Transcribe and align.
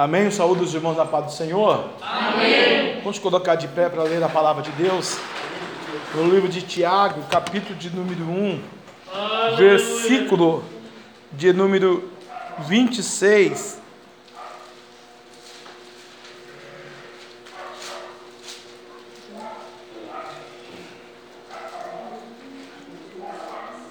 Amém? 0.00 0.30
Saúde 0.30 0.64
os 0.64 0.72
irmãos 0.72 0.96
da 0.96 1.04
paz 1.04 1.26
do 1.26 1.32
Senhor. 1.32 1.90
Amém. 2.00 3.02
Vamos 3.02 3.18
colocar 3.18 3.54
de 3.54 3.68
pé 3.68 3.86
para 3.86 4.02
ler 4.04 4.22
a 4.22 4.30
palavra 4.30 4.62
de 4.62 4.70
Deus. 4.70 5.18
No 6.14 6.26
livro 6.26 6.48
de 6.48 6.62
Tiago, 6.62 7.22
capítulo 7.30 7.74
de 7.74 7.90
número 7.90 8.24
1, 8.24 8.62
Aleluia. 9.12 9.56
versículo 9.56 10.64
de 11.30 11.52
número 11.52 12.10
26. 12.60 13.78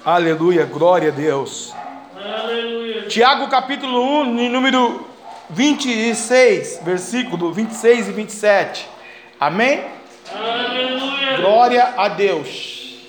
Aleluia, 0.03 0.65
glória 0.65 1.09
a 1.09 1.11
Deus. 1.11 1.71
Aleluia. 2.15 3.03
Tiago 3.03 3.47
capítulo 3.47 4.01
1, 4.23 4.39
em 4.39 4.49
número 4.49 5.08
26, 5.49 6.81
versículo 6.83 7.51
26 7.51 8.07
e 8.07 8.11
27. 8.11 8.87
Amém? 9.39 9.83
Aleluia. 10.33 11.37
Glória 11.37 11.93
a 11.97 12.07
Deus. 12.07 12.99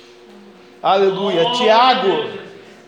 Aleluia. 0.83 1.43
Glória 1.43 1.59
Tiago, 1.59 2.31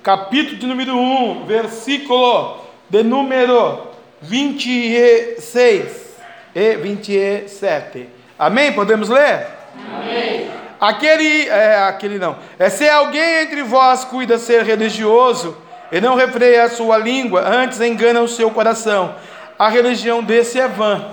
capítulo 0.02 0.56
de 0.56 0.66
número 0.66 0.96
1, 0.96 1.44
versículo 1.44 2.56
de 2.88 3.02
número 3.02 3.88
26 4.22 6.16
e 6.54 6.76
27. 6.76 8.08
Amém? 8.38 8.72
Podemos 8.72 9.10
ler? 9.10 9.46
Aquele, 10.80 11.48
é, 11.48 11.78
aquele 11.84 12.18
não. 12.18 12.36
É 12.58 12.70
se 12.70 12.88
alguém 12.88 13.42
entre 13.42 13.62
vós 13.62 14.04
cuida 14.04 14.38
ser 14.38 14.64
religioso 14.64 15.56
e 15.92 16.00
não 16.00 16.14
refreia 16.14 16.64
a 16.64 16.70
sua 16.70 16.96
língua, 16.96 17.42
antes 17.46 17.80
engana 17.80 18.22
o 18.22 18.26
seu 18.26 18.50
coração. 18.50 19.14
A 19.58 19.68
religião 19.68 20.22
desse 20.22 20.58
é 20.58 20.68
vã. 20.68 21.04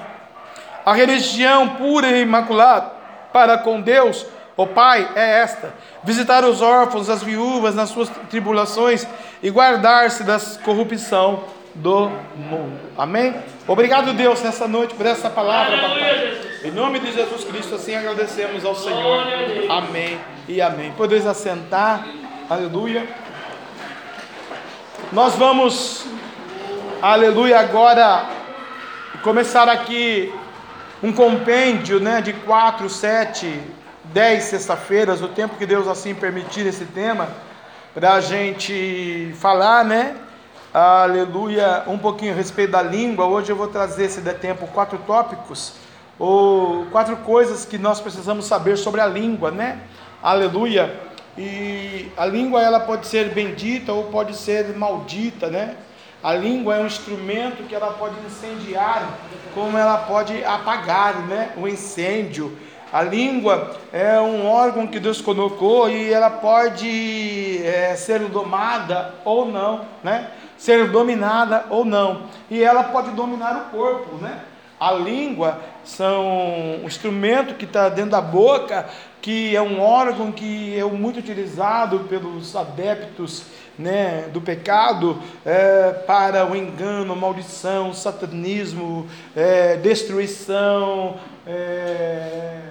A 0.85 0.93
religião 0.93 1.69
pura 1.69 2.07
e 2.07 2.21
imaculada 2.21 2.91
para 3.31 3.57
com 3.59 3.79
Deus, 3.79 4.25
o 4.57 4.65
Pai, 4.65 5.09
é 5.15 5.41
esta: 5.41 5.73
visitar 6.03 6.43
os 6.43 6.61
órfãos, 6.61 7.09
as 7.09 7.21
viúvas 7.21 7.75
nas 7.75 7.89
suas 7.89 8.09
tribulações 8.29 9.07
e 9.41 9.49
guardar-se 9.49 10.23
das 10.23 10.57
corrupção 10.57 11.43
do 11.75 12.09
mundo. 12.35 12.79
Amém? 12.97 13.35
Obrigado, 13.67 14.13
Deus, 14.13 14.41
nessa 14.41 14.67
noite 14.67 14.95
por 14.95 15.05
essa 15.05 15.29
palavra, 15.29 15.77
papai. 15.77 16.37
Em 16.63 16.71
nome 16.71 16.99
de 16.99 17.13
Jesus 17.13 17.45
Cristo, 17.45 17.75
assim 17.75 17.95
agradecemos 17.95 18.65
ao 18.65 18.75
Senhor. 18.75 19.23
Amém 19.69 20.19
e 20.47 20.61
amém. 20.61 20.91
Podeis 20.97 21.25
assentar. 21.25 22.05
Aleluia. 22.49 23.07
Nós 25.13 25.35
vamos, 25.35 26.05
aleluia, 27.01 27.59
agora 27.59 28.29
começar 29.23 29.69
aqui 29.69 30.33
um 31.01 31.13
compêndio, 31.13 31.99
né, 31.99 32.19
de 32.19 32.33
quatro, 32.33 32.89
sete, 32.89 33.61
dez 34.05 34.43
sexta-feiras, 34.45 35.21
o 35.21 35.29
tempo 35.29 35.55
que 35.55 35.65
Deus 35.65 35.87
assim 35.87 36.13
permitir 36.13 36.65
esse 36.65 36.83
tema, 36.85 37.29
para 37.93 38.15
a 38.15 38.21
gente 38.21 39.33
falar, 39.39 39.85
né, 39.85 40.17
aleluia, 40.73 41.83
um 41.87 41.97
pouquinho 41.97 42.33
a 42.33 42.35
respeito 42.35 42.71
da 42.71 42.81
língua. 42.81 43.25
Hoje 43.25 43.49
eu 43.49 43.55
vou 43.55 43.67
trazer, 43.67 44.09
se 44.09 44.19
der 44.19 44.37
tempo, 44.37 44.67
quatro 44.67 44.97
tópicos, 45.07 45.75
ou 46.17 46.85
quatro 46.87 47.15
coisas 47.17 47.63
que 47.63 47.77
nós 47.77 48.01
precisamos 48.01 48.45
saber 48.45 48.77
sobre 48.77 48.99
a 48.99 49.07
língua, 49.07 49.51
né, 49.51 49.79
aleluia. 50.21 50.93
E 51.37 52.11
a 52.17 52.25
língua 52.25 52.61
ela 52.61 52.81
pode 52.81 53.07
ser 53.07 53.29
bendita 53.29 53.93
ou 53.93 54.05
pode 54.05 54.35
ser 54.35 54.75
maldita, 54.75 55.47
né? 55.47 55.77
A 56.21 56.33
língua 56.33 56.75
é 56.75 56.81
um 56.81 56.85
instrumento 56.85 57.63
que 57.63 57.73
ela 57.73 57.93
pode 57.93 58.15
incendiar, 58.25 59.17
como 59.53 59.77
ela 59.77 59.99
pode 59.99 60.43
apagar, 60.43 61.15
né? 61.27 61.53
O 61.55 61.67
incêndio. 61.67 62.57
A 62.91 63.01
língua 63.01 63.77
é 63.93 64.19
um 64.19 64.47
órgão 64.47 64.87
que 64.87 64.99
Deus 64.99 65.21
colocou 65.21 65.89
e 65.89 66.11
ela 66.11 66.29
pode 66.29 67.61
é, 67.63 67.95
ser 67.95 68.19
domada 68.27 69.13
ou 69.23 69.45
não, 69.45 69.85
né? 70.03 70.31
Ser 70.57 70.89
dominada 70.89 71.65
ou 71.69 71.85
não. 71.85 72.23
E 72.49 72.61
ela 72.61 72.83
pode 72.83 73.11
dominar 73.11 73.55
o 73.55 73.77
corpo, 73.77 74.15
né? 74.15 74.39
A 74.79 74.93
língua 74.93 75.59
são 75.83 76.25
um 76.81 76.85
instrumento 76.85 77.55
que 77.55 77.65
está 77.65 77.89
dentro 77.89 78.11
da 78.11 78.21
boca, 78.21 78.87
que 79.21 79.53
é 79.53 79.61
um 79.61 79.81
órgão 79.81 80.31
que 80.31 80.79
é 80.79 80.83
muito 80.85 81.19
utilizado 81.19 81.99
pelos 82.01 82.55
adeptos 82.55 83.43
né, 83.77 84.29
do 84.31 84.39
pecado 84.39 85.21
é, 85.45 85.91
para 86.05 86.49
o 86.49 86.55
engano, 86.55 87.15
maldição, 87.15 87.93
satanismo, 87.93 89.07
é, 89.35 89.75
destruição, 89.77 91.17
é, 91.45 91.51
é, 91.51 92.61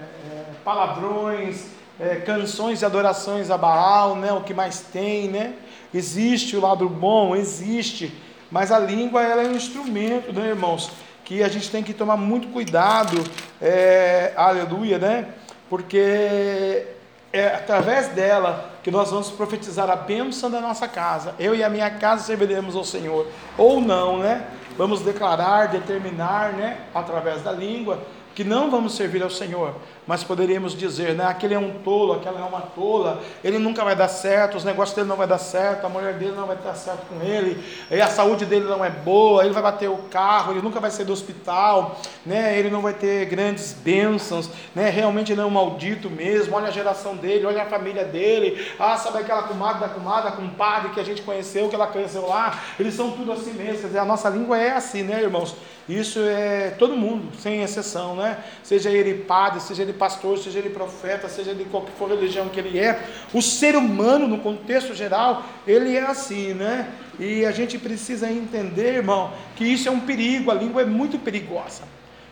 palavrões, 0.64 1.66
é, 2.00 2.16
canções 2.16 2.82
e 2.82 2.84
adorações 2.84 3.50
a 3.50 3.58
Baal, 3.58 4.16
né, 4.16 4.32
o 4.32 4.42
que 4.42 4.54
mais 4.54 4.80
tem, 4.80 5.28
né? 5.28 5.54
Existe 5.92 6.56
o 6.56 6.60
lado 6.60 6.88
bom, 6.88 7.34
existe, 7.34 8.14
mas 8.50 8.70
a 8.70 8.78
língua 8.78 9.22
ela 9.22 9.42
é 9.42 9.48
um 9.48 9.56
instrumento, 9.56 10.32
né, 10.32 10.48
irmãos? 10.48 10.90
Que 11.28 11.42
a 11.42 11.48
gente 11.48 11.70
tem 11.70 11.82
que 11.82 11.92
tomar 11.92 12.16
muito 12.16 12.48
cuidado, 12.48 13.22
é, 13.60 14.32
aleluia, 14.34 14.98
né? 14.98 15.28
Porque 15.68 16.86
é 17.30 17.48
através 17.48 18.08
dela 18.08 18.70
que 18.82 18.90
nós 18.90 19.10
vamos 19.10 19.28
profetizar 19.28 19.90
a 19.90 19.96
bênção 19.96 20.50
da 20.50 20.58
nossa 20.58 20.88
casa. 20.88 21.34
Eu 21.38 21.54
e 21.54 21.62
a 21.62 21.68
minha 21.68 21.90
casa 21.90 22.24
serviremos 22.24 22.74
ao 22.74 22.82
Senhor. 22.82 23.26
Ou 23.58 23.78
não, 23.78 24.20
né? 24.20 24.46
Vamos 24.78 25.02
declarar, 25.02 25.68
determinar, 25.68 26.54
né? 26.54 26.78
Através 26.94 27.42
da 27.42 27.52
língua, 27.52 28.02
que 28.38 28.44
não 28.44 28.70
vamos 28.70 28.94
servir 28.94 29.20
ao 29.20 29.30
Senhor, 29.30 29.74
mas 30.06 30.22
poderíamos 30.22 30.72
dizer, 30.72 31.12
né? 31.12 31.26
Aquele 31.26 31.54
é 31.54 31.58
um 31.58 31.82
tolo, 31.82 32.12
aquela 32.12 32.38
é 32.38 32.44
uma 32.44 32.60
tola, 32.60 33.20
ele 33.42 33.58
nunca 33.58 33.82
vai 33.82 33.96
dar 33.96 34.06
certo, 34.06 34.56
os 34.56 34.62
negócios 34.62 34.94
dele 34.94 35.08
não 35.08 35.16
vai 35.16 35.26
dar 35.26 35.38
certo, 35.38 35.86
a 35.86 35.88
mulher 35.88 36.14
dele 36.14 36.34
não 36.36 36.46
vai 36.46 36.54
dar 36.54 36.76
certo 36.76 37.00
com 37.08 37.20
ele, 37.20 37.60
a 38.00 38.06
saúde 38.06 38.46
dele 38.46 38.66
não 38.66 38.84
é 38.84 38.90
boa, 38.90 39.44
ele 39.44 39.52
vai 39.52 39.60
bater 39.64 39.90
o 39.90 39.96
carro, 40.08 40.52
ele 40.52 40.62
nunca 40.62 40.78
vai 40.78 40.88
sair 40.88 41.04
do 41.04 41.12
hospital, 41.12 42.00
né? 42.24 42.56
Ele 42.56 42.70
não 42.70 42.80
vai 42.80 42.92
ter 42.92 43.26
grandes 43.26 43.72
bênçãos, 43.72 44.48
né? 44.72 44.88
Realmente 44.88 45.32
ele 45.32 45.40
é 45.40 45.44
um 45.44 45.50
maldito 45.50 46.08
mesmo. 46.08 46.54
Olha 46.54 46.68
a 46.68 46.70
geração 46.70 47.16
dele, 47.16 47.44
olha 47.44 47.64
a 47.64 47.66
família 47.66 48.04
dele. 48.04 48.68
Ah, 48.78 48.96
sabe 48.96 49.18
aquela 49.18 49.42
comadre 49.42 49.80
da 49.80 49.88
comadre, 49.88 50.90
que 50.90 51.00
a 51.00 51.04
gente 51.04 51.22
conheceu, 51.22 51.68
que 51.68 51.74
ela 51.74 51.88
cresceu 51.88 52.24
lá? 52.28 52.56
Eles 52.78 52.94
são 52.94 53.10
tudo 53.10 53.32
assim 53.32 53.52
mesmo. 53.52 53.80
Quer 53.80 53.86
dizer, 53.88 53.98
a 53.98 54.04
nossa 54.04 54.28
língua 54.28 54.56
é 54.56 54.76
assim, 54.76 55.02
né, 55.02 55.20
irmãos? 55.20 55.56
Isso 55.88 56.20
é 56.20 56.74
todo 56.78 56.94
mundo, 56.94 57.34
sem 57.38 57.62
exceção, 57.62 58.14
né? 58.14 58.27
Seja 58.62 58.90
ele 58.90 59.14
padre, 59.24 59.60
seja 59.60 59.82
ele 59.82 59.92
pastor, 59.92 60.38
seja 60.38 60.58
ele 60.58 60.70
profeta, 60.70 61.28
seja 61.28 61.50
ele 61.50 61.66
qualquer 61.70 61.92
for 61.92 62.08
religião 62.08 62.48
que 62.48 62.60
ele 62.60 62.78
é, 62.78 63.02
o 63.32 63.40
ser 63.40 63.76
humano, 63.76 64.26
no 64.26 64.38
contexto 64.38 64.94
geral, 64.94 65.44
ele 65.66 65.96
é 65.96 66.02
assim, 66.02 66.54
né? 66.54 66.88
E 67.18 67.44
a 67.44 67.50
gente 67.50 67.78
precisa 67.78 68.30
entender, 68.30 68.94
irmão, 68.96 69.32
que 69.56 69.64
isso 69.64 69.88
é 69.88 69.90
um 69.90 70.00
perigo, 70.00 70.50
a 70.50 70.54
língua 70.54 70.82
é 70.82 70.84
muito 70.84 71.18
perigosa. 71.18 71.82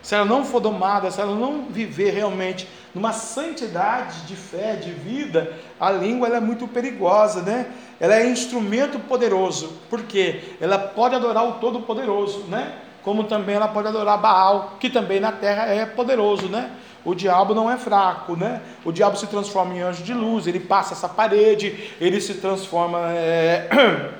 Se 0.06 0.14
ela 0.14 0.24
não 0.24 0.44
for 0.44 0.60
domada, 0.60 1.10
se 1.10 1.20
ela 1.20 1.34
não 1.34 1.64
viver 1.64 2.10
realmente 2.10 2.68
numa 2.94 3.12
santidade 3.12 4.20
de 4.20 4.36
fé, 4.36 4.76
de 4.76 4.92
vida, 4.92 5.52
a 5.80 5.90
língua 5.90 6.28
é 6.28 6.38
muito 6.38 6.68
perigosa, 6.68 7.42
né? 7.42 7.66
Ela 7.98 8.14
é 8.14 8.28
instrumento 8.28 9.00
poderoso, 9.00 9.72
porque 9.90 10.54
ela 10.60 10.78
pode 10.78 11.16
adorar 11.16 11.44
o 11.48 11.54
Todo-Poderoso, 11.54 12.44
né? 12.44 12.78
Como 13.06 13.22
também 13.22 13.54
ela 13.54 13.68
pode 13.68 13.86
adorar 13.86 14.18
Baal, 14.18 14.78
que 14.80 14.90
também 14.90 15.20
na 15.20 15.30
terra 15.30 15.66
é 15.66 15.86
poderoso, 15.86 16.48
né? 16.48 16.72
O 17.04 17.14
diabo 17.14 17.54
não 17.54 17.70
é 17.70 17.76
fraco, 17.76 18.34
né? 18.34 18.60
O 18.84 18.90
diabo 18.90 19.16
se 19.16 19.28
transforma 19.28 19.72
em 19.76 19.80
anjo 19.80 20.02
de 20.02 20.12
luz, 20.12 20.48
ele 20.48 20.58
passa 20.58 20.92
essa 20.92 21.08
parede, 21.08 21.92
ele 22.00 22.20
se 22.20 22.34
transforma 22.34 22.98
é, 23.12 23.68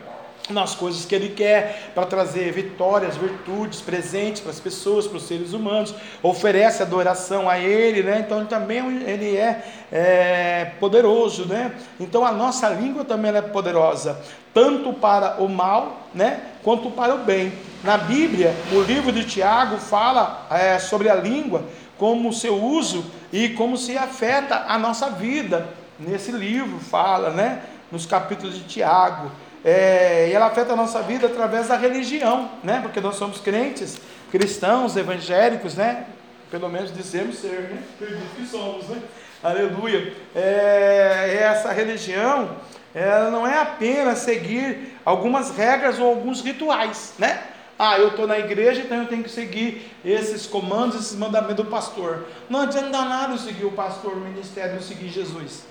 nas 0.50 0.76
coisas 0.76 1.04
que 1.04 1.16
ele 1.16 1.30
quer 1.30 1.90
para 1.96 2.06
trazer 2.06 2.52
vitórias, 2.52 3.16
virtudes, 3.16 3.80
presentes 3.80 4.40
para 4.40 4.52
as 4.52 4.60
pessoas, 4.60 5.08
para 5.08 5.16
os 5.16 5.26
seres 5.26 5.52
humanos, 5.52 5.92
oferece 6.22 6.80
adoração 6.80 7.50
a 7.50 7.58
ele, 7.58 8.04
né? 8.04 8.22
Então 8.24 8.38
ele 8.38 8.46
também 8.46 8.78
ele 9.02 9.36
é, 9.36 9.64
é 9.90 10.64
poderoso, 10.78 11.44
né? 11.46 11.72
Então 11.98 12.24
a 12.24 12.30
nossa 12.30 12.68
língua 12.68 13.04
também 13.04 13.34
é 13.34 13.42
poderosa, 13.42 14.22
tanto 14.54 14.92
para 14.92 15.42
o 15.42 15.48
mal, 15.48 16.06
né? 16.14 16.40
Quanto 16.62 16.88
para 16.92 17.16
o 17.16 17.18
bem. 17.24 17.52
Na 17.84 17.96
Bíblia, 17.98 18.54
o 18.72 18.80
livro 18.80 19.12
de 19.12 19.24
Tiago 19.24 19.76
fala 19.78 20.46
é, 20.50 20.78
sobre 20.78 21.08
a 21.08 21.14
língua, 21.14 21.64
como 21.98 22.28
o 22.28 22.32
seu 22.32 22.54
uso 22.54 23.04
e 23.32 23.50
como 23.50 23.76
se 23.76 23.96
afeta 23.96 24.64
a 24.66 24.78
nossa 24.78 25.10
vida. 25.10 25.68
Nesse 25.98 26.32
livro 26.32 26.78
fala, 26.78 27.30
né? 27.30 27.62
Nos 27.90 28.06
capítulos 28.06 28.54
de 28.54 28.64
Tiago. 28.64 29.30
É, 29.64 30.28
e 30.28 30.32
ela 30.32 30.46
afeta 30.46 30.72
a 30.72 30.76
nossa 30.76 31.02
vida 31.02 31.26
através 31.26 31.68
da 31.68 31.76
religião, 31.76 32.50
né? 32.62 32.80
Porque 32.82 33.00
nós 33.00 33.16
somos 33.16 33.38
crentes, 33.40 33.98
cristãos, 34.30 34.96
evangélicos, 34.96 35.74
né? 35.74 36.06
Pelo 36.50 36.68
menos 36.68 36.94
dizemos 36.94 37.38
ser, 37.38 37.70
né? 37.70 37.82
Acredito 37.94 38.36
que 38.36 38.46
somos, 38.46 38.88
né? 38.88 39.00
Aleluia. 39.42 40.12
É, 40.34 41.38
essa 41.40 41.72
religião, 41.72 42.56
ela 42.94 43.30
não 43.30 43.46
é 43.46 43.60
apenas 43.60 44.18
seguir 44.18 44.98
algumas 45.04 45.50
regras 45.56 45.98
ou 45.98 46.08
alguns 46.08 46.40
rituais, 46.40 47.14
né? 47.18 47.42
Ah, 47.78 47.98
eu 47.98 48.08
estou 48.08 48.26
na 48.26 48.38
igreja, 48.38 48.80
então 48.80 49.02
eu 49.02 49.06
tenho 49.06 49.22
que 49.22 49.30
seguir 49.30 49.90
esses 50.04 50.46
comandos, 50.46 50.96
esses 50.96 51.16
mandamentos 51.16 51.64
do 51.64 51.70
pastor. 51.70 52.24
Não 52.48 52.60
adianta 52.60 53.04
nada 53.04 53.34
eu 53.34 53.38
seguir 53.38 53.66
o 53.66 53.72
pastor, 53.72 54.14
o 54.14 54.20
ministério, 54.20 54.76
eu 54.76 54.80
seguir 54.80 55.08
Jesus, 55.08 55.64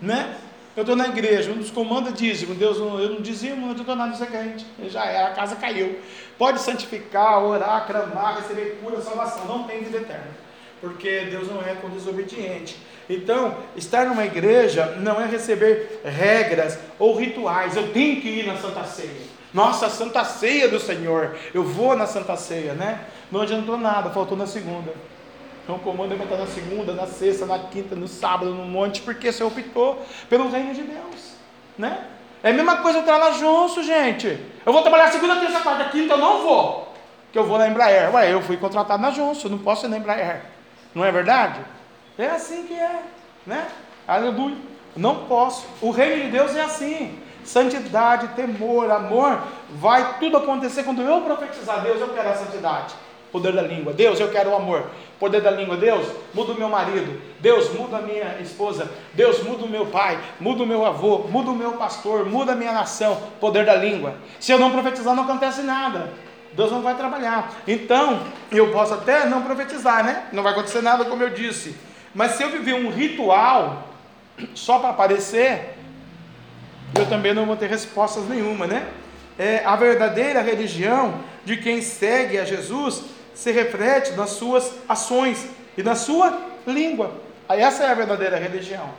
né? 0.00 0.36
Eu 0.74 0.80
estou 0.80 0.96
na 0.96 1.06
igreja, 1.06 1.50
um 1.50 1.58
dos 1.58 1.70
comandos 1.70 2.12
é 2.12 2.16
dízimo. 2.16 2.54
Deus, 2.54 2.78
eu 2.78 3.10
não 3.10 3.20
dizimo, 3.20 3.66
não 3.66 3.72
adianta 3.72 3.94
nada 3.94 4.16
ser 4.16 4.26
crente. 4.26 4.66
Já 4.88 5.04
era, 5.04 5.28
a 5.28 5.32
casa 5.32 5.54
caiu. 5.54 5.98
Pode 6.38 6.60
santificar, 6.62 7.44
orar, 7.44 7.86
clamar, 7.86 8.36
receber 8.36 8.78
cura, 8.82 9.00
salvação. 9.02 9.44
Não 9.44 9.64
tem 9.64 9.84
vida 9.84 9.98
eterna. 9.98 10.30
Porque 10.80 11.26
Deus 11.30 11.46
não 11.48 11.60
é 11.60 11.74
com 11.74 11.90
desobediente. 11.90 12.76
Então, 13.08 13.58
estar 13.76 14.06
numa 14.06 14.24
igreja 14.24 14.96
não 14.98 15.20
é 15.20 15.26
receber 15.26 16.00
regras 16.04 16.78
ou 16.98 17.14
rituais. 17.14 17.76
Eu 17.76 17.92
tenho 17.92 18.22
que 18.22 18.28
ir 18.28 18.46
na 18.46 18.56
Santa 18.56 18.82
Ceia. 18.84 19.10
Nossa, 19.52 19.90
Santa 19.90 20.24
Ceia 20.24 20.68
do 20.68 20.80
Senhor. 20.80 21.36
Eu 21.52 21.62
vou 21.62 21.96
na 21.96 22.06
Santa 22.06 22.36
Ceia, 22.36 22.74
né? 22.74 23.00
Não 23.30 23.42
adiantou 23.42 23.76
nada, 23.76 24.10
faltou 24.10 24.36
na 24.36 24.46
segunda. 24.46 24.92
Então, 25.62 25.76
o 25.76 25.78
comando 25.78 26.12
é 26.12 26.16
estar 26.16 26.36
na 26.36 26.46
segunda, 26.46 26.92
na 26.92 27.06
sexta, 27.06 27.46
na 27.46 27.58
quinta, 27.58 27.94
no 27.94 28.08
sábado, 28.08 28.52
no 28.52 28.64
monte, 28.64 29.00
porque 29.02 29.30
você 29.30 29.44
optou 29.44 30.04
pelo 30.28 30.50
reino 30.50 30.74
de 30.74 30.82
Deus, 30.82 31.34
né? 31.78 32.04
É 32.42 32.50
a 32.50 32.52
mesma 32.52 32.78
coisa 32.78 32.98
entrar 32.98 33.18
na 33.18 33.30
Jonso, 33.30 33.82
gente. 33.84 34.26
Eu 34.66 34.72
vou 34.72 34.82
trabalhar 34.82 35.12
segunda, 35.12 35.36
terça, 35.36 35.60
quarta, 35.60 35.84
quinta, 35.90 36.14
eu 36.14 36.18
não 36.18 36.42
vou. 36.42 36.92
Que 37.30 37.38
eu 37.38 37.44
vou 37.44 37.56
na 37.56 37.68
Embraer. 37.68 38.12
Ué, 38.12 38.32
eu 38.32 38.42
fui 38.42 38.56
contratado 38.56 39.00
na 39.00 39.10
Jonso, 39.10 39.48
não 39.48 39.58
posso 39.58 39.86
ir 39.86 39.88
na 39.88 39.98
Embraer. 39.98 40.42
Não 40.92 41.04
é 41.04 41.12
verdade? 41.12 41.60
É 42.18 42.26
assim 42.26 42.64
que 42.64 42.74
é, 42.74 43.02
né? 43.46 43.68
Aleluia. 44.06 44.56
Não 44.96 45.26
posso. 45.26 45.64
O 45.80 45.90
reino 45.90 46.24
de 46.24 46.30
Deus 46.32 46.56
é 46.56 46.62
assim. 46.62 47.21
Santidade, 47.44 48.28
temor, 48.28 48.90
amor, 48.90 49.42
vai 49.70 50.18
tudo 50.18 50.36
acontecer 50.36 50.82
quando 50.82 51.02
eu 51.02 51.20
profetizar. 51.22 51.80
Deus, 51.82 52.00
eu 52.00 52.08
quero 52.08 52.28
a 52.28 52.34
santidade. 52.34 52.94
Poder 53.32 53.52
da 53.52 53.62
língua. 53.62 53.94
Deus, 53.94 54.20
eu 54.20 54.30
quero 54.30 54.50
o 54.50 54.54
amor. 54.54 54.90
Poder 55.18 55.40
da 55.40 55.50
língua. 55.50 55.76
Deus, 55.76 56.06
muda 56.34 56.52
o 56.52 56.54
meu 56.54 56.68
marido. 56.68 57.18
Deus, 57.40 57.72
muda 57.72 57.96
a 57.96 58.02
minha 58.02 58.38
esposa. 58.40 58.90
Deus, 59.14 59.42
muda 59.42 59.64
o 59.64 59.68
meu 59.68 59.86
pai. 59.86 60.18
Muda 60.38 60.62
o 60.62 60.66
meu 60.66 60.84
avô. 60.84 61.20
Muda 61.30 61.50
o 61.50 61.54
meu 61.54 61.72
pastor. 61.72 62.26
Muda 62.26 62.52
a 62.52 62.54
minha 62.54 62.72
nação. 62.72 63.18
Poder 63.40 63.64
da 63.64 63.74
língua. 63.74 64.14
Se 64.38 64.52
eu 64.52 64.58
não 64.58 64.70
profetizar, 64.70 65.14
não 65.14 65.24
acontece 65.24 65.62
nada. 65.62 66.12
Deus 66.52 66.70
não 66.70 66.82
vai 66.82 66.94
trabalhar. 66.94 67.54
Então, 67.66 68.20
eu 68.50 68.70
posso 68.70 68.92
até 68.92 69.24
não 69.24 69.40
profetizar, 69.40 70.04
né? 70.04 70.26
Não 70.30 70.42
vai 70.42 70.52
acontecer 70.52 70.82
nada, 70.82 71.06
como 71.06 71.22
eu 71.22 71.30
disse. 71.30 71.74
Mas 72.14 72.32
se 72.32 72.42
eu 72.42 72.50
viver 72.50 72.74
um 72.74 72.90
ritual 72.90 73.84
só 74.54 74.78
para 74.78 74.90
aparecer, 74.90 75.78
eu 76.94 77.06
também 77.06 77.32
não 77.32 77.46
vou 77.46 77.56
ter 77.56 77.68
respostas 77.68 78.28
nenhuma, 78.28 78.66
né? 78.66 78.88
É, 79.38 79.64
a 79.64 79.76
verdadeira 79.76 80.42
religião 80.42 81.20
de 81.44 81.56
quem 81.56 81.80
segue 81.80 82.38
a 82.38 82.44
Jesus 82.44 83.04
se 83.34 83.50
reflete 83.50 84.12
nas 84.12 84.30
suas 84.30 84.72
ações 84.88 85.46
e 85.76 85.82
na 85.82 85.94
sua 85.94 86.38
língua. 86.66 87.12
Essa 87.48 87.84
é 87.84 87.90
a 87.90 87.94
verdadeira 87.94 88.36
religião. 88.36 88.90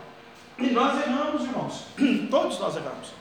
E 0.58 0.68
nós 0.68 1.00
erramos, 1.06 1.44
irmãos. 1.44 1.86
Todos 2.30 2.60
nós 2.60 2.76
erramos. 2.76 3.14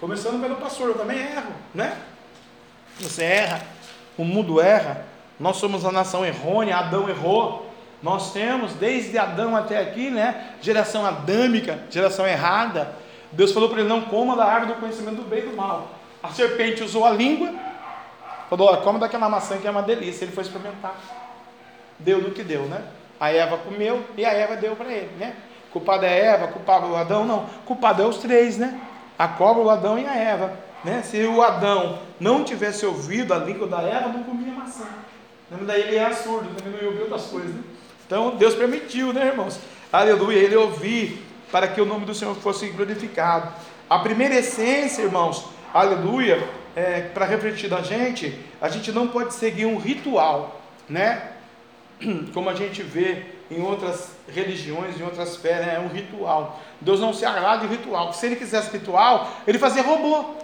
Começando 0.00 0.40
pelo 0.40 0.56
pastor, 0.56 0.88
eu 0.88 0.98
também 0.98 1.18
erro, 1.18 1.52
né? 1.74 1.96
Você 3.00 3.24
erra, 3.24 3.62
o 4.16 4.24
mundo 4.24 4.60
erra. 4.60 5.06
Nós 5.38 5.56
somos 5.56 5.84
a 5.84 5.92
nação 5.92 6.24
errônea, 6.24 6.76
Adão 6.76 7.08
errou. 7.08 7.70
Nós 8.02 8.32
temos 8.32 8.72
desde 8.74 9.16
Adão 9.16 9.56
até 9.56 9.78
aqui, 9.78 10.10
né? 10.10 10.50
Geração 10.60 11.06
adâmica, 11.06 11.78
geração 11.90 12.26
errada. 12.26 12.94
Deus 13.34 13.52
falou 13.52 13.68
para 13.68 13.80
ele: 13.80 13.88
não 13.88 14.02
coma 14.02 14.36
da 14.36 14.44
árvore 14.44 14.74
do 14.74 14.80
conhecimento 14.80 15.16
do 15.16 15.28
bem 15.28 15.40
e 15.40 15.46
do 15.46 15.56
mal. 15.56 15.90
A 16.22 16.30
serpente 16.30 16.82
usou 16.82 17.04
a 17.04 17.10
língua, 17.10 17.52
falou: 18.48 18.68
olha, 18.68 18.78
come 18.78 18.98
daquela 18.98 19.28
maçã 19.28 19.58
que 19.58 19.66
é 19.66 19.70
uma 19.70 19.82
delícia. 19.82 20.24
Ele 20.24 20.32
foi 20.32 20.42
experimentar. 20.42 20.94
Deu 21.98 22.20
no 22.20 22.30
que 22.30 22.42
deu, 22.42 22.62
né? 22.62 22.82
A 23.20 23.30
Eva 23.30 23.58
comeu 23.58 24.02
e 24.16 24.24
a 24.24 24.32
Eva 24.32 24.56
deu 24.56 24.74
para 24.74 24.92
ele, 24.92 25.10
né? 25.18 25.34
Culpado 25.72 26.04
é 26.04 26.18
Eva, 26.18 26.48
culpado 26.48 26.86
é 26.86 26.90
o 26.90 26.96
Adão? 26.96 27.24
Não, 27.24 27.46
culpado 27.64 28.02
é 28.02 28.06
os 28.06 28.18
três, 28.18 28.58
né? 28.58 28.80
A 29.18 29.26
cobra, 29.26 29.62
o 29.62 29.70
Adão 29.70 29.98
e 29.98 30.06
a 30.06 30.14
Eva. 30.14 30.56
Né? 30.84 31.02
Se 31.02 31.24
o 31.24 31.42
Adão 31.42 31.98
não 32.20 32.44
tivesse 32.44 32.84
ouvido 32.84 33.32
a 33.32 33.38
língua 33.38 33.66
da 33.66 33.80
Eva, 33.80 34.08
não 34.08 34.22
comia 34.22 34.52
maçã. 34.52 34.84
Daí 35.50 35.82
ele 35.82 35.96
era 35.96 36.14
surdo, 36.14 36.54
também 36.54 36.72
não 36.72 36.80
ia 36.80 36.88
ouvir 36.88 37.02
outras 37.02 37.26
coisas. 37.26 37.50
Né? 37.50 37.62
Então 38.06 38.36
Deus 38.36 38.54
permitiu, 38.54 39.12
né, 39.12 39.26
irmãos? 39.26 39.58
Aleluia, 39.92 40.38
ele 40.38 40.56
ouvir 40.56 41.24
para 41.54 41.68
que 41.68 41.80
o 41.80 41.86
nome 41.86 42.04
do 42.04 42.12
Senhor 42.12 42.34
fosse 42.34 42.66
glorificado. 42.70 43.52
A 43.88 44.00
primeira 44.00 44.34
essência, 44.34 45.02
irmãos, 45.02 45.44
aleluia, 45.72 46.42
é, 46.74 47.02
para 47.02 47.24
refletir 47.24 47.70
da 47.70 47.80
gente, 47.80 48.36
a 48.60 48.68
gente 48.68 48.90
não 48.90 49.06
pode 49.06 49.34
seguir 49.34 49.64
um 49.64 49.78
ritual, 49.78 50.60
né? 50.88 51.30
Como 52.34 52.50
a 52.50 52.54
gente 52.54 52.82
vê 52.82 53.26
em 53.48 53.62
outras 53.62 54.16
religiões, 54.26 54.98
em 54.98 55.04
outras 55.04 55.36
fé, 55.36 55.64
né? 55.64 55.74
é 55.76 55.78
um 55.78 55.86
ritual. 55.86 56.60
Deus 56.80 56.98
não 56.98 57.14
se 57.14 57.24
agrada 57.24 57.68
de 57.68 57.72
ritual. 57.72 58.12
Se 58.12 58.26
ele 58.26 58.34
quisesse 58.34 58.72
ritual, 58.72 59.30
ele 59.46 59.56
fazia 59.56 59.84
robô. 59.84 60.34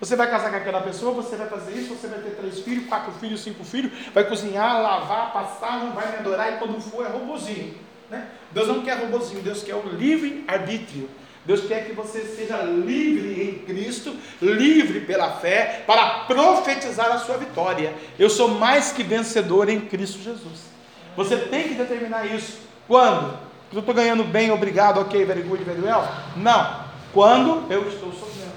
Você 0.00 0.16
vai 0.16 0.30
casar 0.30 0.48
com 0.48 0.56
aquela 0.56 0.80
pessoa, 0.80 1.12
você 1.12 1.36
vai 1.36 1.46
fazer 1.46 1.72
isso, 1.72 1.94
você 1.94 2.06
vai 2.06 2.20
ter 2.20 2.36
três 2.36 2.60
filhos, 2.60 2.86
quatro 2.86 3.12
filhos, 3.20 3.42
cinco 3.42 3.62
filhos, 3.64 3.92
vai 4.14 4.24
cozinhar, 4.24 4.80
lavar, 4.80 5.30
passar, 5.34 5.78
não 5.80 5.92
vai 5.92 6.10
me 6.10 6.16
adorar 6.16 6.54
e 6.54 6.56
quando 6.56 6.80
for 6.80 7.04
é 7.04 7.08
robozinho. 7.10 7.74
Né? 8.08 8.26
Deus 8.52 8.68
não 8.68 8.82
quer 8.82 8.98
robozinho, 8.98 9.42
Deus 9.42 9.62
quer 9.62 9.74
o 9.74 9.88
livre 9.88 10.44
arbítrio. 10.46 11.08
Deus 11.46 11.64
quer 11.64 11.86
que 11.86 11.92
você 11.92 12.22
seja 12.22 12.56
livre 12.62 13.40
em 13.40 13.64
Cristo, 13.64 14.16
livre 14.42 15.00
pela 15.00 15.30
fé, 15.36 15.84
para 15.86 16.24
profetizar 16.24 17.12
a 17.12 17.18
sua 17.18 17.36
vitória. 17.36 17.94
Eu 18.18 18.28
sou 18.28 18.48
mais 18.48 18.90
que 18.90 19.04
vencedor 19.04 19.68
em 19.68 19.80
Cristo 19.80 20.18
Jesus. 20.18 20.66
Você 21.16 21.36
tem 21.36 21.68
que 21.68 21.74
determinar 21.74 22.26
isso. 22.26 22.58
Quando? 22.88 23.38
Eu 23.72 23.78
estou 23.80 23.94
ganhando 23.94 24.24
bem, 24.24 24.50
obrigado, 24.50 25.00
ok, 25.00 25.24
very 25.24 25.42
good, 25.42 25.62
very 25.62 25.80
well? 25.80 26.04
Não. 26.36 26.84
Quando 27.12 27.70
eu 27.72 27.88
estou 27.88 28.12
sofrendo. 28.12 28.52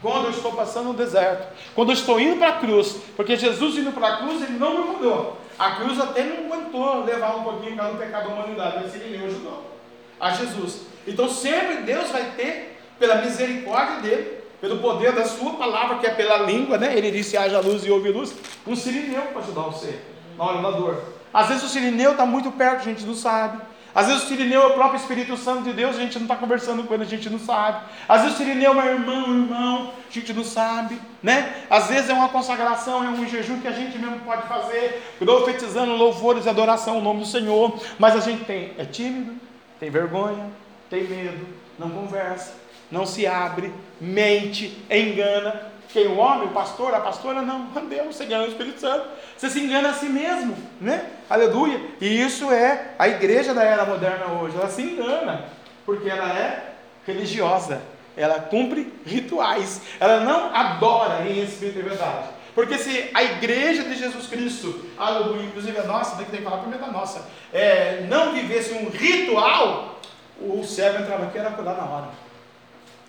Quando 0.00 0.24
eu 0.24 0.30
estou 0.30 0.52
passando 0.52 0.86
no 0.86 0.94
deserto. 0.94 1.46
Quando 1.74 1.90
eu 1.90 1.94
estou 1.94 2.18
indo 2.18 2.36
para 2.36 2.48
a 2.48 2.58
cruz. 2.58 2.96
Porque 3.16 3.36
Jesus 3.36 3.76
indo 3.76 3.92
para 3.92 4.08
a 4.08 4.16
cruz, 4.18 4.42
ele 4.42 4.58
não 4.58 4.78
me 4.78 4.92
mudou. 4.92 5.38
A 5.60 5.72
cruz 5.72 6.00
até 6.00 6.24
não 6.24 6.46
aguentou 6.46 7.04
levar 7.04 7.36
um 7.36 7.42
pouquinho 7.42 7.76
para 7.76 7.92
o 7.92 7.98
pecado 7.98 8.28
da 8.28 8.34
humanidade. 8.34 8.78
Mas 8.82 8.94
ele 8.94 9.18
me 9.18 9.26
ajudou. 9.26 9.76
A 10.18 10.30
Jesus. 10.30 10.86
Então 11.06 11.28
sempre 11.28 11.82
Deus 11.82 12.08
vai 12.08 12.30
ter, 12.34 12.80
pela 12.98 13.16
misericórdia 13.16 14.00
dele, 14.00 14.38
pelo 14.58 14.78
poder 14.78 15.12
da 15.12 15.26
sua 15.26 15.52
palavra, 15.54 15.98
que 15.98 16.06
é 16.06 16.10
pela 16.14 16.38
língua, 16.38 16.78
né? 16.78 16.96
Ele 16.96 17.10
disse: 17.10 17.36
haja 17.36 17.60
luz 17.60 17.84
e 17.84 17.90
ouve 17.90 18.08
luz. 18.10 18.34
Um 18.66 18.74
sirineu 18.74 19.20
para 19.20 19.42
ajudar 19.42 19.62
você 19.64 19.98
na 20.38 20.44
hora 20.44 20.62
da 20.62 20.70
dor. 20.70 21.02
Às 21.32 21.48
vezes 21.48 21.62
o 21.62 21.68
sirineu 21.68 22.12
está 22.12 22.24
muito 22.24 22.50
perto, 22.52 22.80
a 22.80 22.84
gente 22.84 23.04
não 23.04 23.14
sabe. 23.14 23.60
Às 23.94 24.06
vezes 24.06 24.22
o 24.22 24.26
Sirineu 24.26 24.62
é 24.62 24.66
o 24.66 24.74
próprio 24.74 25.00
Espírito 25.00 25.36
Santo 25.36 25.62
de 25.62 25.72
Deus, 25.72 25.96
a 25.96 26.00
gente 26.00 26.14
não 26.16 26.22
está 26.22 26.36
conversando 26.36 26.84
com 26.84 26.94
ele, 26.94 27.02
a 27.02 27.06
gente 27.06 27.28
não 27.28 27.38
sabe. 27.38 27.84
Às 28.08 28.22
vezes 28.22 28.36
o 28.36 28.38
Sirineu 28.38 28.80
é 28.80 28.84
um 28.84 28.94
irmão, 28.94 29.28
um 29.28 29.42
irmão, 29.42 29.92
a 30.08 30.12
gente 30.12 30.32
não 30.32 30.44
sabe, 30.44 31.00
né? 31.22 31.64
Às 31.68 31.88
vezes 31.88 32.10
é 32.10 32.12
uma 32.12 32.28
consagração, 32.28 33.04
é 33.04 33.08
um 33.08 33.28
jejum 33.28 33.60
que 33.60 33.68
a 33.68 33.72
gente 33.72 33.98
mesmo 33.98 34.20
pode 34.20 34.46
fazer, 34.46 35.02
profetizando 35.18 35.92
louvores 35.92 36.46
e 36.46 36.48
adoração 36.48 36.96
ao 36.96 37.00
nome 37.00 37.20
do 37.20 37.26
Senhor, 37.26 37.78
mas 37.98 38.14
a 38.14 38.20
gente 38.20 38.44
tem, 38.44 38.72
é 38.78 38.84
tímido, 38.84 39.34
tem 39.78 39.90
vergonha, 39.90 40.50
tem 40.88 41.04
medo, 41.04 41.46
não 41.78 41.90
conversa, 41.90 42.54
não 42.90 43.06
se 43.06 43.26
abre, 43.26 43.72
mente, 44.00 44.78
engana, 44.90 45.69
quem 45.92 46.06
o 46.06 46.16
homem, 46.18 46.48
o 46.48 46.52
pastor, 46.52 46.94
a 46.94 47.00
pastora, 47.00 47.42
não, 47.42 47.66
Deus, 47.88 48.16
você 48.16 48.24
engana 48.24 48.44
o 48.44 48.48
Espírito 48.48 48.80
Santo. 48.80 49.06
Você 49.36 49.50
se 49.50 49.60
engana 49.60 49.90
a 49.90 49.94
si 49.94 50.06
mesmo, 50.06 50.56
né? 50.80 51.06
Aleluia. 51.28 51.80
E 52.00 52.20
isso 52.22 52.50
é 52.50 52.94
a 52.98 53.08
igreja 53.08 53.52
da 53.52 53.64
era 53.64 53.84
moderna 53.84 54.26
hoje. 54.40 54.56
Ela 54.56 54.68
se 54.68 54.82
engana, 54.82 55.46
porque 55.84 56.08
ela 56.08 56.28
é 56.28 56.74
religiosa. 57.06 57.80
Ela 58.16 58.40
cumpre 58.40 58.92
rituais. 59.04 59.80
Ela 59.98 60.20
não 60.20 60.54
adora 60.54 61.26
em 61.26 61.42
espírito 61.42 61.78
e 61.78 61.82
verdade. 61.82 62.28
Porque 62.54 62.78
se 62.78 63.10
a 63.14 63.22
igreja 63.22 63.84
de 63.84 63.94
Jesus 63.96 64.26
Cristo, 64.26 64.84
aleluia, 64.98 65.44
inclusive 65.44 65.78
a 65.78 65.84
nossa, 65.84 66.16
daqui 66.16 66.30
tem 66.30 66.40
que 66.40 66.44
falar 66.44 66.58
primeiro 66.58 66.84
da 66.84 66.90
nossa, 66.90 67.24
é, 67.52 68.04
não 68.08 68.32
vivesse 68.32 68.72
um 68.74 68.88
ritual, 68.88 70.00
o 70.40 70.64
céu 70.64 71.00
entrava 71.00 71.24
aqui 71.26 71.38
e 71.38 71.40
era 71.40 71.50
cuidar 71.50 71.74
na 71.74 71.84
hora. 71.84 72.08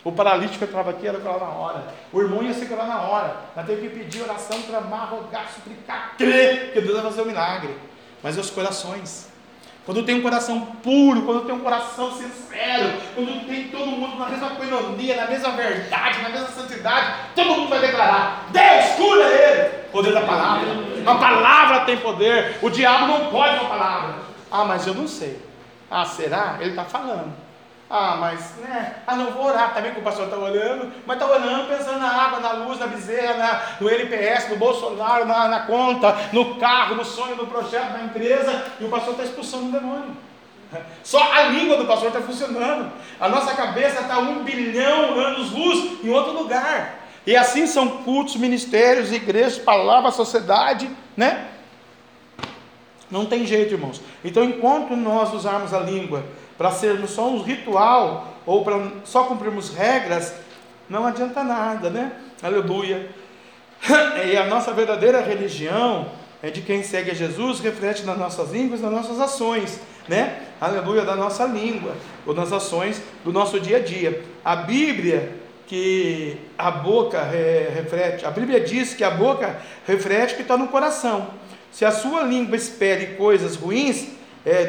O 0.03 0.11
paralítico 0.11 0.63
entrava 0.63 0.89
aqui, 0.89 1.07
era 1.07 1.19
curar 1.19 1.39
na 1.39 1.49
hora. 1.49 1.83
O 2.11 2.19
irmão 2.19 2.41
ia 2.41 2.53
ser 2.53 2.69
na 2.69 3.01
hora. 3.01 3.35
Nós 3.55 3.65
teve 3.67 3.87
que 3.87 3.99
pedir 3.99 4.23
oração, 4.23 4.59
clamar, 4.63 5.11
rogar, 5.11 5.47
suplicar, 5.53 6.15
crer 6.17 6.73
que 6.73 6.81
Deus 6.81 6.95
vai 6.95 7.03
fazer 7.03 7.21
o 7.21 7.23
um 7.23 7.27
milagre. 7.27 7.75
Mas 8.23 8.37
os 8.37 8.49
corações. 8.49 9.29
Quando 9.85 10.03
tem 10.03 10.15
um 10.15 10.21
coração 10.21 10.61
puro, 10.83 11.23
quando 11.23 11.45
tem 11.45 11.55
um 11.55 11.59
coração 11.59 12.11
sincero, 12.11 12.93
quando 13.15 13.47
tem 13.47 13.67
todo 13.69 13.87
mundo 13.87 14.17
na 14.17 14.29
mesma 14.29 14.51
coinonia, 14.51 15.15
na 15.15 15.27
mesma 15.27 15.51
verdade, 15.51 16.21
na 16.21 16.29
mesma 16.29 16.47
santidade, 16.49 17.15
todo 17.35 17.55
mundo 17.55 17.69
vai 17.69 17.79
declarar: 17.79 18.47
Deus 18.51 18.85
cura 18.95 19.23
ele. 19.23 19.69
Poder 19.91 20.13
da 20.13 20.21
palavra. 20.21 20.67
A 21.05 21.15
palavra 21.15 21.79
tem 21.81 21.97
poder. 21.97 22.57
O 22.61 22.69
diabo 22.69 23.07
não 23.07 23.31
pode 23.31 23.55
uma 23.55 23.69
palavra. 23.69 24.15
Ah, 24.51 24.65
mas 24.65 24.85
eu 24.85 24.93
não 24.93 25.07
sei. 25.07 25.39
Ah, 25.89 26.05
será? 26.05 26.57
Ele 26.59 26.71
está 26.71 26.85
falando. 26.85 27.33
Ah, 27.93 28.15
mas, 28.17 28.55
né? 28.61 28.95
Ah, 29.05 29.17
não 29.17 29.31
vou 29.31 29.47
orar 29.47 29.73
também 29.73 29.91
que 29.91 29.99
o 29.99 30.03
pastor 30.03 30.23
está 30.23 30.37
orando, 30.37 30.89
mas 31.05 31.17
está 31.17 31.29
orando 31.29 31.67
pensando 31.67 31.99
na 31.99 32.07
água, 32.09 32.39
na 32.39 32.53
luz, 32.53 32.79
na 32.79 32.87
bezerra, 32.87 33.33
na, 33.33 33.61
no 33.81 33.89
NPS, 33.89 34.47
no 34.47 34.55
Bolsonaro, 34.55 35.25
na, 35.25 35.49
na 35.49 35.59
conta, 35.61 36.15
no 36.31 36.55
carro, 36.55 36.95
no 36.95 37.03
sonho, 37.03 37.35
no 37.35 37.47
projeto, 37.47 37.91
na 37.91 38.03
empresa, 38.03 38.65
e 38.79 38.85
o 38.85 38.89
pastor 38.89 39.11
está 39.11 39.25
expulsando 39.25 39.65
o 39.65 39.71
demônio. 39.73 40.15
Só 41.03 41.21
a 41.33 41.43
língua 41.47 41.75
do 41.75 41.85
pastor 41.85 42.07
está 42.07 42.21
funcionando. 42.21 42.89
A 43.19 43.27
nossa 43.27 43.53
cabeça 43.53 43.99
está 43.99 44.19
um 44.19 44.41
bilhão 44.41 45.19
anos 45.19 45.51
luz 45.51 46.01
em 46.01 46.09
outro 46.11 46.31
lugar. 46.31 46.97
E 47.27 47.35
assim 47.35 47.67
são 47.67 48.03
cultos, 48.03 48.37
ministérios, 48.37 49.11
igrejas, 49.11 49.57
palavra, 49.57 50.11
sociedade, 50.11 50.89
né? 51.17 51.47
Não 53.11 53.25
tem 53.25 53.45
jeito, 53.45 53.73
irmãos. 53.73 54.01
Então, 54.23 54.45
enquanto 54.45 54.95
nós 54.95 55.33
usarmos 55.33 55.73
a 55.73 55.79
língua 55.81 56.23
para 56.61 56.69
sermos 56.69 57.09
só 57.09 57.27
um 57.27 57.41
ritual 57.41 58.35
ou 58.45 58.63
para 58.63 58.91
só 59.03 59.23
cumprirmos 59.23 59.73
regras, 59.73 60.31
não 60.87 61.07
adianta 61.07 61.43
nada, 61.43 61.89
né? 61.89 62.11
Aleluia. 62.39 63.09
E 64.31 64.37
a 64.37 64.45
nossa 64.45 64.71
verdadeira 64.71 65.21
religião 65.21 66.11
é 66.39 66.51
de 66.51 66.61
quem 66.61 66.83
segue 66.83 67.09
a 67.09 67.15
Jesus, 67.15 67.59
reflete 67.61 68.03
nas 68.03 68.15
nossas 68.15 68.51
línguas, 68.51 68.79
nas 68.79 68.91
nossas 68.91 69.19
ações, 69.19 69.79
né? 70.07 70.39
Aleluia, 70.61 71.01
da 71.01 71.15
nossa 71.15 71.45
língua, 71.45 71.95
ou 72.27 72.35
nas 72.35 72.53
ações 72.53 73.01
do 73.25 73.33
nosso 73.33 73.59
dia 73.59 73.77
a 73.77 73.79
dia. 73.79 74.23
A 74.45 74.55
Bíblia 74.55 75.31
que 75.65 76.37
a 76.55 76.69
boca 76.69 77.23
reflete, 77.23 78.23
a 78.23 78.29
Bíblia 78.29 78.59
diz 78.59 78.93
que 78.93 79.03
a 79.03 79.09
boca 79.09 79.59
reflete 79.87 80.33
o 80.33 80.35
que 80.35 80.43
está 80.43 80.55
no 80.55 80.67
coração. 80.67 81.31
Se 81.71 81.83
a 81.85 81.91
sua 81.91 82.21
língua 82.21 82.55
espere 82.55 83.15
coisas 83.15 83.55
ruins, 83.55 84.09
é, 84.45 84.65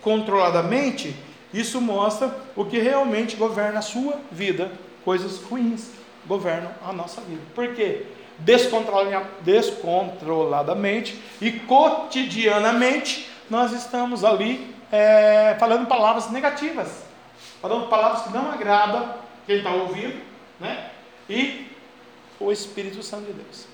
descontroladamente, 0.00 1.14
isso 1.52 1.78
mostra 1.80 2.36
o 2.56 2.64
que 2.64 2.78
realmente 2.78 3.36
governa 3.36 3.80
a 3.80 3.82
sua 3.82 4.18
vida. 4.32 4.72
Coisas 5.04 5.42
ruins 5.42 5.90
governam 6.26 6.72
a 6.84 6.92
nossa 6.92 7.20
vida. 7.20 7.42
Por 7.54 7.74
quê? 7.74 8.06
Descontroladamente 8.38 11.20
e 11.40 11.52
cotidianamente 11.52 13.30
nós 13.48 13.72
estamos 13.72 14.24
ali 14.24 14.74
é, 14.90 15.54
falando 15.58 15.86
palavras 15.86 16.30
negativas, 16.30 17.04
falando 17.60 17.88
palavras 17.88 18.22
que 18.22 18.32
não 18.32 18.50
agradam 18.50 19.14
quem 19.46 19.58
está 19.58 19.72
ouvindo, 19.72 20.18
né? 20.58 20.90
E 21.28 21.68
o 22.38 22.50
Espírito 22.50 23.02
Santo 23.02 23.26
de 23.26 23.34
Deus. 23.34 23.66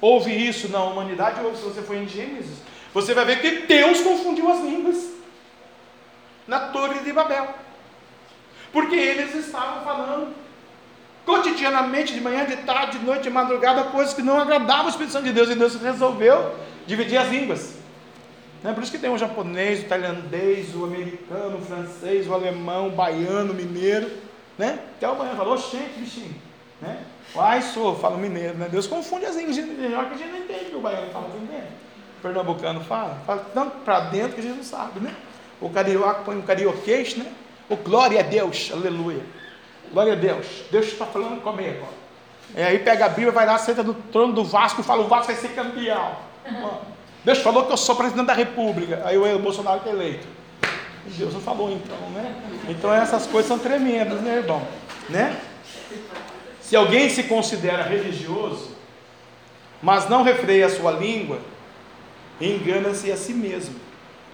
Houve 0.00 0.32
isso 0.32 0.68
na 0.68 0.82
humanidade, 0.82 1.44
ou 1.44 1.54
se 1.54 1.62
você 1.62 1.82
for 1.82 1.96
em 1.96 2.08
Gênesis, 2.08 2.58
você 2.92 3.14
vai 3.14 3.24
ver 3.24 3.40
que 3.40 3.66
Deus 3.66 4.00
confundiu 4.00 4.50
as 4.50 4.60
línguas 4.60 5.10
na 6.46 6.68
Torre 6.68 7.00
de 7.00 7.12
Babel. 7.12 7.48
Porque 8.72 8.96
eles 8.96 9.34
estavam 9.34 9.84
falando 9.84 10.34
cotidianamente, 11.24 12.12
de 12.12 12.20
manhã, 12.20 12.44
de 12.44 12.56
tarde, 12.58 12.98
de 12.98 13.04
noite, 13.04 13.24
de 13.24 13.30
madrugada, 13.30 13.84
coisas 13.84 14.14
que 14.14 14.22
não 14.22 14.40
agradavam 14.40 14.86
o 14.86 14.88
Espírito 14.88 15.12
Santo 15.12 15.24
de 15.24 15.32
Deus, 15.32 15.50
e 15.50 15.54
Deus 15.54 15.76
resolveu 15.76 16.54
dividir 16.86 17.18
as 17.18 17.28
línguas. 17.28 17.74
Né? 18.62 18.72
Por 18.72 18.82
isso 18.82 18.92
que 18.92 18.98
tem 18.98 19.10
o 19.10 19.18
japonês, 19.18 19.84
o 19.84 19.88
tailandês, 19.88 20.74
o 20.74 20.84
americano, 20.84 21.58
o 21.58 21.64
francês, 21.64 22.26
o 22.26 22.34
alemão, 22.34 22.88
o 22.88 22.90
baiano, 22.90 23.52
o 23.52 23.54
mineiro. 23.54 24.10
Né? 24.58 24.78
Até 24.96 25.08
o 25.08 25.14
baiano 25.14 25.36
falou, 25.36 25.56
gente, 25.56 26.00
bichinho. 26.00 26.34
Né? 26.80 27.04
Ai, 27.36 27.62
sou, 27.62 27.94
fala 27.96 28.16
mineiro, 28.16 28.58
né? 28.58 28.68
Deus 28.68 28.86
confunde 28.86 29.24
as 29.24 29.36
línguas, 29.36 29.56
melhor 29.56 30.06
que 30.06 30.14
a 30.14 30.16
gente 30.16 30.30
não 30.30 30.38
entende 30.38 30.74
o 30.74 30.80
baiano 30.80 31.10
fala, 31.12 31.28
entende? 31.28 31.68
Pernambucano 32.22 32.80
fala, 32.80 33.18
fala 33.26 33.46
tanto 33.54 33.78
para 33.84 34.00
dentro 34.00 34.34
que 34.34 34.40
a 34.40 34.42
gente 34.42 34.56
não 34.56 34.64
sabe, 34.64 35.00
né? 35.00 35.14
O 35.60 35.68
carioca 35.70 36.22
põe 36.24 36.36
um 36.36 36.42
carioquês, 36.42 37.16
né? 37.16 37.26
O 37.68 37.76
glória 37.76 38.20
a 38.20 38.22
Deus, 38.22 38.70
aleluia. 38.72 39.22
Glória 39.92 40.12
a 40.12 40.16
Deus. 40.16 40.46
Deus 40.70 40.86
está 40.86 41.06
falando 41.06 41.42
comigo. 41.42 41.86
É, 42.54 42.64
aí 42.64 42.78
pega 42.78 43.06
a 43.06 43.08
Bíblia, 43.08 43.30
vai 43.30 43.46
lá, 43.46 43.58
senta 43.58 43.82
no 43.82 43.94
trono 43.94 44.32
do 44.32 44.44
Vasco 44.44 44.80
e 44.80 44.84
fala: 44.84 45.02
o 45.02 45.08
Vasco 45.08 45.32
vai 45.32 45.36
ser 45.36 45.48
campeão. 45.48 46.16
Deus 47.24 47.38
falou 47.38 47.66
que 47.66 47.72
eu 47.72 47.76
sou 47.76 47.94
presidente 47.94 48.26
da 48.26 48.32
República. 48.32 49.02
Aí 49.04 49.16
o 49.16 49.38
Bolsonaro 49.38 49.80
é 49.86 49.90
eleito. 49.90 50.26
Deus 51.06 51.34
não 51.34 51.40
falou 51.40 51.70
então, 51.70 51.96
né? 52.10 52.34
Então 52.68 52.92
essas 52.92 53.26
coisas 53.26 53.48
são 53.48 53.58
tremendas, 53.58 54.20
né, 54.20 54.36
irmão? 54.36 54.62
Né? 55.08 55.36
Se 56.60 56.76
alguém 56.76 57.08
se 57.08 57.24
considera 57.24 57.82
religioso, 57.82 58.76
mas 59.82 60.08
não 60.08 60.22
refreia 60.22 60.66
a 60.66 60.70
sua 60.70 60.92
língua, 60.92 61.40
engana-se 62.40 63.10
a 63.12 63.16
si 63.16 63.34
mesmo. 63.34 63.74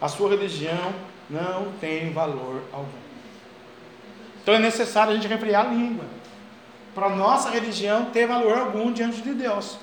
A 0.00 0.08
sua 0.08 0.30
religião 0.30 0.94
não 1.28 1.72
tem 1.80 2.12
valor 2.12 2.62
algum. 2.72 3.06
Então 4.42 4.54
é 4.54 4.58
necessário 4.58 5.12
a 5.12 5.14
gente 5.16 5.26
refrear 5.26 5.66
a 5.66 5.68
língua. 5.70 6.04
Para 6.94 7.08
nossa 7.10 7.50
religião 7.50 8.06
ter 8.06 8.26
valor 8.26 8.56
algum 8.58 8.92
diante 8.92 9.20
de 9.20 9.34
Deus. 9.34 9.78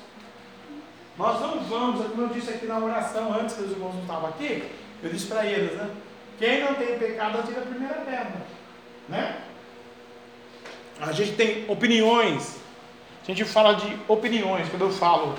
Nós 1.17 1.39
não 1.41 1.59
vamos, 1.59 2.07
como 2.07 2.23
eu 2.23 2.29
disse 2.29 2.49
aqui 2.49 2.65
na 2.65 2.79
oração, 2.79 3.33
antes 3.39 3.55
que 3.55 3.63
os 3.63 3.71
irmãos 3.71 3.93
não 3.93 4.01
estavam 4.01 4.29
aqui, 4.29 4.63
eu 5.03 5.09
disse 5.09 5.27
para 5.27 5.45
eles, 5.45 5.73
né? 5.73 5.89
Quem 6.39 6.61
não 6.63 6.73
tem 6.73 6.97
pecado, 6.97 7.37
atira 7.37 7.61
a 7.61 7.65
primeira 7.65 7.93
pedra. 7.95 8.41
Né? 9.07 9.37
A 10.99 11.11
gente 11.11 11.33
tem 11.33 11.65
opiniões. 11.67 12.57
A 13.21 13.25
gente 13.25 13.45
fala 13.45 13.73
de 13.73 13.97
opiniões. 14.07 14.67
Quando 14.69 14.83
eu 14.83 14.91
falo 14.91 15.35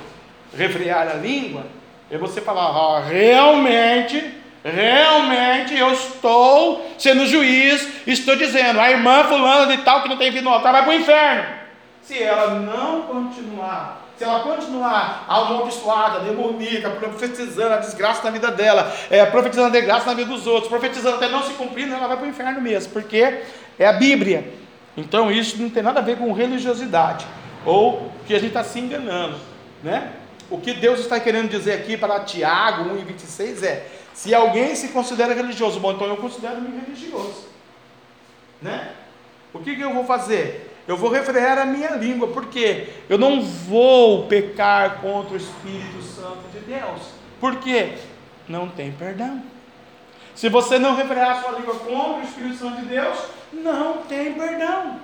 refrear 0.57 1.09
a 1.09 1.15
língua, 1.15 1.67
é 2.11 2.19
você 2.19 2.41
falar, 2.41 2.67
ah, 2.67 3.01
realmente, 3.01 4.23
realmente 4.65 5.77
eu 5.77 5.93
estou 5.93 6.91
sendo 6.99 7.27
juiz, 7.27 7.89
estou 8.07 8.37
dizendo, 8.37 8.81
a 8.81 8.91
irmã 8.91 9.25
fulana 9.25 9.75
de 9.75 9.83
tal 9.83 10.03
que 10.03 10.09
não 10.09 10.17
tem 10.17 10.31
vindo 10.31 10.45
no 10.45 10.51
altar 10.51 10.73
vai 10.73 10.83
para 10.83 10.91
o 10.91 10.95
inferno. 10.95 11.45
Se 12.03 12.23
ela 12.23 12.61
não 12.61 13.03
continuar 13.03 14.05
se 14.17 14.23
ela 14.23 14.41
continuar 14.41 15.25
amaldiçoada, 15.29 16.21
demoníaca, 16.21 16.89
profetizando 16.91 17.75
a 17.75 17.79
desgraça 17.79 18.23
na 18.23 18.31
vida 18.31 18.49
dela, 18.51 18.93
é, 19.11 19.27
profetizando 19.27 19.69
a 19.69 19.71
desgraça 19.73 20.07
na 20.07 20.15
vida 20.15 20.31
dos 20.31 20.47
outros, 20.47 20.69
profetizando 20.69 21.17
até 21.17 21.29
não 21.29 21.43
se 21.43 21.53
cumprir, 21.55 21.91
ela 21.91 22.07
vai 22.07 22.17
para 22.17 22.27
o 22.27 22.29
inferno 22.29 22.61
mesmo, 22.61 22.93
porque 22.93 23.43
é 23.77 23.87
a 23.87 23.93
Bíblia. 23.93 24.53
Então 24.97 25.33
isso 25.33 25.61
não 25.61 25.69
tem 25.69 25.83
nada 25.83 25.99
a 25.99 26.03
ver 26.03 26.17
com 26.17 26.33
religiosidade, 26.33 27.27
ou 27.67 28.13
que 28.25 28.35
a 28.35 28.39
gente 28.39 28.49
está 28.49 28.63
se 28.63 28.79
enganando, 28.79 29.37
né? 29.83 30.13
O 30.51 30.59
que 30.59 30.75
Deus 30.75 31.01
está 31.01 31.19
querendo 31.19 31.49
dizer 31.49 31.73
aqui 31.73 31.97
para 31.97 32.21
Tiago 32.21 32.91
1 32.91 32.99
e 32.99 33.05
26 33.05 33.63
é: 33.63 33.87
se 34.13 34.35
alguém 34.35 34.75
se 34.75 34.89
considera 34.89 35.35
religioso, 35.35 35.81
bom, 35.81 35.93
então 35.93 36.07
eu 36.07 36.17
considero-me 36.17 36.79
religioso, 36.81 37.47
né? 38.61 38.93
O 39.53 39.59
que, 39.61 39.75
que 39.77 39.83
eu 39.83 39.95
vou 39.95 40.05
fazer? 40.05 40.73
Eu 40.87 40.97
vou 40.97 41.11
refrear 41.11 41.59
a 41.59 41.65
minha 41.65 41.91
língua, 41.93 42.29
porque 42.29 42.89
eu 43.09 43.17
não 43.17 43.41
vou 43.41 44.27
pecar 44.27 45.01
contra 45.01 45.35
o 45.35 45.37
Espírito 45.37 46.03
Santo 46.03 46.43
de 46.53 46.61
Deus. 46.61 47.01
Por 47.41 47.57
quê? 47.57 47.95
Não 48.47 48.69
tem 48.69 48.93
perdão. 48.93 49.43
Se 50.35 50.49
você 50.49 50.79
não 50.79 50.95
refrear 50.95 51.39
a 51.39 51.43
sua 51.43 51.53
língua 51.53 51.75
contra 51.77 52.21
o 52.21 52.23
Espírito 52.23 52.57
Santo 52.57 52.83
de 52.83 52.87
Deus, 52.87 53.19
não 53.53 53.99
tem 53.99 54.35
perdão. 54.35 55.01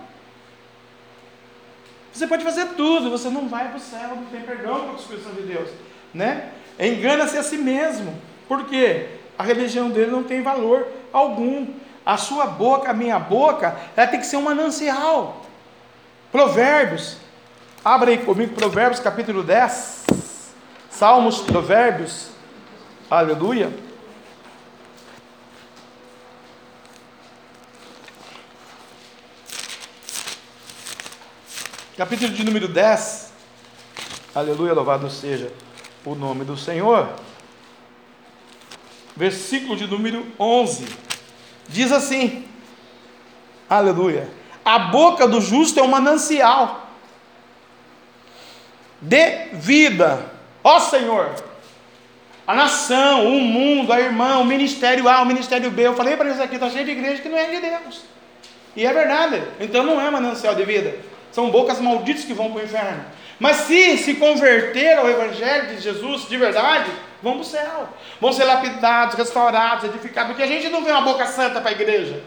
Você 2.13 2.27
pode 2.27 2.45
fazer 2.45 2.67
tudo, 2.77 3.11
você 3.11 3.29
não 3.29 3.49
vai 3.49 3.69
para 3.69 3.77
o 3.77 3.81
céu, 3.81 4.17
não 4.17 4.25
tem 4.27 4.41
perdão 4.41 4.93
o 4.93 4.97
Espírito 4.97 5.25
Santo 5.25 5.43
de 5.43 5.53
Deus. 5.53 5.71
Né? 6.13 6.51
Engana-se 6.79 7.37
a 7.39 7.43
si 7.43 7.57
mesmo. 7.57 8.15
Por 8.49 8.65
quê? 8.65 9.07
A 9.39 9.43
religião 9.43 9.91
dele 9.91 10.11
não 10.11 10.23
tem 10.23 10.43
valor 10.43 10.87
algum. 11.13 11.69
A 12.05 12.17
sua 12.17 12.47
boca, 12.47 12.91
a 12.91 12.95
minha 12.95 13.19
boca, 13.19 13.77
ela 13.97 14.07
tem 14.07 14.19
que 14.19 14.27
ser 14.27 14.37
um 14.37 14.43
manancial. 14.43 15.43
Provérbios. 16.33 17.17
Abra 17.85 18.11
aí 18.11 18.19
comigo, 18.19 18.55
Provérbios 18.55 19.01
capítulo 19.01 19.43
10. 19.43 20.07
Salmos, 20.91 21.41
Provérbios. 21.41 22.31
Aleluia. 23.11 23.71
Capítulo 32.01 32.33
de 32.33 32.43
número 32.43 32.67
10. 32.67 33.31
Aleluia, 34.35 34.73
louvado 34.73 35.11
seja 35.11 35.53
o 36.03 36.15
nome 36.15 36.47
do 36.47 36.57
Senhor. 36.57 37.11
Versículo 39.15 39.77
de 39.77 39.87
número 39.87 40.27
11. 40.41 40.87
Diz 41.69 41.93
assim: 41.93 42.47
Aleluia. 43.69 44.31
A 44.65 44.79
boca 44.79 45.29
do 45.29 45.43
justo 45.43 45.79
é 45.79 45.83
um 45.83 45.89
manancial 45.89 46.89
de 48.99 49.49
vida. 49.53 50.25
Ó 50.65 50.81
Senhor, 50.81 51.35
a 52.47 52.55
nação, 52.55 53.27
o 53.27 53.41
mundo, 53.43 53.93
a 53.93 54.01
irmã, 54.01 54.39
o 54.39 54.45
ministério 54.47 55.07
A, 55.07 55.21
o 55.21 55.27
ministério 55.27 55.71
B. 55.71 55.87
Eu 55.87 55.95
falei 55.95 56.17
para 56.17 56.31
eles 56.31 56.41
aqui, 56.41 56.55
está 56.55 56.71
cheio 56.71 56.87
de 56.87 56.93
igreja 56.93 57.21
que 57.21 57.29
não 57.29 57.37
é 57.37 57.45
de 57.45 57.61
Deus. 57.61 58.05
E 58.75 58.87
é 58.87 58.91
verdade. 58.91 59.43
Então 59.61 59.85
não 59.85 60.01
é 60.01 60.11
manancial 60.11 60.55
de 60.55 60.65
vida. 60.65 61.11
São 61.33 61.51
bocas 61.51 61.81
malditas 61.81 62.25
que 62.25 62.33
vão 62.33 62.51
para 62.53 62.63
o 62.63 62.65
inferno. 62.65 63.05
Mas 63.39 63.57
se 63.59 63.97
se 63.99 64.15
converter 64.15 64.99
ao 64.99 65.09
Evangelho 65.09 65.69
de 65.69 65.81
Jesus 65.81 66.29
de 66.29 66.37
verdade, 66.37 66.91
vão 67.23 67.35
para 67.35 67.43
o 67.43 67.45
céu. 67.45 67.89
Vão 68.21 68.33
ser 68.33 68.45
lapidados, 68.45 69.15
restaurados, 69.15 69.85
edificados. 69.85 70.33
Porque 70.33 70.43
a 70.43 70.47
gente 70.47 70.69
não 70.69 70.85
vê 70.85 70.91
uma 70.91 71.01
boca 71.01 71.27
santa 71.27 71.61
para 71.61 71.71
a 71.71 71.73
igreja. 71.73 72.23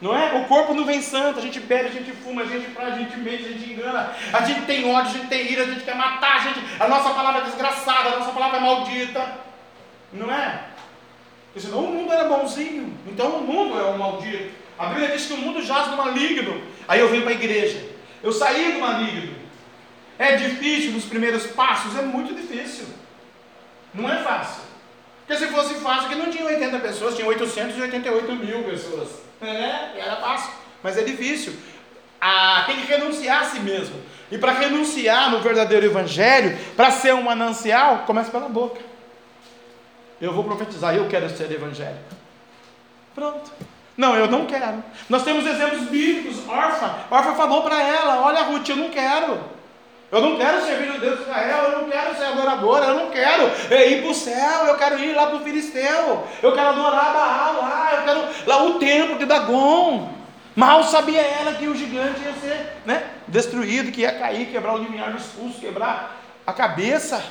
Não 0.00 0.16
é? 0.16 0.34
O 0.40 0.44
corpo 0.44 0.74
não 0.74 0.84
vem 0.84 1.02
santo, 1.02 1.40
a 1.40 1.42
gente 1.42 1.58
bebe, 1.58 1.88
a 1.88 1.92
gente 1.92 2.12
fuma, 2.12 2.42
a 2.42 2.46
gente 2.46 2.70
faz, 2.70 2.94
a 2.94 2.98
gente 2.98 3.16
mente, 3.16 3.46
a 3.46 3.48
gente 3.48 3.72
engana, 3.72 4.12
a 4.32 4.44
gente 4.44 4.62
tem 4.62 4.88
ódio, 4.88 5.10
a 5.10 5.14
gente 5.14 5.26
tem 5.26 5.50
ira, 5.50 5.64
a 5.64 5.66
gente 5.66 5.80
quer 5.80 5.96
matar, 5.96 6.36
a, 6.36 6.38
gente, 6.38 6.60
a 6.78 6.86
nossa 6.86 7.10
palavra 7.10 7.40
é 7.40 7.44
desgraçada, 7.44 8.10
a 8.10 8.18
nossa 8.20 8.30
palavra 8.30 8.58
é 8.58 8.60
maldita. 8.60 9.48
Não 10.12 10.32
é? 10.32 10.60
Porque 11.46 11.66
senão 11.66 11.80
o 11.80 11.92
mundo 11.92 12.12
era 12.12 12.28
bonzinho, 12.28 12.96
então 13.08 13.38
o 13.38 13.42
mundo 13.42 13.78
é 13.78 13.84
um 13.86 13.98
maldito. 13.98 14.52
A 14.78 14.86
Bíblia 14.86 15.08
diz 15.08 15.26
que 15.26 15.32
o 15.32 15.38
mundo 15.38 15.60
jaz 15.60 15.88
no 15.88 15.96
maligno. 15.96 16.62
Aí 16.88 17.00
eu 17.00 17.10
vim 17.10 17.20
para 17.20 17.30
a 17.30 17.34
igreja, 17.34 17.86
eu 18.22 18.32
saí 18.32 18.72
do 18.72 18.80
maligno. 18.80 19.36
É 20.18 20.34
difícil 20.36 20.92
nos 20.92 21.04
primeiros 21.04 21.46
passos, 21.46 21.96
é 21.96 22.02
muito 22.02 22.34
difícil. 22.34 22.86
Não 23.94 24.10
é 24.10 24.22
fácil. 24.22 24.62
Porque 25.26 25.44
se 25.44 25.52
fosse 25.52 25.74
fácil, 25.74 26.08
que 26.08 26.14
não 26.14 26.30
tinha 26.30 26.46
80 26.46 26.78
pessoas, 26.80 27.14
tinha 27.14 27.28
888 27.28 28.32
mil 28.32 28.64
pessoas. 28.64 29.08
É, 29.40 30.00
era 30.00 30.16
fácil, 30.16 30.50
mas 30.82 30.96
é 30.96 31.02
difícil. 31.02 31.54
Ah, 32.20 32.64
tem 32.66 32.80
que 32.80 32.86
renunciar 32.86 33.42
a 33.42 33.44
si 33.44 33.60
mesmo. 33.60 34.00
E 34.30 34.38
para 34.38 34.52
renunciar 34.52 35.30
no 35.30 35.40
verdadeiro 35.40 35.86
evangelho, 35.86 36.58
para 36.74 36.90
ser 36.90 37.14
um 37.14 37.22
manancial, 37.22 38.04
começa 38.06 38.30
pela 38.30 38.48
boca. 38.48 38.80
Eu 40.20 40.32
vou 40.32 40.42
profetizar, 40.42 40.94
eu 40.94 41.06
quero 41.08 41.28
ser 41.30 41.50
evangélico. 41.52 42.16
Pronto. 43.14 43.52
Não, 43.98 44.14
eu 44.14 44.28
não 44.28 44.46
quero. 44.46 44.84
Nós 45.08 45.24
temos 45.24 45.44
exemplos 45.44 45.88
bíblicos. 45.88 46.48
Orfa, 46.48 46.94
Orfa 47.10 47.34
falou 47.34 47.62
para 47.64 47.82
ela: 47.82 48.22
Olha, 48.22 48.44
Ruth, 48.44 48.68
eu 48.68 48.76
não 48.76 48.90
quero. 48.90 49.58
Eu 50.10 50.22
não 50.22 50.38
quero 50.38 50.64
servir 50.64 50.90
o 50.90 51.00
Deus 51.00 51.18
de 51.18 51.22
Israel, 51.24 51.64
eu 51.64 51.82
não 51.82 51.90
quero 51.90 52.16
ser 52.16 52.24
adoradora, 52.24 52.86
eu 52.86 52.94
não 52.94 53.10
quero 53.10 53.42
ir 53.70 54.00
para 54.00 54.10
o 54.10 54.14
céu, 54.14 54.64
eu 54.66 54.76
quero 54.76 54.98
ir 54.98 55.12
lá 55.12 55.26
para 55.26 55.36
o 55.36 55.40
Filisteu, 55.40 56.26
eu 56.42 56.54
quero 56.54 56.68
adorar 56.68 57.12
Baal 57.12 57.60
lá, 57.60 57.90
eu 57.92 58.04
quero 58.04 58.28
lá 58.46 58.62
o 58.64 58.78
templo 58.78 59.18
de 59.18 59.26
Dagon. 59.26 60.08
Mal 60.56 60.82
sabia 60.84 61.20
ela 61.20 61.52
que 61.52 61.68
o 61.68 61.76
gigante 61.76 62.22
ia 62.22 62.32
ser 62.32 62.72
né, 62.86 63.04
destruído, 63.26 63.92
que 63.92 64.00
ia 64.00 64.18
cair, 64.18 64.46
quebrar 64.46 64.76
o 64.76 64.78
limiar 64.78 65.12
dos 65.12 65.26
pulsos, 65.26 65.60
quebrar 65.60 66.16
a 66.46 66.52
cabeça. 66.54 67.22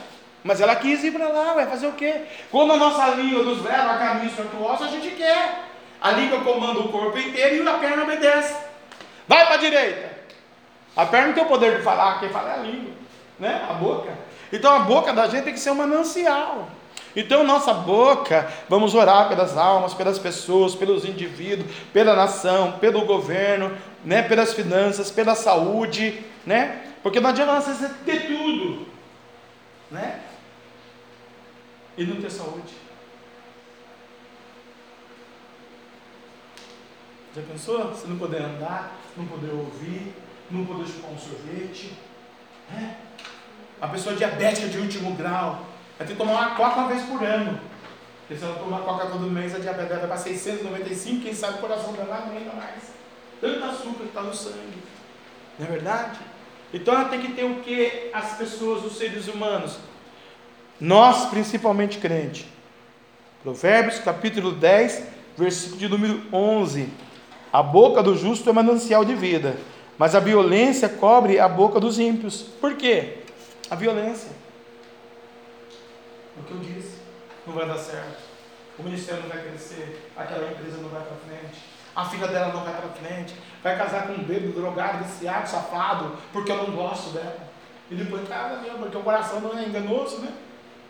Mas 0.43 0.61
ela 0.61 0.75
quis 0.75 1.03
ir 1.03 1.11
para 1.11 1.29
lá, 1.29 1.53
vai 1.53 1.65
fazer 1.65 1.87
o 1.87 1.93
quê? 1.93 2.21
Quando 2.51 2.73
a 2.73 2.77
nossa 2.77 3.07
língua 3.15 3.41
nos 3.41 3.63
leva 3.63 3.93
a 3.93 3.97
caminhos 3.97 4.35
tortuosos, 4.35 4.87
a 4.87 4.91
gente 4.91 5.15
quer. 5.15 5.66
A 6.01 6.11
língua 6.11 6.41
comanda 6.41 6.79
o 6.79 6.89
corpo 6.89 7.17
inteiro 7.17 7.63
e 7.63 7.67
a 7.67 7.73
perna 7.77 8.03
obedece. 8.03 8.55
Vai 9.27 9.45
para 9.45 9.55
a 9.55 9.57
direita. 9.57 10.17
A 10.95 11.05
perna 11.05 11.27
não 11.27 11.33
tem 11.33 11.43
o 11.43 11.47
poder 11.47 11.77
de 11.77 11.83
falar, 11.83 12.19
quem 12.19 12.29
fala 12.29 12.51
é 12.51 12.53
a 12.53 12.63
língua, 12.63 12.93
né? 13.39 13.65
A 13.69 13.73
boca. 13.73 14.11
Então 14.51 14.73
a 14.73 14.79
boca 14.79 15.13
da 15.13 15.27
gente 15.27 15.43
tem 15.43 15.53
que 15.53 15.59
ser 15.59 15.71
um 15.71 15.75
manancial. 15.75 16.69
Então, 17.15 17.43
nossa 17.43 17.73
boca, 17.73 18.47
vamos 18.69 18.93
orar 18.93 19.27
pelas 19.27 19.57
almas, 19.57 19.93
pelas 19.93 20.19
pessoas, 20.19 20.75
pelos 20.75 21.03
indivíduos, 21.03 21.67
pela 21.91 22.15
nação, 22.15 22.73
pelo 22.73 23.05
governo, 23.05 23.75
né, 24.05 24.21
pelas 24.21 24.53
finanças, 24.53 25.09
pela 25.09 25.33
saúde, 25.33 26.23
né? 26.45 26.83
Porque 27.01 27.19
não 27.19 27.31
adianta 27.31 27.59
você 27.59 27.89
ter 28.05 28.27
tudo, 28.27 28.85
né? 29.89 30.19
E 31.97 32.05
não 32.05 32.21
ter 32.21 32.29
saúde. 32.29 32.86
Já 37.37 37.43
pensou? 37.43 37.89
Você 37.89 38.07
não 38.07 38.17
poder 38.17 38.41
andar, 38.41 38.97
não 39.15 39.27
poder 39.27 39.51
ouvir, 39.51 40.11
não 40.49 40.65
poder 40.65 40.87
chupar 40.87 41.11
um 41.11 41.17
sorvete. 41.19 41.93
É. 42.75 42.95
A 43.79 43.87
pessoa 43.89 44.15
diabética 44.15 44.67
de 44.67 44.79
último 44.79 45.13
grau 45.13 45.67
vai 45.99 46.07
ter 46.07 46.13
que 46.13 46.17
tomar 46.17 46.31
uma 46.31 46.55
coca 46.55 46.79
uma 46.79 46.87
vez 46.87 47.03
por 47.03 47.23
ano. 47.23 47.59
Porque 48.21 48.39
se 48.39 48.43
ela 48.43 48.57
tomar 48.57 48.79
coca 48.79 49.05
todo 49.05 49.29
mês, 49.29 49.53
a 49.53 49.59
diabetes 49.59 49.97
vai 49.97 50.07
para 50.07 50.17
695, 50.17 51.21
quem 51.21 51.33
sabe 51.35 51.59
o 51.59 51.61
coração 51.61 51.93
dela 51.93 52.15
aguenta 52.15 52.55
mais. 52.55 52.91
Tanto 53.39 53.63
açúcar 53.63 53.99
que 53.99 54.05
está 54.05 54.23
no 54.23 54.33
sangue. 54.33 54.81
Não 55.59 55.67
é 55.67 55.69
verdade? 55.69 56.19
Então 56.73 56.95
ela 56.95 57.05
tem 57.07 57.21
que 57.21 57.33
ter 57.33 57.43
o 57.43 57.61
que 57.61 58.09
as 58.13 58.35
pessoas, 58.35 58.83
os 58.83 58.97
seres 58.97 59.27
humanos? 59.27 59.77
Nós, 60.81 61.27
principalmente 61.29 61.99
crente. 61.99 62.51
Provérbios 63.43 63.99
capítulo 63.99 64.53
10, 64.53 65.03
versículo 65.37 65.77
de 65.77 65.87
número 65.87 66.23
11. 66.33 67.05
A 67.51 67.63
boca 67.63 68.03
do 68.03 68.15
justo 68.15 68.49
é 68.49 68.53
manancial 68.53 69.05
de 69.05 69.15
vida 69.15 69.55
mas 69.97 70.13
a 70.13 70.19
violência 70.19 70.87
cobre 70.87 71.39
a 71.39 71.49
boca 71.49 71.79
dos 71.79 71.99
ímpios. 71.99 72.41
Por 72.41 72.75
quê? 72.75 73.17
A 73.69 73.75
violência. 73.75 74.29
O 76.39 76.43
que 76.43 76.51
eu 76.51 76.59
disse, 76.59 76.99
não 77.47 77.55
vai 77.55 77.67
dar 77.67 77.77
certo. 77.77 78.27
O 78.77 78.83
ministério 78.83 79.23
não 79.23 79.29
vai 79.29 79.41
crescer, 79.41 80.11
aquela 80.15 80.51
empresa 80.51 80.77
não 80.77 80.89
vai 80.89 81.01
para 81.01 81.15
frente, 81.15 81.59
a 81.95 82.05
filha 82.05 82.27
dela 82.27 82.53
não 82.53 82.63
vai 82.63 82.75
para 82.75 82.89
frente, 82.89 83.33
vai 83.63 83.75
casar 83.75 84.05
com 84.05 84.13
um 84.13 84.23
bêbado, 84.23 84.53
drogado, 84.53 85.03
viciado, 85.03 85.49
safado, 85.49 86.15
porque 86.31 86.51
eu 86.51 86.57
não 86.57 86.75
gosto 86.75 87.09
dela. 87.09 87.49
E 87.89 87.95
depois, 87.95 88.27
cara, 88.27 88.57
meu, 88.57 88.75
porque 88.75 88.97
o 88.97 89.01
coração 89.01 89.41
não 89.41 89.57
é 89.57 89.63
enganoso, 89.63 90.19
né? 90.19 90.31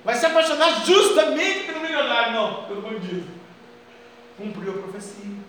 Vai 0.03 0.15
se 0.15 0.25
apaixonar 0.25 0.85
justamente 0.85 1.65
pelo 1.65 1.79
milionário, 1.79 2.33
não, 2.33 2.63
pelo 2.65 2.81
bandido. 2.81 3.25
Cumpriu 4.37 4.71
a 4.71 4.77
profecia. 4.79 5.46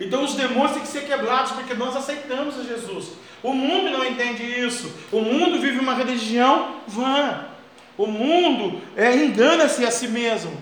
Então 0.00 0.24
os 0.24 0.34
demônios 0.34 0.72
têm 0.72 0.82
que 0.82 0.88
ser 0.88 1.06
quebrados 1.06 1.52
porque 1.52 1.74
nós 1.74 1.94
aceitamos 1.94 2.58
a 2.58 2.62
Jesus. 2.62 3.12
O 3.42 3.52
mundo 3.52 3.90
não 3.90 4.04
entende 4.04 4.42
isso. 4.42 4.92
O 5.12 5.20
mundo 5.20 5.60
vive 5.60 5.78
uma 5.78 5.94
religião 5.94 6.76
vã. 6.86 7.46
O 7.96 8.06
mundo 8.06 8.80
é, 8.96 9.14
engana-se 9.14 9.84
a 9.84 9.90
si 9.90 10.08
mesmo. 10.08 10.52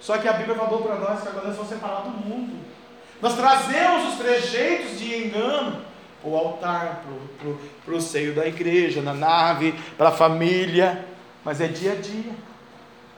Só 0.00 0.18
que 0.18 0.28
a 0.28 0.32
Bíblia 0.32 0.56
falou 0.56 0.82
para 0.82 0.96
nós 0.96 1.22
que 1.22 1.28
agora 1.28 1.48
nós 1.48 1.56
vamos 1.56 1.70
separar 1.70 2.02
do 2.02 2.10
mundo. 2.10 2.56
Nós 3.20 3.36
trazemos 3.36 4.12
os 4.12 4.18
trejeitos 4.18 4.98
de 4.98 5.14
engano 5.14 5.80
para 6.20 6.30
o 6.30 6.36
altar, 6.36 7.04
para 7.84 7.94
o 7.94 8.00
seio 8.00 8.34
da 8.34 8.46
igreja, 8.46 9.00
na 9.00 9.14
nave, 9.14 9.74
para 9.96 10.08
a 10.08 10.12
família. 10.12 11.06
Mas 11.44 11.60
é 11.60 11.68
dia 11.68 11.92
a 11.92 11.96
dia. 11.96 12.32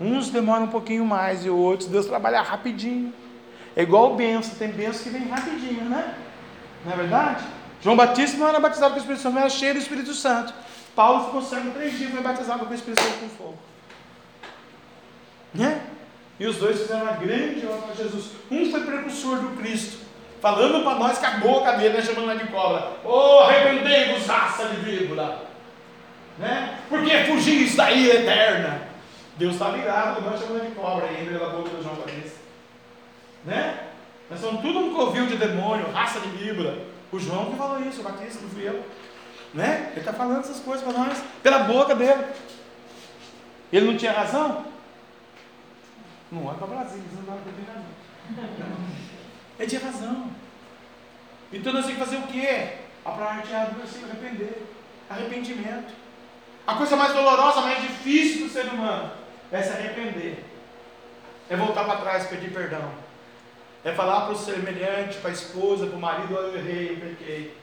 Uns 0.01 0.29
demoram 0.31 0.65
um 0.65 0.69
pouquinho 0.69 1.05
mais 1.05 1.45
e 1.45 1.51
outros 1.51 1.89
Deus 1.89 2.07
trabalha 2.07 2.43
rapidinho. 2.43 3.13
É 3.77 3.83
igual 3.83 4.15
benção, 4.15 4.55
tem 4.57 4.69
benção 4.69 5.03
que 5.03 5.11
vem 5.11 5.29
rapidinho, 5.29 5.85
né? 5.85 6.15
Não 6.85 6.93
é 6.93 6.97
verdade? 6.97 7.45
João 7.83 7.97
Batista 7.97 8.39
não 8.39 8.49
era 8.49 8.61
batizado 8.61 8.93
com 8.93 8.97
o 8.97 9.01
Espírito 9.01 9.23
Santo, 9.23 9.35
mas 9.35 9.43
era 9.43 9.51
cheio 9.51 9.75
do 9.75 9.81
Espírito 9.81 10.15
Santo. 10.15 10.55
Paulo 10.95 11.25
ficou 11.25 11.43
cego 11.43 11.71
três 11.73 11.99
dias, 11.99 12.13
foi 12.13 12.23
batizado 12.23 12.65
com 12.65 12.71
o 12.71 12.75
Espírito 12.75 13.03
Santo 13.03 13.19
com 13.19 13.29
fogo. 13.29 13.59
Né? 15.53 15.83
E 16.39 16.47
os 16.47 16.57
dois 16.57 16.81
fizeram 16.81 17.03
uma 17.03 17.13
grande 17.13 17.67
obra 17.67 17.83
para 17.83 17.95
Jesus. 17.95 18.31
Um 18.51 18.71
foi 18.71 18.81
precursor 18.81 19.39
do 19.39 19.57
Cristo, 19.57 19.99
falando 20.41 20.83
para 20.83 20.99
nós 20.99 21.19
que 21.19 21.27
a 21.27 21.33
boca 21.33 21.73
dele, 21.73 21.97
né, 21.97 22.03
chamando 22.03 22.39
de 22.39 22.47
cobra. 22.49 22.93
Oh, 23.05 23.41
arrependei-vos, 23.41 24.27
raça 24.27 24.69
de 24.69 24.77
víbora. 24.77 25.43
Né? 26.39 26.79
Porque 26.89 27.25
fugis 27.25 27.77
da 27.77 27.91
ira 27.91 28.21
eterna. 28.21 28.83
Deus 29.37 29.55
está 29.55 29.69
ligado, 29.69 30.23
nós 30.23 30.41
chamando 30.41 30.69
de 30.69 30.75
cobra 30.75 31.07
aí, 31.07 31.27
pela 31.27 31.51
boca 31.51 31.71
do 31.71 31.83
João 31.83 31.97
Batista. 31.97 32.44
Né? 33.45 33.89
Nós 34.31 34.41
somos 34.41 34.63
tudo 34.63 34.79
um 34.79 34.95
covil 34.95 35.27
de 35.27 35.37
demônio, 35.37 35.91
raça 35.91 36.21
de 36.21 36.29
víbora. 36.29 36.79
O 37.13 37.19
João 37.19 37.51
que 37.51 37.57
falou 37.57 37.81
isso, 37.81 38.01
o 38.01 38.05
Batista, 38.05 38.41
não 38.43 38.49
fui 38.49 38.67
eu. 38.67 38.85
Né? 39.53 39.91
Ele 39.93 40.01
está 40.01 40.13
falando 40.13 40.41
essas 40.41 40.61
coisas 40.61 40.83
para 40.83 40.99
nós, 40.99 41.23
pela 41.43 41.61
boca 41.61 41.95
dele. 41.95 42.25
Ele 43.73 43.87
não 43.87 43.97
tinha 43.97 44.13
razão? 44.13 44.65
Não 46.33 46.47
olha 46.47 46.59
para 46.59 46.67
Brasília, 46.67 47.05
não 47.13 47.23
dá 47.23 47.41
para 47.41 47.75
razão. 47.75 47.85
Ele 49.59 49.69
tinha 49.69 49.81
razão. 49.81 50.31
Então 51.53 51.73
nós 51.73 51.87
temos 51.87 52.01
que 52.01 52.05
fazer 52.05 52.25
o 52.25 52.27
quê? 52.27 52.79
A 53.05 53.11
parte 53.11 53.55
A 53.55 53.67
do 53.67 53.79
versículo 53.79 54.11
arrepender. 54.11 54.63
Arrependimento. 55.09 55.95
A 56.67 56.75
coisa 56.75 56.97
mais 56.97 57.13
dolorosa, 57.13 57.61
mais 57.61 57.83
difícil 57.83 58.47
do 58.47 58.53
ser 58.53 58.65
humano 58.67 59.13
é 59.53 59.63
se 59.63 59.71
arrepender. 59.71 60.43
É 61.49 61.57
voltar 61.57 61.85
para 61.85 62.01
trás, 62.01 62.27
pedir 62.27 62.53
perdão. 62.53 63.04
É 63.85 63.93
falar 63.93 64.23
para 64.23 64.33
o 64.33 64.39
semelhante, 64.39 65.19
para 65.19 65.31
a 65.31 65.33
esposa, 65.35 65.87
para 65.87 65.97
o 65.97 66.01
marido, 66.01 66.35
olha, 66.35 66.47
eu 66.47 66.57
errei, 66.57 66.93
eu 66.93 67.09
pequei. 67.09 67.55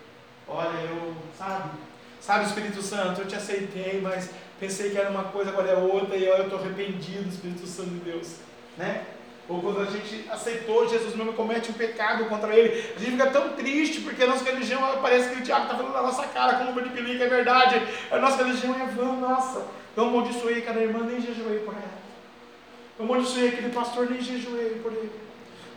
Olha, 0.47 0.77
eu, 0.81 1.15
sabe? 1.35 1.71
Sabe, 2.19 2.45
Espírito 2.45 2.81
Santo, 2.81 3.21
eu 3.21 3.27
te 3.27 3.35
aceitei, 3.35 3.99
mas 3.99 4.29
pensei 4.59 4.91
que 4.91 4.97
era 4.97 5.09
uma 5.09 5.23
coisa, 5.23 5.49
agora 5.49 5.69
é 5.69 5.75
outra, 5.75 6.15
e 6.15 6.29
olha, 6.29 6.41
eu 6.41 6.43
estou 6.43 6.59
arrependido, 6.59 7.27
Espírito 7.27 7.65
Santo 7.65 7.89
de 7.89 7.99
Deus. 8.01 8.35
Né? 8.77 9.03
Ou 9.49 9.59
quando 9.61 9.81
a 9.81 9.85
gente 9.85 10.29
aceitou 10.29 10.87
Jesus 10.87 11.15
mesmo 11.15 11.33
comete 11.33 11.71
um 11.71 11.73
pecado 11.73 12.25
contra 12.25 12.55
ele, 12.55 12.93
a 12.95 12.99
gente 12.99 13.11
fica 13.11 13.27
tão 13.31 13.49
triste 13.49 14.01
porque 14.01 14.23
a 14.23 14.27
nossa 14.27 14.45
religião 14.45 14.79
parece 15.01 15.29
que 15.29 15.41
o 15.41 15.43
diabo 15.43 15.63
está 15.63 15.75
falando 15.75 15.93
na 15.93 16.03
nossa 16.03 16.27
cara, 16.27 16.59
como 16.59 16.79
o 16.79 16.83
de 16.83 16.89
pelica, 16.91 17.23
é 17.23 17.27
verdade. 17.27 17.81
A 18.11 18.19
nossa 18.19 18.43
religião 18.43 18.75
é 18.75 18.85
vã, 18.85 19.13
nossa. 19.13 19.65
Eu 19.97 20.05
amaldiçoei 20.05 20.61
cada 20.61 20.79
irmã, 20.79 21.03
nem 21.03 21.19
jejuei 21.19 21.59
por 21.59 21.73
ela. 21.73 21.99
Eu 22.97 23.05
amaldiçoei 23.05 23.49
aquele 23.49 23.73
pastor, 23.73 24.09
nem 24.09 24.21
jejuei 24.21 24.79
por 24.81 24.93
ele. 24.93 25.20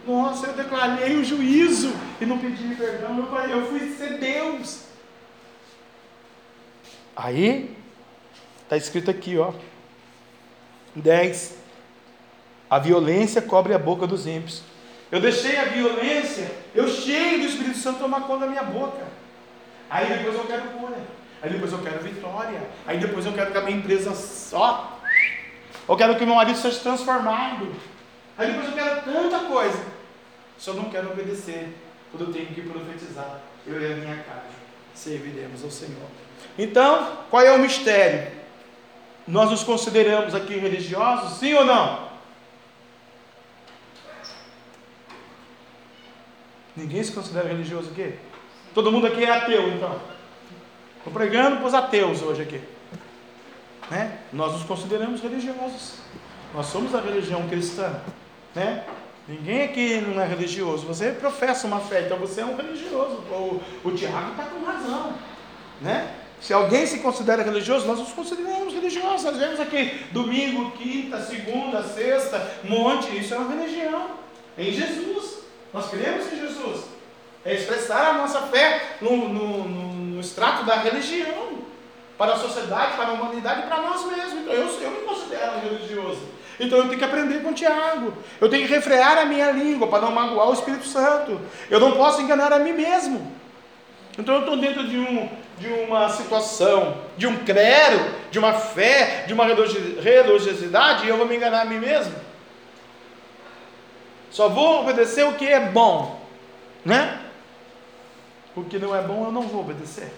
Nossa, 0.06 0.48
eu 0.48 0.52
declarei 0.52 1.16
o 1.16 1.24
juízo 1.24 1.92
e 2.20 2.26
não 2.26 2.38
pedi 2.38 2.74
perdão. 2.74 3.18
Eu, 3.18 3.40
eu 3.48 3.66
fui 3.66 3.94
ser 3.96 4.18
Deus. 4.18 4.84
Aí, 7.16 7.74
está 8.62 8.76
escrito 8.76 9.10
aqui, 9.10 9.38
ó. 9.38 9.52
10. 10.94 11.58
A 12.68 12.78
violência 12.78 13.40
cobre 13.40 13.72
a 13.72 13.78
boca 13.78 14.06
dos 14.06 14.26
ímpios. 14.26 14.62
Eu 15.10 15.20
deixei 15.20 15.56
a 15.56 15.66
violência, 15.66 16.50
eu 16.74 16.88
cheio 16.88 17.38
do 17.38 17.46
Espírito 17.46 17.78
Santo 17.78 18.00
tomar 18.00 18.22
conta 18.22 18.46
da 18.46 18.50
minha 18.50 18.64
boca. 18.64 19.06
Aí 19.88 20.06
depois 20.06 20.34
eu 20.34 20.44
quero 20.44 20.62
cura. 20.70 20.96
Aí 21.40 21.50
depois 21.50 21.72
eu 21.72 21.78
quero 21.78 22.02
vitória. 22.02 22.60
Aí 22.86 22.98
depois 22.98 23.24
eu 23.24 23.32
quero 23.32 23.52
que 23.52 23.58
a 23.58 23.60
minha 23.60 23.76
empresa 23.76 24.14
só. 24.14 24.98
Eu 25.88 25.96
quero 25.96 26.16
que 26.16 26.24
meu 26.24 26.34
marido 26.34 26.58
seja 26.58 26.80
transformado. 26.80 27.72
Aí 28.36 28.48
depois 28.50 28.66
eu 28.66 28.72
quero 28.72 29.02
tanta 29.02 29.38
coisa. 29.40 29.93
Só 30.64 30.72
não 30.72 30.84
quero 30.84 31.10
obedecer. 31.10 31.76
Quando 32.10 32.24
eu 32.24 32.32
tenho 32.32 32.46
que 32.46 32.62
profetizar, 32.62 33.42
eu 33.66 33.78
e 33.78 33.92
a 33.92 33.96
minha 33.96 34.16
casa 34.22 34.46
serviremos 34.94 35.62
ao 35.62 35.70
Senhor. 35.70 36.08
Então, 36.58 37.18
qual 37.28 37.42
é 37.42 37.52
o 37.52 37.58
mistério? 37.58 38.32
Nós 39.28 39.50
nos 39.50 39.62
consideramos 39.62 40.34
aqui 40.34 40.54
religiosos, 40.54 41.38
sim 41.38 41.52
ou 41.52 41.66
não? 41.66 42.08
Ninguém 46.74 47.04
se 47.04 47.12
considera 47.12 47.46
religioso 47.46 47.90
aqui? 47.90 48.14
Todo 48.72 48.90
mundo 48.90 49.06
aqui 49.06 49.22
é 49.22 49.30
ateu, 49.30 49.68
então. 49.68 50.00
Estou 50.96 51.12
pregando 51.12 51.58
para 51.58 51.66
os 51.66 51.74
ateus 51.74 52.22
hoje 52.22 52.40
aqui. 52.40 52.62
Né? 53.90 54.18
Nós 54.32 54.52
nos 54.54 54.62
consideramos 54.62 55.20
religiosos. 55.20 55.98
Nós 56.54 56.64
somos 56.66 56.94
a 56.94 57.02
religião 57.02 57.46
cristã. 57.50 58.00
Né? 58.54 58.82
Ninguém 59.26 59.62
aqui 59.62 60.00
não 60.00 60.22
é 60.22 60.26
religioso. 60.26 60.86
Você 60.86 61.12
professa 61.12 61.66
uma 61.66 61.80
fé, 61.80 62.02
então 62.02 62.18
você 62.18 62.42
é 62.42 62.44
um 62.44 62.56
religioso. 62.56 63.16
O, 63.30 63.60
o 63.82 63.90
Tiago 63.92 64.32
está 64.32 64.44
com 64.44 64.62
razão. 64.64 65.14
Né? 65.80 66.14
Se 66.40 66.52
alguém 66.52 66.86
se 66.86 66.98
considera 66.98 67.42
religioso, 67.42 67.86
nós 67.86 67.98
nos 67.98 68.12
consideramos 68.12 68.74
religiosos. 68.74 69.24
Nós 69.24 69.38
vemos 69.38 69.58
aqui 69.58 70.04
domingo, 70.12 70.72
quinta, 70.72 71.22
segunda, 71.22 71.82
sexta, 71.82 72.50
monte. 72.64 73.16
Isso 73.16 73.32
é 73.32 73.38
uma 73.38 73.54
religião. 73.54 74.10
Em 74.58 74.70
Jesus. 74.70 75.38
Nós 75.72 75.88
cremos 75.88 76.30
em 76.30 76.40
Jesus. 76.40 76.84
É 77.46 77.54
expressar 77.54 78.10
a 78.10 78.12
nossa 78.18 78.42
fé 78.42 78.96
no, 79.00 79.28
no, 79.28 79.64
no, 79.64 79.94
no 79.94 80.20
extrato 80.20 80.66
da 80.66 80.76
religião. 80.76 81.64
Para 82.18 82.34
a 82.34 82.38
sociedade, 82.38 82.96
para 82.96 83.08
a 83.08 83.12
humanidade 83.12 83.62
e 83.62 83.66
para 83.66 83.80
nós 83.80 84.06
mesmos. 84.06 84.42
Então 84.42 84.52
eu, 84.52 84.68
eu 84.68 84.90
me 84.90 85.00
considero 85.00 85.60
religioso. 85.60 86.28
Então 86.58 86.78
eu 86.78 86.84
tenho 86.86 86.98
que 86.98 87.04
aprender 87.04 87.42
com 87.42 87.50
o 87.50 87.54
Tiago. 87.54 88.12
Eu 88.40 88.48
tenho 88.48 88.66
que 88.66 88.72
refrear 88.72 89.18
a 89.18 89.24
minha 89.24 89.50
língua 89.50 89.88
para 89.88 90.02
não 90.02 90.12
magoar 90.12 90.48
o 90.48 90.54
Espírito 90.54 90.86
Santo. 90.86 91.40
Eu 91.70 91.80
não 91.80 91.92
posso 91.92 92.20
enganar 92.20 92.52
a 92.52 92.58
mim 92.58 92.72
mesmo. 92.72 93.32
Então 94.18 94.36
eu 94.36 94.40
estou 94.40 94.56
dentro 94.56 94.86
de, 94.86 94.96
um, 94.96 95.28
de 95.58 95.68
uma 95.68 96.08
situação, 96.08 96.98
de 97.16 97.26
um 97.26 97.44
clero, 97.44 97.98
de 98.30 98.38
uma 98.38 98.52
fé, 98.52 99.24
de 99.26 99.32
uma 99.32 99.44
religiosidade 99.44 101.04
e 101.04 101.08
eu 101.08 101.16
vou 101.16 101.26
me 101.26 101.36
enganar 101.36 101.62
a 101.62 101.64
mim 101.64 101.78
mesmo. 101.78 102.14
Só 104.30 104.48
vou 104.48 104.82
obedecer 104.82 105.24
o 105.24 105.34
que 105.34 105.46
é 105.46 105.60
bom, 105.60 106.20
né? 106.84 107.20
O 108.56 108.64
que 108.64 108.78
não 108.78 108.94
é 108.94 109.00
bom 109.00 109.24
eu 109.26 109.32
não 109.32 109.42
vou 109.42 109.60
obedecer. 109.60 110.12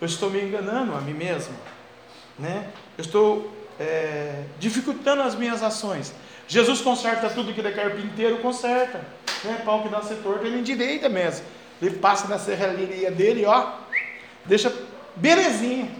Eu 0.00 0.06
estou 0.06 0.28
me 0.28 0.40
enganando 0.40 0.94
a 0.94 1.00
mim 1.00 1.14
mesmo, 1.14 1.54
né? 2.38 2.66
Eu 2.98 3.04
estou 3.04 3.50
é, 3.78 4.44
dificultando 4.58 5.22
as 5.22 5.34
minhas 5.34 5.62
ações. 5.62 6.14
Jesus 6.46 6.80
conserta 6.80 7.30
tudo 7.30 7.52
que 7.52 7.60
ele 7.60 7.68
é 7.68 7.72
carpinteiro, 7.72 8.38
conserta. 8.38 9.00
Né? 9.42 9.60
Pau 9.64 9.82
que 9.82 9.88
dá 9.88 10.02
ser 10.02 10.16
torto, 10.16 10.46
ele 10.46 10.58
endireita 10.58 11.08
mesmo. 11.08 11.44
Ele 11.80 11.96
passa 11.96 12.28
na 12.28 12.38
serralheria 12.38 13.10
dele, 13.10 13.44
ó, 13.44 13.72
deixa 14.44 14.72
belezinha. 15.16 15.90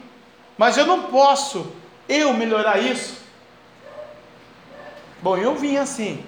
Mas 0.57 0.77
eu 0.77 0.87
não 0.87 1.05
posso 1.05 1.73
eu 2.09 2.33
melhorar 2.33 2.79
isso. 2.79 3.23
Bom, 5.21 5.37
eu 5.37 5.55
vim 5.57 5.77
assim, 5.77 6.25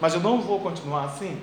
mas 0.00 0.14
eu 0.14 0.20
não 0.20 0.40
vou 0.40 0.60
continuar 0.60 1.04
assim, 1.04 1.40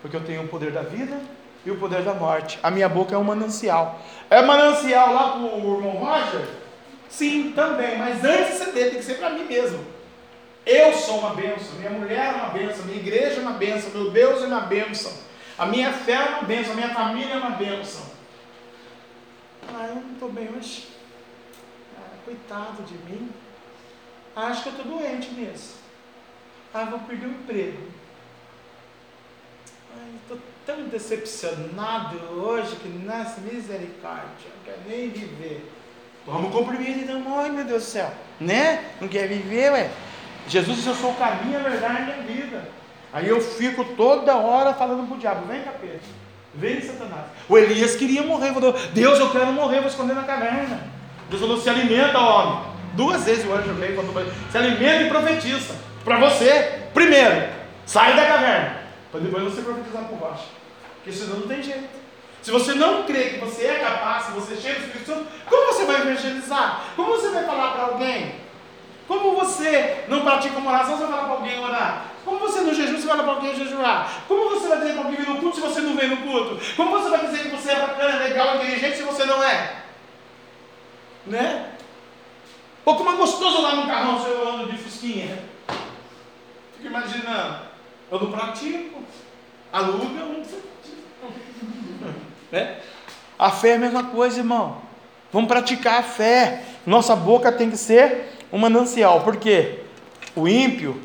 porque 0.00 0.16
eu 0.16 0.24
tenho 0.24 0.44
o 0.44 0.48
poder 0.48 0.70
da 0.70 0.82
vida 0.82 1.20
e 1.66 1.70
o 1.70 1.76
poder 1.76 2.02
da 2.02 2.14
morte. 2.14 2.58
A 2.62 2.70
minha 2.70 2.88
boca 2.88 3.14
é 3.14 3.18
um 3.18 3.24
manancial. 3.24 4.00
É 4.30 4.40
manancial 4.40 5.12
lá 5.12 5.32
para 5.32 5.40
o 5.40 5.76
irmão 5.76 5.96
Roger? 5.96 6.46
Sim, 7.08 7.52
também, 7.52 7.98
mas 7.98 8.22
antes 8.24 8.58
de 8.58 8.72
dele, 8.72 8.90
tem 8.90 8.98
que 8.98 9.04
ser 9.04 9.14
para 9.14 9.30
mim 9.30 9.44
mesmo. 9.44 9.84
Eu 10.66 10.92
sou 10.92 11.18
uma 11.18 11.34
bênção, 11.34 11.78
minha 11.78 11.90
mulher 11.90 12.34
é 12.34 12.36
uma 12.36 12.50
bênção, 12.50 12.84
minha 12.84 12.98
igreja 12.98 13.36
é 13.36 13.40
uma 13.40 13.52
bênção, 13.52 13.90
meu 13.90 14.10
Deus 14.10 14.42
é 14.42 14.46
uma 14.46 14.60
bênção, 14.60 15.12
a 15.56 15.64
minha 15.64 15.92
fé 15.92 16.12
é 16.12 16.28
uma 16.28 16.42
bênção, 16.42 16.72
a 16.72 16.76
minha 16.76 16.90
família 16.90 17.34
é 17.34 17.38
uma 17.38 17.50
bênção. 17.50 18.02
Ah, 19.74 19.86
eu 19.88 19.94
não 19.94 20.12
estou 20.12 20.30
bem 20.30 20.48
hoje. 20.54 20.88
Ah, 21.96 22.16
coitado 22.24 22.82
de 22.82 22.94
mim. 22.94 23.30
Ah, 24.36 24.48
acho 24.48 24.62
que 24.62 24.68
eu 24.68 24.72
estou 24.76 24.98
doente 24.98 25.30
mesmo. 25.30 25.78
Ah, 26.74 26.84
vou 26.84 26.98
perder 27.00 27.26
o 27.26 27.30
emprego. 27.30 27.98
Estou 30.22 30.38
tão 30.66 30.84
decepcionado 30.84 32.18
hoje 32.38 32.76
que 32.76 32.88
nasce 32.88 33.40
misericórdia, 33.40 34.50
não 34.56 34.64
quero 34.64 34.80
nem 34.86 35.08
viver. 35.08 35.66
Vamos 36.30 36.52
comprimido 36.52 37.00
então, 37.00 37.38
ai 37.38 37.48
meu 37.48 37.64
Deus 37.64 37.84
do 37.84 37.88
céu, 37.88 38.12
né? 38.38 38.84
Não 39.00 39.08
quer 39.08 39.26
viver, 39.26 39.72
ué? 39.72 39.90
Jesus 40.46 40.76
disse: 40.76 40.88
Eu 40.88 40.94
sou 40.94 41.12
o 41.12 41.14
caminho, 41.14 41.58
a 41.58 41.62
verdade 41.62 42.10
e 42.10 42.12
a 42.12 42.22
vida. 42.22 42.68
Aí 43.10 43.26
eu 43.26 43.40
fico 43.40 43.82
toda 43.96 44.36
hora 44.36 44.74
falando 44.74 45.06
para 45.06 45.16
o 45.16 45.18
diabo: 45.18 45.46
Vem, 45.46 45.62
capeta, 45.62 46.00
vem, 46.54 46.82
Satanás. 46.82 47.26
O 47.48 47.56
Elias 47.56 47.96
queria 47.96 48.22
morrer, 48.22 48.52
falou: 48.52 48.74
Deus, 48.92 49.18
eu 49.18 49.30
quero 49.30 49.52
morrer, 49.52 49.78
vou 49.78 49.88
esconder 49.88 50.14
na 50.14 50.24
caverna. 50.24 50.82
Deus 51.30 51.40
falou: 51.40 51.56
Se 51.56 51.70
alimenta, 51.70 52.18
homem. 52.18 52.68
Duas 52.92 53.24
vezes 53.24 53.46
o 53.46 53.54
anjo 53.54 53.72
veio 53.74 53.96
falou: 53.96 54.26
Se 54.50 54.58
alimenta 54.58 55.04
e 55.04 55.08
profetiza. 55.08 55.74
Para 56.04 56.18
você, 56.18 56.82
primeiro, 56.92 57.48
sai 57.86 58.14
da 58.14 58.26
caverna, 58.26 58.76
para 59.10 59.20
depois 59.20 59.44
você 59.44 59.62
profetizar 59.62 60.04
por 60.04 60.18
baixo. 60.18 60.44
Porque 60.96 61.12
senão 61.12 61.40
não 61.40 61.48
tem 61.48 61.62
jeito. 61.62 61.88
Se 62.42 62.50
você 62.50 62.74
não 62.74 63.02
crê 63.02 63.30
que 63.30 63.38
você 63.38 63.66
é 63.66 63.78
capaz, 63.78 64.26
se 64.26 64.32
você 64.32 64.56
chega 64.56 64.80
do 64.80 64.86
Espírito 64.86 65.06
Santo, 65.06 65.26
como 65.48 65.72
você 65.72 65.84
vai 65.84 66.00
evangelizar? 66.00 66.84
Como 66.94 67.08
você 67.10 67.28
vai 67.30 67.44
falar 67.44 67.72
para 67.72 67.84
alguém? 67.84 68.34
Como 69.06 69.34
você 69.36 70.04
não 70.08 70.20
pratica 70.20 70.58
uma 70.58 70.70
oração, 70.70 70.96
você 70.96 71.04
vai 71.04 71.12
falar 71.12 71.24
para 71.24 71.34
alguém 71.36 71.58
orar? 71.58 72.04
Como 72.24 72.38
você 72.38 72.60
no 72.60 72.74
jejum, 72.74 72.96
você 72.98 73.06
vai 73.06 73.16
falar 73.16 73.22
para 73.22 73.32
alguém 73.32 73.56
jejuar? 73.56 74.24
Como 74.28 74.50
você 74.50 74.68
vai 74.68 74.78
dizer 74.78 74.92
para 74.92 75.02
alguém 75.02 75.16
vir 75.16 75.28
no 75.28 75.40
culto 75.40 75.56
se 75.56 75.62
você 75.62 75.80
não 75.80 75.96
vem 75.96 76.08
no 76.08 76.16
culto? 76.18 76.60
Como 76.76 76.90
você 76.90 77.08
vai 77.08 77.26
dizer 77.26 77.42
que 77.44 77.56
você 77.56 77.70
é 77.70 77.80
bacana, 77.80 78.18
legal, 78.18 78.56
inteligente 78.56 78.96
se 78.98 79.02
você 79.02 79.24
não 79.24 79.42
é? 79.42 79.82
Né? 81.26 81.72
Ou 82.84 82.96
como 82.96 83.10
é 83.12 83.16
gostoso 83.16 83.62
lá 83.62 83.74
no 83.74 83.86
carrão, 83.86 84.18
você 84.18 84.30
anda 84.30 84.70
de 84.70 84.78
fusquinha. 84.78 85.42
Fica 86.76 86.88
imaginando. 86.88 87.60
Eu 88.10 88.20
não 88.20 88.30
pratico. 88.30 89.02
Aluga, 89.72 90.20
eu 90.20 90.26
não 90.26 90.42
né? 92.50 92.78
A 93.38 93.50
fé 93.50 93.70
é 93.70 93.74
a 93.74 93.78
mesma 93.78 94.04
coisa, 94.04 94.38
irmão. 94.38 94.78
Vamos 95.32 95.48
praticar 95.48 96.00
a 96.00 96.02
fé. 96.02 96.62
Nossa 96.86 97.14
boca 97.14 97.52
tem 97.52 97.70
que 97.70 97.76
ser 97.76 98.32
um 98.52 98.58
manancial. 98.58 99.20
Por 99.20 99.36
quê? 99.36 99.80
O 100.34 100.48
ímpio, 100.48 101.00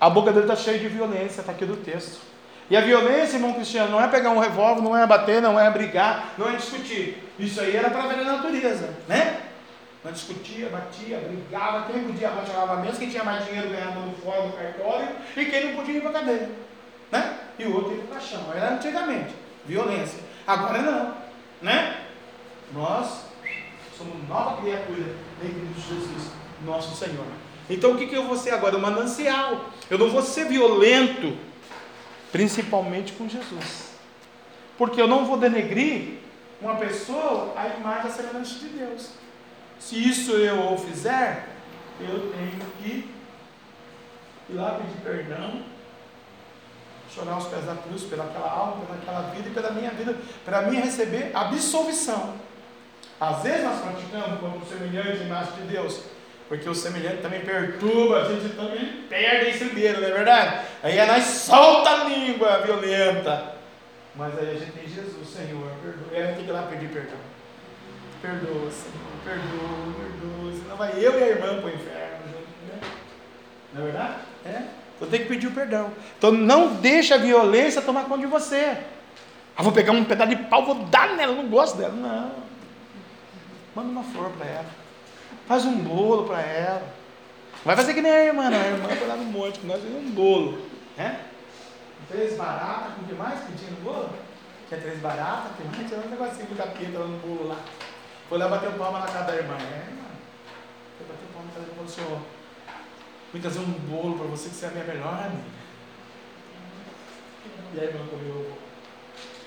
a 0.00 0.08
boca 0.08 0.32
dele 0.32 0.44
está 0.44 0.56
cheia 0.56 0.78
de 0.78 0.88
violência, 0.88 1.40
está 1.40 1.52
aqui 1.52 1.64
do 1.64 1.76
texto. 1.76 2.20
E 2.70 2.76
a 2.76 2.80
violência, 2.80 3.36
irmão 3.36 3.52
cristiano, 3.52 3.90
não 3.90 4.00
é 4.00 4.08
pegar 4.08 4.30
um 4.30 4.38
revólver, 4.38 4.80
não 4.80 4.96
é 4.96 5.06
bater, 5.06 5.42
não 5.42 5.60
é 5.60 5.70
brigar, 5.70 6.34
não 6.38 6.48
é 6.48 6.56
discutir. 6.56 7.22
Isso 7.38 7.60
aí 7.60 7.76
era 7.76 7.90
para 7.90 8.04
a 8.04 8.24
natureza, 8.24 8.88
né? 9.06 9.40
Não 10.02 10.12
discutia, 10.12 10.68
batia, 10.68 11.18
brigava, 11.18 11.90
quem 11.90 12.04
podia 12.04 12.28
abaixar 12.28 12.68
a 12.68 12.76
mesa, 12.76 12.98
quem 12.98 13.08
tinha 13.08 13.24
mais 13.24 13.44
dinheiro 13.46 13.70
ganhava 13.70 14.00
no 14.00 14.14
fora 14.16 14.42
do 14.42 14.52
cartório, 14.52 15.08
e 15.34 15.44
quem 15.46 15.68
não 15.68 15.76
podia 15.76 15.96
ir 15.96 16.00
para 16.02 16.10
a 16.10 16.12
cadeia. 16.12 16.50
Né? 17.10 17.38
E 17.58 17.64
o 17.64 17.74
outro 17.74 17.92
ia 17.92 18.02
para 18.02 18.06
o 18.06 18.20
caixão. 18.20 18.52
Era 18.54 18.74
antigamente, 18.74 19.34
violência. 19.64 20.20
Agora 20.46 20.82
não, 20.82 21.14
né? 21.62 22.06
Nós 22.72 23.24
somos 23.96 24.28
nova 24.28 24.60
criatura 24.60 25.16
em 25.42 25.48
Cristo 25.48 25.94
Jesus, 25.94 26.30
nosso 26.64 26.94
Senhor. 26.96 27.26
Então 27.68 27.92
o 27.92 27.96
que, 27.96 28.06
que 28.06 28.14
eu 28.14 28.26
vou 28.26 28.36
ser 28.36 28.50
agora? 28.50 28.76
Um 28.76 28.80
manancial. 28.80 29.70
Eu 29.88 29.98
não 29.98 30.10
vou 30.10 30.22
ser 30.22 30.46
violento, 30.46 31.36
principalmente 32.30 33.12
com 33.12 33.28
Jesus. 33.28 33.94
Porque 34.76 35.00
eu 35.00 35.06
não 35.06 35.24
vou 35.24 35.38
denegrir 35.38 36.18
uma 36.60 36.74
pessoa 36.76 37.54
à 37.56 37.68
imagem 37.78 38.02
da 38.04 38.10
semelhança 38.10 38.58
de 38.58 38.68
Deus. 38.68 39.10
Se 39.78 39.96
isso 39.96 40.32
eu 40.32 40.76
fizer, 40.78 41.48
eu 42.00 42.32
tenho 42.32 42.60
que 42.78 43.08
ir 44.50 44.54
lá 44.54 44.72
pedir 44.72 45.00
perdão 45.02 45.62
chorar 47.14 47.34
aos 47.34 47.46
pés 47.46 47.64
da 47.64 47.74
cruz 47.76 48.02
pelaquela 48.02 48.50
alma, 48.50 48.84
pelaquela 48.86 49.30
vida 49.30 49.48
e 49.48 49.52
pela 49.52 49.70
minha 49.70 49.90
vida, 49.90 50.16
para 50.44 50.62
mim 50.62 50.80
receber 50.80 51.30
absolvição. 51.34 52.34
Às 53.20 53.42
vezes 53.42 53.62
nós 53.62 53.80
praticamos 53.80 54.40
como 54.40 54.66
semelhante 54.66 55.22
imagem 55.22 55.52
de 55.54 55.62
Deus, 55.68 56.00
porque 56.48 56.68
o 56.68 56.74
semelhante 56.74 57.22
também 57.22 57.40
perturba, 57.40 58.22
a 58.22 58.24
gente 58.24 58.54
também 58.54 59.04
perde 59.08 59.50
esse 59.50 59.64
medo, 59.66 60.00
não 60.00 60.08
é 60.08 60.12
verdade? 60.12 60.66
Aí 60.82 60.98
é 60.98 61.06
nós 61.06 61.24
solta 61.24 61.90
a 61.90 62.04
língua 62.04 62.58
violenta. 62.58 63.54
Mas 64.16 64.38
aí 64.38 64.50
a 64.50 64.58
gente 64.58 64.72
tem 64.72 64.88
Jesus, 64.88 65.28
Senhor, 65.28 65.70
perdoa. 65.82 66.08
Aí 66.12 66.22
a 66.22 66.34
tem 66.34 66.44
que 66.44 66.50
ir 66.50 66.52
lá 66.52 66.62
pedir 66.62 66.88
perdão. 66.88 67.18
Perdoa, 68.20 68.70
Senhor, 68.70 69.14
perdoa, 69.24 69.94
perdoa. 69.98 70.52
Senão 70.52 70.76
vai 70.76 70.92
eu 70.96 71.18
e 71.18 71.22
a 71.22 71.28
irmã 71.28 71.60
para 71.60 71.66
o 71.66 71.74
inferno 71.74 72.18
junto, 72.26 72.48
né? 72.68 72.80
Não 73.72 73.82
é 73.82 73.84
verdade? 73.84 74.14
É. 74.46 74.83
Eu 75.04 75.10
tenho 75.10 75.24
que 75.24 75.28
pedir 75.28 75.46
o 75.48 75.52
perdão. 75.52 75.90
Então 76.16 76.32
não 76.32 76.76
deixa 76.76 77.16
a 77.16 77.18
violência 77.18 77.82
tomar 77.82 78.04
conta 78.04 78.20
de 78.20 78.26
você. 78.26 78.78
Ah, 79.54 79.62
vou 79.62 79.70
pegar 79.70 79.92
um 79.92 80.02
pedaço 80.02 80.30
de 80.30 80.36
pau, 80.44 80.64
vou 80.64 80.76
dar 80.86 81.14
nela, 81.14 81.34
não 81.34 81.46
gosto 81.46 81.76
dela. 81.76 81.92
Não. 81.92 82.32
Manda 83.76 83.90
uma 83.90 84.02
flor 84.02 84.30
para 84.30 84.46
ela. 84.46 84.66
Faz 85.46 85.66
um 85.66 85.76
bolo 85.76 86.24
para 86.24 86.40
ela. 86.40 86.82
Vai 87.64 87.76
fazer 87.76 87.92
que 87.92 88.00
nem 88.00 88.10
a 88.10 88.24
irmã, 88.24 88.48
não. 88.48 88.58
A 88.58 88.66
irmã 88.66 88.88
foi 88.88 89.06
lá 89.06 89.16
no 89.16 89.24
monte 89.24 89.58
com 89.60 89.66
nós 89.66 89.80
fez 89.82 89.94
um 89.94 90.10
bolo. 90.10 90.58
Né? 90.96 91.20
Três 92.08 92.36
baratas, 92.36 92.94
com 92.94 93.02
o 93.02 93.04
que 93.04 93.14
mais 93.14 93.40
no 93.40 93.84
bolo? 93.84 94.10
Tinha 94.68 94.80
três 94.80 94.98
baratas, 95.00 95.52
que 95.56 95.64
mais? 95.64 95.88
Tinha 95.88 96.00
um 96.00 96.08
negocinho 96.08 96.46
de 96.46 96.54
capeta 96.54 96.98
lá 96.98 97.06
no 97.06 97.18
bolo 97.18 97.48
lá. 97.48 97.56
Foi 98.28 98.38
lá 98.38 98.48
bater 98.48 98.70
palma 98.72 99.00
na 99.00 99.06
casa 99.06 99.24
da 99.24 99.36
irmã. 99.36 99.54
É, 99.54 99.90
irmã. 99.90 100.08
Foi 100.96 101.06
bater 101.06 101.28
palma 101.34 101.48
na 101.48 101.60
casa 101.60 101.66
falou, 101.74 101.88
senhor, 101.88 102.20
vim 103.34 103.40
trazer 103.40 103.58
um 103.58 103.72
bolo 103.90 104.16
para 104.16 104.28
você 104.28 104.48
que 104.48 104.54
você 104.54 104.66
é 104.66 104.68
a 104.68 104.72
minha 104.72 104.84
melhor 104.84 105.26
amiga. 105.26 105.42
E 107.74 107.80
a 107.80 107.84
irmã 107.84 108.06
comeu 108.06 108.30
o 108.30 108.44
bolo. 108.44 108.58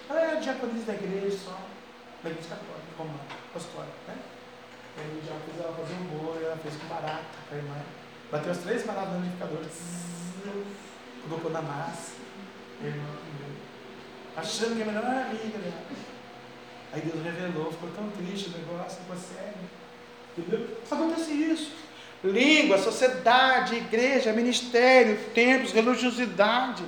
Ela 0.10 0.21
é 0.21 0.36
diaconisa 0.36 0.86
da 0.86 0.93
igreja 0.93 1.38
só, 1.38 1.58
da 2.21 2.30
igreja 2.30 2.50
católica, 2.50 2.97
romana, 2.97 3.19
apostólica, 3.50 3.95
né? 4.10 4.17
E 4.97 5.00
aí 5.00 5.23
já 5.26 5.36
fez 5.39 5.58
ela 5.63 5.73
fazer 5.73 5.93
um 5.93 6.06
bolo, 6.17 6.38
e 6.38 6.43
ela 6.43 6.58
fez 6.58 6.76
com 6.76 6.88
barata 6.88 7.23
para 7.47 7.58
a 7.58 7.62
irmã. 7.62 7.76
Bateu 8.30 8.52
as 8.52 8.58
três 8.58 8.84
baratas 8.84 9.13
no 9.13 9.19
liquidificador, 9.19 9.63
colocou 11.23 11.52
na 11.52 11.62
massa, 11.62 12.12
a 12.82 12.86
irmã 12.86 13.06
comeu. 13.06 13.56
Achando 14.36 14.76
que 14.76 14.82
é 14.82 14.84
a 14.84 14.88
melhor 14.88 15.06
amiga 15.06 15.58
dela. 15.60 15.84
Aí 16.91 17.02
Deus 17.02 17.23
revelou, 17.23 17.71
ficou 17.71 17.89
tão 17.91 18.10
triste 18.12 18.50
o 18.50 18.58
negócio, 18.58 19.00
ficou 19.00 19.15
sério. 19.15 19.54
Entendeu? 20.38 20.78
Acontece 20.91 21.32
isso. 21.32 21.87
Língua, 22.28 22.78
sociedade, 22.78 23.76
igreja, 23.76 24.34
ministério, 24.34 25.18
templos, 25.34 25.72
religiosidade. 25.72 26.84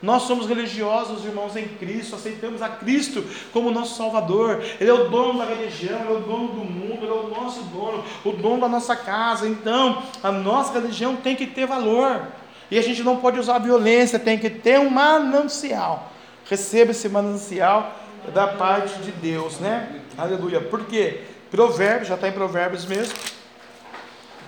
Nós 0.00 0.22
somos 0.22 0.46
religiosos, 0.46 1.24
irmãos, 1.24 1.56
em 1.56 1.66
Cristo, 1.66 2.14
aceitamos 2.14 2.62
a 2.62 2.68
Cristo 2.68 3.24
como 3.52 3.70
nosso 3.70 3.96
Salvador. 3.96 4.62
Ele 4.80 4.88
é 4.88 4.92
o 4.92 5.08
dono 5.08 5.40
da 5.40 5.44
religião, 5.44 6.00
Ele 6.00 6.12
é 6.12 6.16
o 6.16 6.20
dono 6.20 6.48
do 6.48 6.64
mundo, 6.64 6.98
Ele 7.02 7.10
é 7.10 7.14
o 7.14 7.28
nosso 7.28 7.62
dono, 7.62 8.04
o 8.24 8.30
dono 8.30 8.60
da 8.60 8.68
nossa 8.68 8.94
casa. 8.94 9.48
Então, 9.48 10.02
a 10.22 10.30
nossa 10.30 10.72
religião 10.72 11.16
tem 11.16 11.34
que 11.34 11.46
ter 11.46 11.66
valor. 11.66 12.22
E 12.70 12.78
a 12.78 12.82
gente 12.82 13.02
não 13.02 13.16
pode 13.16 13.40
usar 13.40 13.58
violência, 13.58 14.18
tem 14.18 14.38
que 14.38 14.48
ter 14.48 14.78
um 14.78 14.88
manancial. 14.88 16.12
Receba 16.48 16.92
esse 16.92 17.08
manancial 17.08 17.92
da 18.32 18.46
parte 18.46 18.98
de 19.00 19.10
Deus, 19.10 19.58
né? 19.58 20.00
Aleluia. 20.16 20.60
Por 20.60 20.84
quê? 20.84 21.22
Provérbios, 21.50 22.08
já 22.08 22.14
está 22.14 22.28
em 22.28 22.32
Provérbios 22.32 22.86
mesmo. 22.86 23.14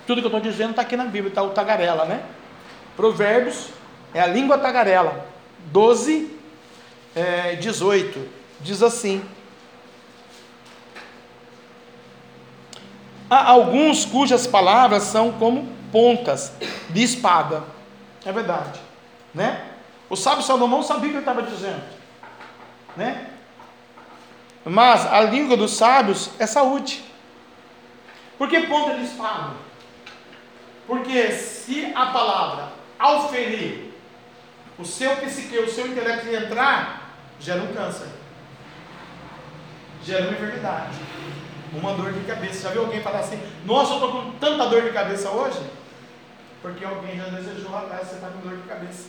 Tudo 0.05 0.21
que 0.21 0.27
eu 0.27 0.35
estou 0.35 0.41
dizendo 0.41 0.71
está 0.71 0.81
aqui 0.81 0.97
na 0.97 1.05
Bíblia, 1.05 1.29
está 1.29 1.43
o 1.43 1.49
tagarela, 1.49 2.05
né? 2.05 2.23
Provérbios 2.95 3.69
é 4.13 4.19
a 4.19 4.27
língua 4.27 4.57
tagarela. 4.57 5.25
12, 5.71 6.35
é, 7.15 7.55
18. 7.55 8.27
Diz 8.59 8.81
assim: 8.81 9.23
Há 13.29 13.49
alguns 13.49 14.03
cujas 14.03 14.45
palavras 14.45 15.03
são 15.03 15.31
como 15.31 15.67
pontas 15.91 16.51
de 16.89 17.01
espada. 17.01 17.63
É 18.25 18.31
verdade, 18.31 18.79
né? 19.33 19.67
O 20.09 20.17
sábio 20.17 20.43
Salomão 20.43 20.83
sabia 20.83 21.07
o 21.07 21.11
que 21.11 21.17
ele 21.17 21.19
estava 21.19 21.41
dizendo, 21.43 21.81
né? 22.97 23.29
Mas 24.65 25.05
a 25.05 25.21
língua 25.21 25.55
dos 25.55 25.71
sábios 25.71 26.29
é 26.37 26.45
saúde. 26.45 27.03
Por 28.37 28.49
que 28.49 28.59
ponta 28.67 28.95
de 28.95 29.05
espada? 29.05 29.51
Porque 30.91 31.31
se 31.31 31.89
a 31.95 32.07
palavra, 32.07 32.73
ao 32.99 33.29
ferir, 33.29 33.93
o 34.77 34.83
seu 34.83 35.15
psique, 35.15 35.57
o 35.57 35.71
seu 35.71 35.87
intelecto 35.87 36.27
entrar, 36.27 37.15
gera 37.39 37.61
um 37.61 37.73
câncer, 37.73 38.09
gera 40.03 40.23
uma 40.23 40.33
enfermidade, 40.33 40.97
uma 41.71 41.93
dor 41.93 42.11
de 42.11 42.19
cabeça. 42.25 42.63
Já 42.63 42.71
viu 42.71 42.81
alguém 42.81 43.01
falar 43.01 43.19
assim: 43.19 43.41
Nossa, 43.63 43.93
eu 43.93 44.05
estou 44.05 44.11
com 44.11 44.31
tanta 44.31 44.67
dor 44.67 44.81
de 44.81 44.89
cabeça 44.89 45.29
hoje? 45.29 45.61
Porque 46.61 46.83
alguém 46.83 47.15
já 47.15 47.23
desejou 47.23 47.73
atrás, 47.73 48.09
você 48.09 48.15
está 48.15 48.27
com 48.27 48.49
dor 48.49 48.57
de 48.57 48.63
cabeça. 48.63 49.07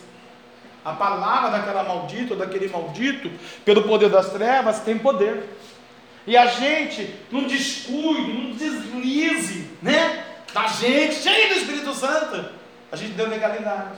A 0.85 0.93
palavra 0.93 1.49
daquela 1.49 1.83
maldita 1.83 2.35
ou 2.35 2.39
daquele 2.39 2.69
maldito, 2.69 3.29
pelo 3.65 3.83
poder 3.83 4.09
das 4.09 4.29
trevas, 4.29 4.79
tem 4.79 4.97
poder. 4.97 5.57
E 6.25 6.37
a 6.37 6.45
gente, 6.45 7.13
num 7.29 7.45
descuido, 7.45 8.33
num 8.33 8.53
deslize, 8.53 9.69
né? 9.81 10.22
Da 10.53 10.67
gente, 10.67 11.15
cheio 11.15 11.49
do 11.49 11.55
Espírito 11.55 11.93
Santo, 11.95 12.53
a 12.91 12.95
gente 12.95 13.13
deu 13.13 13.27
legalidade. 13.27 13.97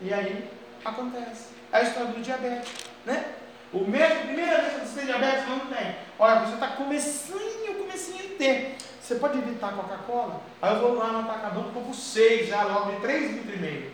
E 0.00 0.12
aí 0.12 0.50
acontece. 0.84 1.48
É 1.70 1.78
a 1.78 1.82
história 1.82 2.08
do 2.08 2.22
diabetes, 2.22 2.72
né? 3.04 3.24
O 3.72 3.80
mesmo, 3.80 4.20
primeira 4.26 4.62
vez 4.62 4.74
que 4.74 4.80
você 4.80 5.00
tem 5.00 5.06
diabetes, 5.06 5.48
não 5.48 5.60
tem. 5.66 5.96
Olha, 6.18 6.40
você 6.40 6.54
está 6.54 6.68
comecinho, 6.68 7.74
comecinho 7.74 8.24
a 8.24 8.38
ter. 8.38 8.76
Você 9.00 9.16
pode 9.16 9.36
evitar 9.36 9.74
Coca-Cola? 9.74 10.40
Aí 10.62 10.74
eu 10.74 10.80
vou 10.80 10.94
lá 10.94 11.08
no 11.08 11.20
atacadão, 11.30 11.70
compro 11.72 11.92
seis 11.92 12.48
já, 12.48 12.62
logo 12.62 12.92
de 12.92 13.00
três 13.00 13.32
litros 13.32 13.54
e 13.54 13.58
meio. 13.58 13.92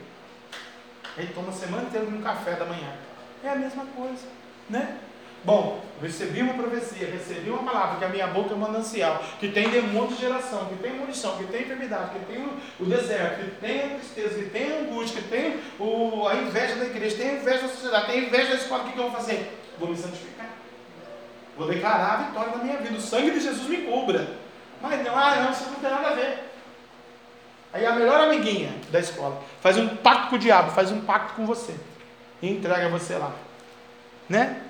Ele 1.16 1.34
toma 1.34 1.50
semana 1.50 1.82
inteira 1.82 2.06
um 2.06 2.22
café 2.22 2.52
da 2.52 2.66
manhã. 2.66 2.92
É 3.42 3.48
a 3.48 3.56
mesma 3.56 3.84
coisa, 3.96 4.28
né? 4.68 4.98
Bom, 5.42 5.83
recebi 6.03 6.42
uma 6.42 6.53
profecia, 6.53 7.11
recebi 7.11 7.48
uma 7.48 7.62
palavra, 7.62 7.98
que 7.98 8.05
a 8.05 8.09
minha 8.09 8.26
boca 8.26 8.53
é 8.53 8.57
manancial, 8.57 9.22
que 9.38 9.48
tem 9.48 9.70
demônio 9.70 10.09
de 10.09 10.20
geração, 10.20 10.66
que 10.66 10.76
tem 10.76 10.92
munição, 10.92 11.37
que 11.38 11.44
tem 11.44 11.62
enfermidade, 11.62 12.11
que 12.11 12.26
tem 12.26 12.46
o, 12.79 12.85
deserto, 12.85 13.44
que 13.44 13.61
tem 13.61 13.85
a 13.85 13.94
tristeza, 13.96 14.35
que 14.35 14.50
tem 14.50 14.72
a 14.72 14.81
angústia, 14.81 15.22
que 15.22 15.29
tem 15.29 15.61
o, 15.79 16.29
a 16.29 16.35
inveja 16.37 16.74
da 16.76 16.85
igreja, 16.85 17.16
tem 17.16 17.31
a 17.31 17.35
inveja 17.35 17.62
da 17.62 17.68
sociedade, 17.68 18.07
tem 18.07 18.20
a 18.20 18.24
inveja 18.24 18.48
da 18.50 18.57
escola, 18.57 18.83
o 18.83 18.87
que, 18.87 18.92
que 18.92 18.98
eu 18.98 19.11
vou 19.11 19.12
fazer? 19.12 19.59
Vou 19.79 19.88
me 19.88 19.96
santificar. 19.96 20.46
Vou 21.57 21.68
declarar 21.68 22.12
a 22.12 22.16
vitória 22.24 22.57
na 22.57 22.64
minha 22.64 22.76
vida. 22.79 22.96
O 22.96 23.00
sangue 23.00 23.31
de 23.31 23.40
Jesus 23.40 23.66
me 23.66 23.79
cubra. 23.79 24.29
Mas 24.81 25.05
não, 25.05 25.16
ah, 25.16 25.37
não, 25.37 25.50
isso 25.50 25.64
não 25.64 25.74
tem 25.74 25.90
nada 25.90 26.09
a 26.09 26.14
ver. 26.14 26.50
Aí 27.72 27.87
a 27.87 27.92
melhor 27.92 28.20
amiguinha 28.20 28.72
da 28.90 28.98
escola 28.98 29.42
faz 29.61 29.76
um 29.76 29.88
pacto 29.88 30.31
com 30.31 30.37
o 30.37 30.38
diabo, 30.38 30.72
faz 30.72 30.90
um 30.90 31.00
pacto 31.03 31.35
com 31.35 31.46
você 31.46 31.74
e 32.42 32.50
entrega 32.50 32.88
você 32.88 33.14
lá, 33.14 33.33
né? 34.29 34.69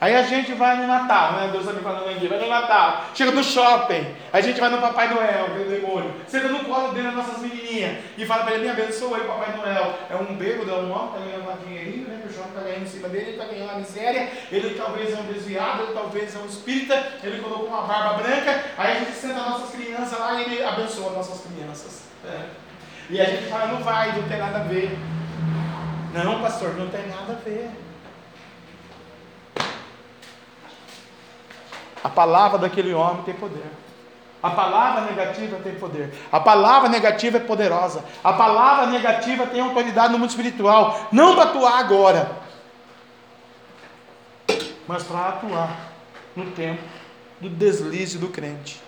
Aí 0.00 0.14
a 0.14 0.22
gente 0.22 0.52
vai 0.52 0.76
no 0.76 0.86
Natal, 0.86 1.32
né? 1.34 1.48
Deus 1.52 1.64
está 1.64 1.72
me 1.72 1.82
falando 1.82 2.10
aqui, 2.10 2.26
vai 2.26 2.38
no 2.38 2.48
Natal, 2.48 3.04
chega 3.14 3.30
no 3.30 3.42
shopping, 3.42 4.04
a 4.32 4.40
gente 4.40 4.60
vai 4.60 4.68
no 4.68 4.78
Papai 4.78 5.08
Noel, 5.08 5.46
o 5.54 5.70
demônio, 5.70 6.14
senta 6.26 6.48
no 6.48 6.64
colo 6.64 6.92
dele 6.92 7.08
as 7.08 7.14
nossas 7.14 7.38
menininhas 7.38 7.98
e 8.18 8.26
fala 8.26 8.44
para 8.44 8.54
ele, 8.54 8.70
minha 8.70 8.92
sou 8.92 9.16
eu, 9.16 9.24
Papai 9.24 9.56
Noel. 9.56 9.94
É 10.10 10.16
um 10.16 10.34
bêbado, 10.34 10.70
é 10.70 10.74
um 10.74 10.92
homem, 10.92 11.06
está 11.06 11.18
ganhando 11.20 11.50
um 11.50 11.66
dinheirinho, 11.66 12.08
né? 12.08 12.20
Que 12.22 12.28
o 12.28 12.32
shopping 12.34 12.48
está 12.48 12.60
ganhando 12.60 12.82
em 12.82 12.86
cima 12.86 13.08
dele, 13.08 13.24
ele 13.24 13.30
está 13.30 13.44
ganhando 13.44 13.70
uma 13.70 13.78
miséria, 13.78 14.28
ele 14.50 14.74
talvez 14.74 15.12
é 15.12 15.16
um 15.16 15.32
desviado, 15.32 15.82
ele 15.84 15.92
talvez 15.92 16.34
é 16.34 16.38
um 16.38 16.46
espírita, 16.46 17.12
ele 17.22 17.40
colocou 17.40 17.68
uma 17.68 17.82
barba 17.82 18.22
branca, 18.22 18.64
aí 18.76 18.96
a 18.96 18.98
gente 18.98 19.12
senta 19.12 19.40
as 19.40 19.48
nossas 19.48 19.70
crianças 19.70 20.18
lá 20.18 20.34
e 20.34 20.42
ele 20.42 20.64
abençoa 20.64 21.10
as 21.10 21.16
nossas 21.16 21.40
crianças. 21.46 22.02
É. 22.26 22.64
E 23.08 23.20
a 23.20 23.24
gente 23.24 23.48
fala, 23.48 23.66
não 23.66 23.82
vai, 23.82 24.12
não 24.12 24.28
tem 24.28 24.38
nada 24.38 24.58
a 24.58 24.62
ver. 24.62 24.98
Não, 26.12 26.40
pastor, 26.40 26.74
não 26.74 26.88
tem 26.88 27.06
nada 27.08 27.32
a 27.32 27.44
ver. 27.44 27.70
A 32.04 32.08
palavra 32.10 32.58
daquele 32.58 32.92
homem 32.92 33.22
tem 33.22 33.32
poder. 33.32 33.64
A 34.42 34.50
palavra 34.50 35.10
negativa 35.10 35.56
tem 35.64 35.74
poder. 35.74 36.12
A 36.30 36.38
palavra 36.38 36.90
negativa 36.90 37.38
é 37.38 37.40
poderosa. 37.40 38.04
A 38.22 38.34
palavra 38.34 38.86
negativa 38.88 39.46
tem 39.46 39.62
autoridade 39.62 40.12
no 40.12 40.18
mundo 40.18 40.28
espiritual. 40.28 41.08
Não 41.10 41.34
para 41.34 41.44
atuar 41.44 41.78
agora, 41.78 42.30
mas 44.86 45.02
para 45.02 45.28
atuar 45.30 45.92
no 46.36 46.50
tempo 46.50 46.82
do 47.40 47.48
deslize 47.48 48.18
do 48.18 48.28
crente. 48.28 48.82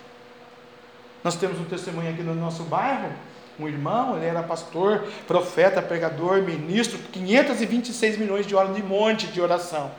Nós 1.23 1.35
temos 1.35 1.59
um 1.59 1.65
testemunho 1.65 2.11
aqui 2.11 2.21
no 2.21 2.35
nosso 2.35 2.61
bairro. 2.63 3.11
Um 3.59 3.67
irmão, 3.67 4.15
ele 4.15 4.27
era 4.27 4.43
pastor, 4.43 5.07
profeta, 5.25 5.81
pregador, 5.81 6.43
ministro, 6.43 6.99
526 7.11 8.19
milhões 8.19 8.45
de 8.45 8.55
horas 8.55 8.75
de 8.75 8.83
monte 8.83 9.25
de 9.25 9.41
oração. 9.41 9.89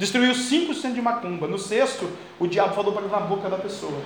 Destruiu 0.00 0.34
cinco 0.34 0.72
centros 0.72 0.94
de 0.94 1.02
macumba. 1.02 1.46
No 1.46 1.58
sexto, 1.58 2.10
o 2.38 2.46
diabo 2.46 2.74
falou 2.74 2.94
para 2.94 3.06
na 3.06 3.20
boca 3.20 3.50
da 3.50 3.58
pessoa. 3.58 4.00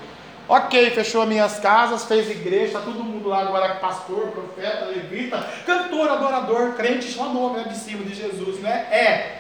Ok, 0.49 0.91
fechou 0.91 1.23
as 1.23 1.29
minhas 1.29 1.61
casas, 1.61 2.05
fez 2.05 2.29
igreja, 2.29 2.65
está 2.65 2.81
todo 2.81 3.05
mundo 3.05 3.29
lá 3.29 3.43
agora, 3.43 3.77
pastor, 3.77 4.27
profeta, 4.27 4.87
levita, 4.87 5.39
cantor, 5.65 6.09
adorador, 6.11 6.73
crente, 6.73 7.05
só 7.05 7.29
nome 7.29 7.59
né, 7.59 7.69
de 7.69 7.77
cima 7.79 8.03
de 8.03 8.13
Jesus, 8.13 8.59
né? 8.59 8.89
É, 8.91 9.39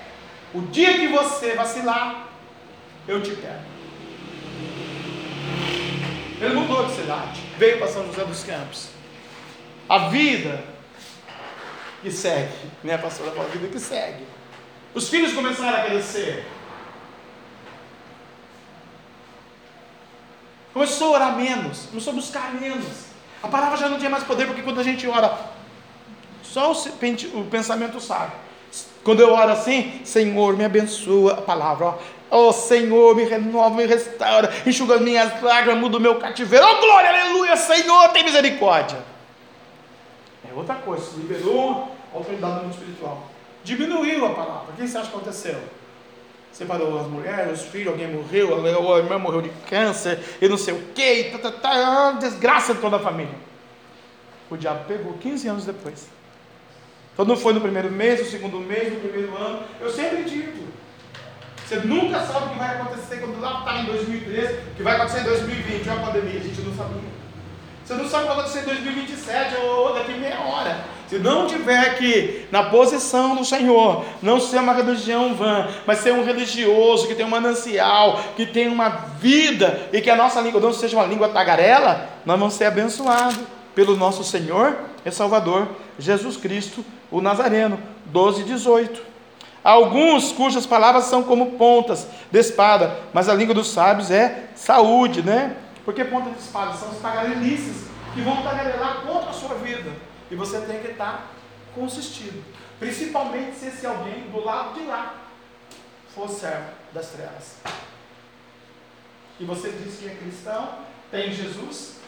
o 0.54 0.60
dia 0.60 0.94
que 0.96 1.08
você 1.08 1.56
vacilar, 1.56 2.28
eu 3.08 3.20
te 3.20 3.32
pego. 3.32 3.74
Ele 6.40 6.54
mudou 6.54 6.86
de 6.86 6.92
cidade, 6.94 7.40
veio 7.58 7.78
para 7.78 7.88
São 7.88 8.06
José 8.06 8.24
dos 8.24 8.44
Campos. 8.44 8.90
A 9.88 10.06
vida 10.08 10.62
que 12.00 12.12
segue, 12.12 12.54
né, 12.84 12.96
pastora? 12.96 13.32
A 13.40 13.44
vida 13.46 13.66
que 13.66 13.80
segue. 13.80 14.33
Os 14.94 15.08
filhos 15.08 15.32
começaram 15.32 15.76
a 15.76 15.82
crescer. 15.82 16.46
Começou 20.72 21.08
a 21.08 21.16
orar 21.16 21.36
menos, 21.36 21.86
começou 21.86 22.12
a 22.12 22.16
buscar 22.16 22.54
menos. 22.54 22.86
A 23.42 23.48
palavra 23.48 23.76
já 23.76 23.88
não 23.88 23.98
tinha 23.98 24.10
mais 24.10 24.24
poder, 24.24 24.46
porque 24.46 24.62
quando 24.62 24.80
a 24.80 24.84
gente 24.84 25.06
ora, 25.06 25.36
Só 26.42 26.72
o, 26.72 27.44
pensamento 27.50 28.00
sabe. 28.00 28.32
Quando 29.02 29.20
eu 29.20 29.32
oro 29.32 29.52
assim, 29.52 30.00
Senhor, 30.04 30.56
me 30.56 30.64
abençoa 30.64 31.34
a 31.34 31.42
palavra, 31.42 31.86
ó. 31.86 31.98
Oh 32.30 32.52
Senhor, 32.52 33.14
me 33.14 33.24
renova, 33.24 33.76
me 33.76 33.86
restaura, 33.86 34.52
enxuga 34.66 34.96
as 34.96 35.00
minhas 35.00 35.42
lágrimas, 35.42 35.80
muda 35.80 35.98
o 35.98 36.00
meu 36.00 36.18
cativeiro. 36.18 36.64
Oh 36.66 36.80
glória, 36.80 37.10
aleluia, 37.10 37.56
Senhor, 37.56 38.08
tem 38.10 38.24
misericórdia. 38.24 38.98
É 40.48 40.54
outra 40.54 40.76
coisa, 40.76 41.10
liberou 41.16 41.96
a 42.12 42.16
autoridade 42.16 42.54
do 42.54 42.62
mundo 42.62 42.72
espiritual. 42.72 43.33
Diminuiu 43.64 44.26
a 44.26 44.30
palavra. 44.30 44.72
O 44.72 44.76
que 44.76 44.86
você 44.86 44.98
acha 44.98 45.10
que 45.10 45.16
aconteceu? 45.16 45.58
Separou 46.52 47.00
as 47.00 47.06
mulheres, 47.08 47.62
os 47.62 47.66
filhos, 47.66 47.88
alguém 47.88 48.06
morreu, 48.06 48.64
a 48.94 48.98
irmã 48.98 49.18
morreu 49.18 49.42
de 49.42 49.48
câncer, 49.68 50.20
e 50.40 50.48
não 50.48 50.56
sei 50.56 50.74
o 50.74 50.82
que, 50.94 51.24
tá, 51.32 51.38
tá, 51.38 51.50
tá, 51.50 52.12
desgraça 52.12 52.74
de 52.74 52.80
toda 52.80 52.96
a 52.96 53.00
família. 53.00 53.34
O 54.48 54.56
diabo 54.56 54.84
pegou 54.86 55.14
15 55.14 55.48
anos 55.48 55.64
depois. 55.64 56.06
Então 57.12 57.24
não 57.24 57.36
foi 57.36 57.54
no 57.54 57.60
primeiro 57.60 57.90
mês, 57.90 58.20
no 58.20 58.26
segundo 58.26 58.60
mês, 58.60 58.92
no 58.92 59.00
primeiro 59.00 59.36
ano. 59.36 59.64
Eu 59.80 59.90
sempre 59.90 60.22
digo. 60.24 60.64
Você 61.66 61.76
nunca 61.76 62.20
sabe 62.20 62.46
o 62.46 62.48
que 62.50 62.58
vai 62.58 62.76
acontecer 62.76 63.16
quando 63.16 63.40
lá 63.40 63.60
está 63.60 63.80
em 63.80 63.86
2013, 63.86 64.52
o 64.52 64.74
que 64.76 64.82
vai 64.82 64.96
acontecer 64.96 65.20
em 65.20 65.24
2020, 65.24 65.88
é 65.88 65.92
a 65.92 65.96
pandemia, 65.96 66.40
a 66.40 66.42
gente 66.42 66.60
não 66.60 66.76
sabia. 66.76 67.14
Você 67.84 67.94
não 67.94 68.08
sabe 68.08 68.24
o 68.24 68.28
que 68.28 68.34
vai 68.34 68.44
acontecer 68.44 68.60
em 68.60 68.74
2027 68.74 69.56
ou 69.56 69.94
daqui 69.94 70.12
meia 70.12 70.40
hora. 70.40 70.84
Se 71.14 71.20
não 71.20 71.46
tiver 71.46 71.78
aqui 71.78 72.44
na 72.50 72.64
posição 72.64 73.36
do 73.36 73.44
Senhor, 73.44 74.04
não 74.20 74.40
ser 74.40 74.58
uma 74.58 74.72
religião 74.72 75.32
vã, 75.32 75.68
mas 75.86 76.00
ser 76.00 76.12
um 76.12 76.24
religioso 76.24 77.06
que 77.06 77.14
tem 77.14 77.24
um 77.24 77.28
manancial, 77.28 78.18
que 78.34 78.44
tem 78.44 78.66
uma 78.66 78.88
vida 79.20 79.88
e 79.92 80.00
que 80.00 80.10
a 80.10 80.16
nossa 80.16 80.40
língua 80.40 80.60
não 80.60 80.72
seja 80.72 80.96
uma 80.96 81.06
língua 81.06 81.28
tagarela, 81.28 82.10
nós 82.26 82.36
vamos 82.36 82.54
ser 82.54 82.64
abençoados 82.64 83.38
pelo 83.76 83.96
nosso 83.96 84.24
Senhor 84.24 84.76
e 85.06 85.10
Salvador 85.12 85.68
Jesus 86.00 86.36
Cristo, 86.36 86.84
o 87.12 87.20
Nazareno. 87.20 87.78
12 88.06 88.42
18. 88.42 89.00
Alguns 89.62 90.32
cujas 90.32 90.66
palavras 90.66 91.04
são 91.04 91.22
como 91.22 91.52
pontas 91.52 92.08
de 92.28 92.40
espada, 92.40 92.98
mas 93.12 93.28
a 93.28 93.34
língua 93.34 93.54
dos 93.54 93.70
sábios 93.70 94.10
é 94.10 94.46
saúde, 94.56 95.22
né? 95.22 95.54
Porque 95.84 96.04
pontas 96.04 96.32
de 96.32 96.40
espada 96.40 96.72
são 96.72 96.90
os 96.90 96.98
tagarelices 96.98 97.84
que 98.12 98.20
vão 98.20 98.42
tagarelar 98.42 99.02
contra 99.06 99.30
a 99.30 99.32
sua 99.32 99.54
vida. 99.54 99.92
E 100.34 100.36
você 100.36 100.60
tem 100.62 100.82
que 100.82 100.88
estar 100.88 101.30
consistido. 101.76 102.44
Principalmente 102.80 103.54
se 103.54 103.66
esse 103.66 103.86
alguém 103.86 104.28
do 104.32 104.44
lado 104.44 104.74
de 104.74 104.84
lá 104.84 105.30
for 106.12 106.28
servo 106.28 106.72
das 106.92 107.10
trevas. 107.10 107.58
E 109.38 109.44
você 109.44 109.70
diz 109.70 109.96
que 109.96 110.08
é 110.08 110.16
cristão, 110.16 110.80
tem 111.08 111.32
Jesus, 111.32 112.00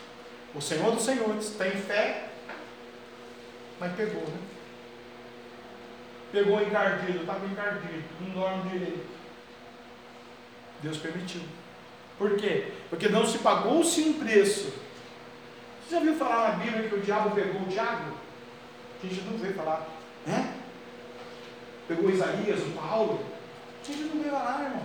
o 0.57 0.61
Senhor 0.61 0.91
dos 0.91 1.05
Senhores, 1.05 1.51
tem 1.51 1.71
fé, 1.71 2.31
mas 3.79 3.95
pegou, 3.95 4.23
né? 4.23 4.39
Pegou 6.33 6.61
encardido, 6.61 7.21
estava 7.21 7.47
encardido, 7.47 8.03
não 8.23 8.31
dorme 8.31 8.71
direito. 8.71 9.07
Deus 10.83 10.97
permitiu. 10.99 11.43
Por 12.19 12.37
quê? 12.37 12.73
Porque 12.91 13.09
não 13.09 13.25
se 13.25 13.39
pagou-se 13.39 14.01
um 14.01 14.15
preço. 14.15 14.86
Você 15.87 15.95
já 15.95 16.01
viu 16.01 16.17
falar 16.17 16.49
na 16.49 16.65
Bíblia 16.65 16.89
que 16.89 16.95
o 16.97 17.01
diabo 17.01 17.31
pegou 17.31 17.63
o 17.63 17.67
diabo? 17.67 18.13
A 19.03 19.07
gente 19.07 19.23
não 19.23 19.39
vê 19.39 19.53
falar, 19.53 19.87
né? 20.27 20.55
Pegou 21.87 22.11
Isaías, 22.11 22.61
o 22.61 22.71
Paulo. 22.73 23.25
A 23.83 23.87
gente 23.87 24.03
não 24.13 24.21
vê 24.21 24.31
lá, 24.31 24.61
irmão. 24.65 24.83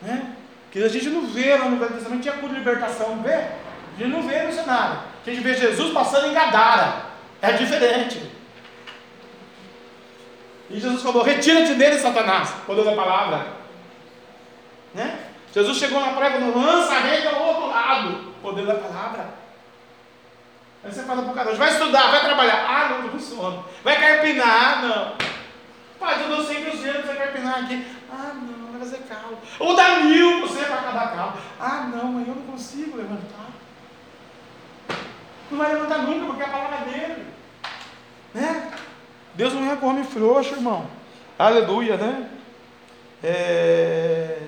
Né? 0.00 0.36
Que 0.70 0.82
a 0.82 0.88
gente 0.88 1.10
não 1.10 1.26
vê 1.26 1.54
lá 1.54 1.68
no 1.68 1.76
Velho 1.76 1.92
Testamento, 1.92 2.22
tinha 2.22 2.38
cura 2.38 2.54
de 2.54 2.58
libertação, 2.60 3.16
não 3.16 3.22
vê? 3.22 3.34
A 3.34 3.98
gente 3.98 4.08
não 4.08 4.22
vê 4.22 4.42
no 4.44 4.52
cenário. 4.52 5.00
A 5.26 5.30
gente 5.30 5.42
vê 5.42 5.54
Jesus 5.54 5.92
passando 5.92 6.28
em 6.28 6.32
Gadara. 6.32 7.12
É 7.42 7.52
diferente. 7.52 8.30
E 10.70 10.80
Jesus 10.80 11.02
falou: 11.02 11.22
Retira-te 11.22 11.74
dele, 11.74 11.98
Satanás. 11.98 12.50
Poder 12.64 12.84
da 12.84 12.96
palavra. 12.96 13.46
Né? 14.94 15.26
Jesus 15.52 15.76
chegou 15.76 16.00
na 16.00 16.12
praia 16.12 16.40
no 16.40 16.58
lança 16.58 16.94
a 16.94 17.00
rede 17.00 17.26
ao 17.26 17.42
outro 17.42 17.68
lado. 17.68 18.32
Poder 18.40 18.64
da 18.64 18.76
palavra. 18.76 19.41
Aí 20.84 20.92
você 20.92 21.02
fala 21.02 21.22
para 21.22 21.32
o 21.32 21.34
cara: 21.34 21.54
vai 21.54 21.68
estudar, 21.68 22.10
vai 22.10 22.20
trabalhar. 22.20 22.66
Ah, 22.68 22.88
não, 22.88 23.08
com 23.08 23.18
sono. 23.18 23.64
Vai 23.84 24.00
carpinar. 24.00 24.48
Ah, 24.48 24.82
não. 24.82 25.32
Pai, 25.98 26.22
eu 26.22 26.28
dou 26.28 26.44
sempre 26.44 26.70
os 26.70 26.80
dedos 26.80 27.04
para 27.04 27.14
carpinar 27.14 27.64
aqui. 27.64 27.86
Ah, 28.10 28.32
não, 28.34 28.72
vai 28.72 28.80
fazer 28.80 28.98
calo. 29.08 29.38
Ou 29.60 29.76
dá 29.76 30.00
mil 30.00 30.40
você 30.40 30.64
para 30.64 30.76
cada 30.78 31.06
calo. 31.08 31.32
Ah, 31.60 31.88
não, 31.94 32.12
mas 32.12 32.26
eu 32.26 32.34
não 32.34 32.42
consigo 32.42 32.96
levantar. 32.96 33.50
Não 35.50 35.58
vai 35.58 35.72
levantar 35.72 35.98
nunca, 35.98 36.26
porque 36.26 36.42
a 36.42 36.48
palavra 36.48 36.78
é 36.78 36.90
dele. 36.90 37.26
Né? 38.34 38.70
Deus 39.34 39.52
não 39.52 39.70
é 39.70 39.76
com 39.76 39.88
homem 39.88 40.04
frouxo, 40.04 40.54
irmão. 40.54 40.86
Aleluia, 41.38 41.96
né? 41.96 42.28
É, 43.22 44.38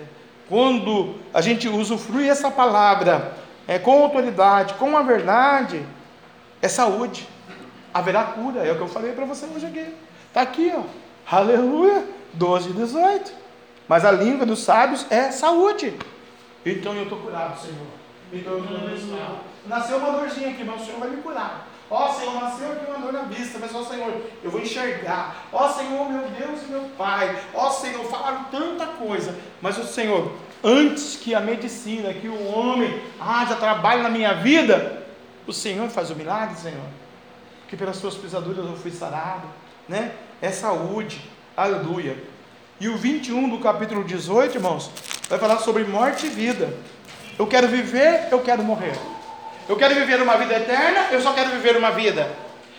quando 0.49 1.17
a 1.33 1.41
gente 1.41 1.69
usufrui 1.69 2.29
essa 2.29 2.51
palavra 2.51 3.37
é, 3.69 3.79
com 3.79 4.03
autoridade, 4.03 4.75
com 4.75 4.97
a 4.97 5.03
verdade, 5.03 5.85
é 6.65 6.69
saúde. 6.69 7.29
Haverá 7.93 8.25
cura, 8.25 8.67
é 8.67 8.73
o 8.73 8.77
que 8.77 8.81
eu 8.81 8.89
falei 8.89 9.13
para 9.13 9.27
você 9.27 9.47
hoje 9.55 9.67
aqui. 9.67 9.95
Está 10.29 10.41
aqui, 10.41 10.73
ó. 10.75 10.83
Aleluia, 11.31 12.05
12 12.33 12.71
e 12.71 12.73
18. 12.73 13.33
Mas 13.87 14.05
a 14.05 14.11
língua 14.11 14.47
dos 14.47 14.61
sábios 14.61 15.07
é 15.11 15.31
saúde. 15.31 15.95
Então 16.65 16.95
eu 16.95 17.03
estou 17.03 17.19
curado, 17.19 17.61
Senhor. 17.61 17.87
Então 18.33 18.55
eu 18.55 18.65
estou 18.65 18.79
abençoado. 18.79 19.37
Nasceu 19.67 19.99
uma 19.99 20.13
dorzinha 20.13 20.51
aqui, 20.51 20.65
mas 20.65 20.81
o 20.81 20.85
Senhor 20.87 21.01
vai 21.01 21.11
me 21.11 21.19
curar. 21.19 21.69
Ó 21.91 22.09
oh, 22.09 22.15
Senhor, 22.15 22.35
nasceu 22.41 22.73
aqui 22.73 22.91
uma 22.91 22.99
dor 22.99 23.13
na 23.13 23.23
vista, 23.25 23.59
mas 23.61 23.75
ó 23.75 23.85
Senhor, 23.85 24.11
eu 24.43 24.51
vou 24.51 24.61
enxergar. 24.61 25.47
Ó 25.53 25.67
oh, 25.67 25.69
Senhor, 25.69 26.11
meu 26.11 26.23
Deus 26.31 26.63
e 26.63 26.73
meu 26.73 26.85
Pai. 26.97 27.39
Ó 27.53 27.71
Senhor, 27.71 28.05
falaram 28.07 28.45
tanta 28.45 28.87
coisa, 28.87 29.37
mas 29.61 29.77
o 29.77 29.85
Senhor, 29.85 30.33
antes 30.65 31.17
que 31.17 31.35
a 31.35 31.41
medicina, 31.41 32.15
que 32.15 32.27
o 32.27 32.47
homem 32.47 33.03
haja 33.21 33.55
trabalho 33.55 34.03
na 34.03 34.09
minha 34.09 34.33
vida, 34.33 35.04
o 35.47 35.53
Senhor 35.53 35.89
faz 35.89 36.11
o 36.11 36.17
milagre, 36.17 36.57
Senhor. 36.57 36.87
Que 37.69 37.77
pelas 37.77 37.97
suas 37.97 38.15
pisaduras 38.15 38.65
eu 38.65 38.77
fui 38.77 38.91
sarado, 38.91 39.47
né? 39.89 40.13
É 40.41 40.51
saúde, 40.51 41.21
aleluia. 41.57 42.17
E 42.81 42.89
o 42.89 42.97
21 42.97 43.49
do 43.49 43.59
capítulo 43.59 44.05
18, 44.05 44.57
irmãos, 44.57 44.91
vai 45.29 45.39
falar 45.39 45.59
sobre 45.59 45.85
morte 45.85 46.27
e 46.27 46.29
vida. 46.29 46.77
Eu 47.39 47.47
quero 47.47 47.69
viver, 47.69 48.29
eu 48.31 48.41
quero 48.41 48.63
morrer. 48.63 48.95
Eu 49.69 49.77
quero 49.77 49.95
viver 49.95 50.21
uma 50.21 50.37
vida 50.37 50.55
eterna, 50.55 51.09
eu 51.11 51.21
só 51.21 51.33
quero 51.33 51.51
viver 51.51 51.77
uma 51.77 51.91
vida. 51.91 52.31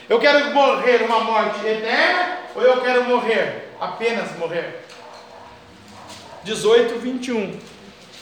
Eu 0.07 0.19
quero 0.19 0.53
morrer 0.53 1.01
uma 1.03 1.21
morte 1.21 1.65
eterna, 1.65 2.37
ou 2.55 2.61
eu 2.61 2.81
quero 2.81 3.05
morrer, 3.05 3.71
apenas 3.79 4.37
morrer. 4.37 4.85
18, 6.43 6.99
21. 6.99 7.59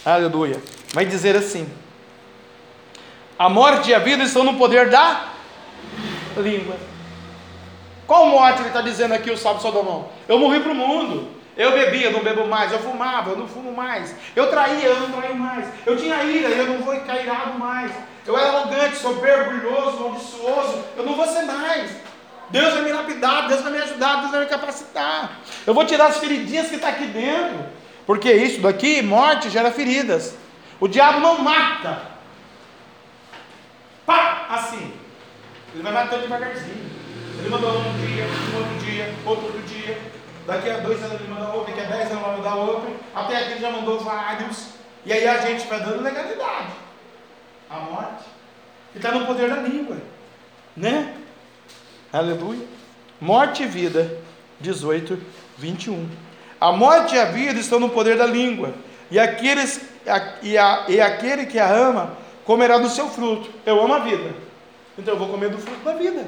Aleluia. 0.05 0.61
Vai 0.93 1.05
dizer 1.05 1.35
assim: 1.35 1.67
A 3.43 3.49
morte 3.49 3.89
e 3.89 3.93
a 3.93 3.99
vida 3.99 4.23
estão 4.23 4.41
no 4.45 4.53
poder 4.53 4.89
da 4.89 5.25
língua. 6.37 6.77
Qual 8.07 8.27
morte 8.27 8.61
ele 8.61 8.69
está 8.69 8.79
dizendo 8.79 9.13
aqui, 9.13 9.29
o 9.29 9.37
sábio 9.37 9.61
Salomão? 9.61 10.07
Eu 10.29 10.39
morri 10.39 10.61
para 10.61 10.71
o 10.71 10.75
mundo. 10.75 11.27
Eu 11.57 11.73
bebia, 11.73 12.09
não 12.09 12.23
bebo 12.23 12.47
mais. 12.47 12.71
Eu 12.71 12.79
fumava, 12.79 13.31
eu 13.31 13.37
não 13.37 13.45
fumo 13.45 13.73
mais. 13.73 14.15
Eu 14.33 14.49
traía, 14.49 14.85
eu 14.85 14.97
não 14.97 15.11
traio 15.11 15.35
mais. 15.35 15.65
Eu 15.85 15.97
tinha 15.97 16.23
ira, 16.23 16.47
eu 16.51 16.67
não 16.67 16.85
vou 16.85 16.95
ficar 16.95 17.21
irado 17.21 17.59
mais. 17.59 17.91
Eu 18.25 18.39
era 18.39 18.47
arrogante, 18.59 18.95
soberbo, 18.95 19.49
brilhoso, 19.49 19.97
amaldiçooso. 19.97 20.81
Eu 20.95 21.05
não 21.05 21.13
vou 21.13 21.27
ser 21.27 21.41
mais. 21.41 21.91
Deus 22.49 22.73
vai 22.75 22.83
me 22.83 22.93
lapidar, 22.93 23.49
Deus 23.49 23.61
vai 23.61 23.73
me 23.73 23.79
ajudar, 23.79 24.19
Deus 24.21 24.31
vai 24.31 24.39
me 24.39 24.45
capacitar. 24.45 25.39
Eu 25.67 25.73
vou 25.73 25.83
tirar 25.83 26.05
as 26.05 26.17
feridinhas 26.17 26.69
que 26.69 26.75
está 26.75 26.87
aqui 26.87 27.07
dentro. 27.07 27.65
Porque 28.05 28.31
isso 28.31 28.61
daqui, 28.61 29.01
morte, 29.01 29.49
gera 29.49 29.69
feridas. 29.69 30.33
O 30.79 30.87
diabo 30.87 31.19
não 31.19 31.39
mata. 31.39 32.13
Pá, 34.05 34.47
assim. 34.49 34.93
Ele 35.83 35.91
vai 35.91 36.05
matando 36.05 36.21
devagarzinho. 36.21 36.91
Ele 37.39 37.49
mandou 37.49 37.77
um 37.77 38.05
dia, 38.05 38.25
um 38.25 38.57
outro 38.57 38.85
dia, 38.85 39.13
outro 39.25 39.61
dia. 39.63 39.97
Daqui 40.47 40.69
a 40.69 40.77
dois 40.77 41.03
anos 41.03 41.19
ele 41.19 41.29
manda 41.29 41.51
outro, 41.51 41.73
daqui 41.73 41.81
a 41.81 41.95
dez 41.95 42.09
anos 42.09 42.23
ele 42.23 42.37
manda 42.37 42.55
outro. 42.55 42.95
Até 43.13 43.37
aqui 43.37 43.51
ele 43.51 43.59
já 43.59 43.69
mandou 43.69 43.99
vários. 43.99 44.69
E 45.05 45.11
aí 45.11 45.27
a 45.27 45.41
gente 45.41 45.67
vai 45.67 45.81
dando 45.81 46.01
legalidade 46.01 46.71
a 47.69 47.79
morte, 47.79 48.23
que 48.93 48.99
está 48.99 49.11
no 49.11 49.25
poder 49.25 49.49
da 49.49 49.57
língua, 49.57 49.97
né? 50.77 51.15
Aleluia. 52.13 52.65
Morte 53.19 53.63
e 53.63 53.65
vida, 53.65 54.19
18, 54.61 55.19
21. 55.57 56.07
A 56.61 56.71
morte 56.71 57.15
e 57.15 57.19
a 57.19 57.25
vida 57.25 57.59
estão 57.59 57.79
no 57.79 57.89
poder 57.89 58.15
da 58.17 58.25
língua, 58.25 58.73
e, 59.11 59.19
aqueles, 59.19 59.81
e, 60.41 60.57
a, 60.57 60.85
e 60.87 61.01
aquele 61.01 61.45
que 61.47 61.59
a 61.59 61.67
ama 61.67 62.15
comerá 62.45 62.77
do 62.77 62.89
seu 62.89 63.09
fruto. 63.09 63.49
Eu 63.65 63.83
amo 63.83 63.95
a 63.95 63.99
vida, 63.99 64.33
então 64.97 65.13
eu 65.13 65.19
vou 65.19 65.29
comer 65.29 65.49
do 65.49 65.57
fruto 65.57 65.83
da 65.83 65.93
vida. 65.93 66.25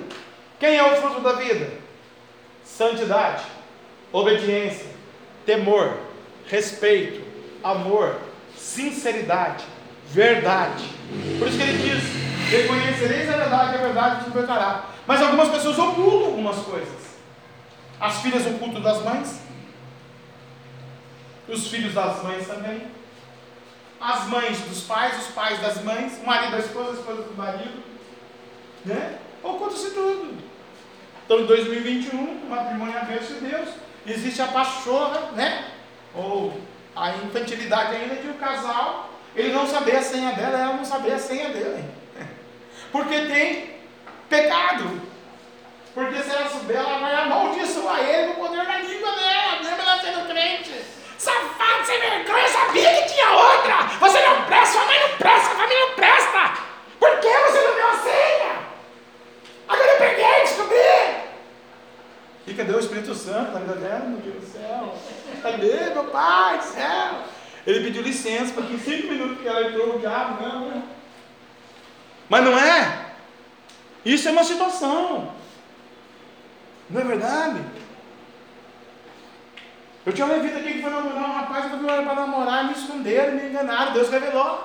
Quem 0.60 0.78
é 0.78 0.84
o 0.84 0.96
fruto 0.98 1.22
da 1.22 1.34
vida? 1.34 1.70
Santidade, 2.64 3.44
obediência, 4.12 4.88
temor, 5.46 5.98
respeito, 6.48 7.22
amor, 7.64 8.18
sinceridade, 8.58 9.64
verdade. 10.08 10.84
Por 11.38 11.48
isso 11.48 11.58
que 11.58 11.64
ele 11.64 11.78
diz: 11.78 12.50
Reconhecereis 12.50 13.30
a 13.30 13.38
verdade, 13.38 13.76
a 13.76 13.82
verdade 13.82 14.16
nos 14.18 14.28
libertará. 14.28 14.86
Mas 15.06 15.22
algumas 15.22 15.50
pessoas 15.50 15.78
ocultam 15.78 16.26
algumas 16.26 16.58
coisas. 16.58 17.16
As 18.00 18.22
filhas 18.22 18.46
ocultam 18.46 18.82
das 18.82 19.02
mães, 19.04 19.40
os 21.48 21.68
filhos 21.68 21.94
das 21.94 22.24
mães 22.24 22.48
também, 22.48 22.88
as 24.02 24.28
mães 24.28 24.60
dos 24.62 24.82
pais, 24.84 25.18
os 25.20 25.34
pais 25.34 25.60
das 25.60 25.82
mães, 25.84 26.20
o 26.22 26.26
marido 26.26 26.52
da 26.52 26.60
esposa, 26.60 26.90
a 26.90 26.94
esposa 26.94 27.22
do 27.22 27.38
marido, 27.38 27.84
né? 28.86 29.18
Oculta-se 29.44 29.92
tudo. 29.92 30.38
Então, 31.26 31.40
em 31.40 31.46
2021, 31.46 32.18
o 32.18 32.50
matrimônio 32.50 32.96
é 32.96 33.00
a 33.00 33.04
de 33.04 33.34
Deus. 33.34 33.70
Existe 34.06 34.42
a 34.42 34.48
pachorra, 34.48 35.32
né? 35.34 35.66
Ou 36.14 36.54
a 36.96 37.10
infantilidade 37.16 37.96
ainda 37.96 38.16
de 38.16 38.28
um 38.28 38.34
casal, 38.34 39.10
ele 39.36 39.52
não 39.52 39.68
saber 39.68 39.98
a 39.98 40.02
senha 40.02 40.32
dela, 40.32 40.58
ela 40.58 40.74
não 40.74 40.86
saber 40.86 41.14
a 41.14 41.20
senha 41.20 41.50
dele. 41.50 41.84
Porque 42.92 43.22
tem 43.26 43.76
pecado. 44.30 45.02
Porque 45.94 46.22
se 46.22 46.30
ela 46.30 46.50
souber, 46.50 46.78
ela 46.78 47.00
vai 47.00 47.16
amaldiçoar 47.16 48.00
ele 48.00 48.34
com 48.34 48.42
o 48.42 48.48
poder 48.48 48.66
da 48.66 48.78
língua 48.80 49.12
dela, 49.12 49.64
mesmo 49.64 49.82
ela 49.82 50.00
sendo 50.00 50.28
crente. 50.28 50.74
Safado, 51.18 51.86
sem 51.86 52.00
vergonha, 52.00 52.44
eu 52.44 52.50
sabia 52.50 53.02
que 53.02 53.14
tinha 53.14 53.32
outra. 53.32 53.76
Você 54.00 54.22
não 54.22 54.44
presta, 54.44 54.74
sua 54.74 54.86
mãe 54.86 55.00
não 55.00 55.18
presta, 55.18 55.52
a 55.52 55.56
família 55.56 55.86
não 55.86 55.96
presta. 55.96 56.54
Por 57.00 57.20
que 57.20 57.28
você 57.28 57.62
não 57.62 57.76
deu 57.76 57.88
a 57.88 57.98
senha? 57.98 58.45
Agora 59.68 59.92
eu 59.92 59.98
peguei, 59.98 60.42
descobri. 60.42 61.26
E 62.48 62.54
cadê 62.54 62.74
o 62.74 62.80
Espírito 62.80 63.16
Santo 63.16 63.58
vida 63.58 63.76
dela, 63.76 64.06
meu 64.06 64.20
Deus 64.20 64.44
do 64.44 64.52
céu? 64.52 64.96
Cadê, 65.42 65.94
meu 65.94 66.06
pai 66.06 66.58
do 66.58 66.64
céu? 66.64 67.24
Ele 67.66 67.86
pediu 67.86 68.04
licença, 68.04 68.54
porque 68.54 68.74
em 68.74 68.80
cinco 68.80 69.08
minutos 69.08 69.42
que 69.42 69.48
ela 69.48 69.68
entrou, 69.68 69.96
o 69.96 70.00
diabo, 70.00 70.44
não, 70.44 70.70
não. 70.70 70.84
Mas 72.30 72.44
não 72.44 72.58
é? 72.58 73.06
Isso 74.06 74.28
é 74.28 74.32
uma 74.32 74.44
situação. 74.44 75.34
Não 76.90 77.02
é 77.02 77.04
verdade? 77.04 77.62
Eu 80.06 80.14
tinha 80.14 80.28
uma 80.28 80.38
vida 80.38 80.60
aqui 80.60 80.74
que 80.74 80.82
foi 80.84 80.92
namorar 80.92 81.24
um 81.24 81.34
rapaz, 81.34 81.64
eu 81.66 81.80
fui 81.80 81.88
para 81.88 82.14
namorar, 82.14 82.66
me 82.66 82.74
esconderam, 82.74 83.34
me 83.34 83.48
enganaram, 83.48 83.94
Deus 83.94 84.10
revelou. 84.10 84.64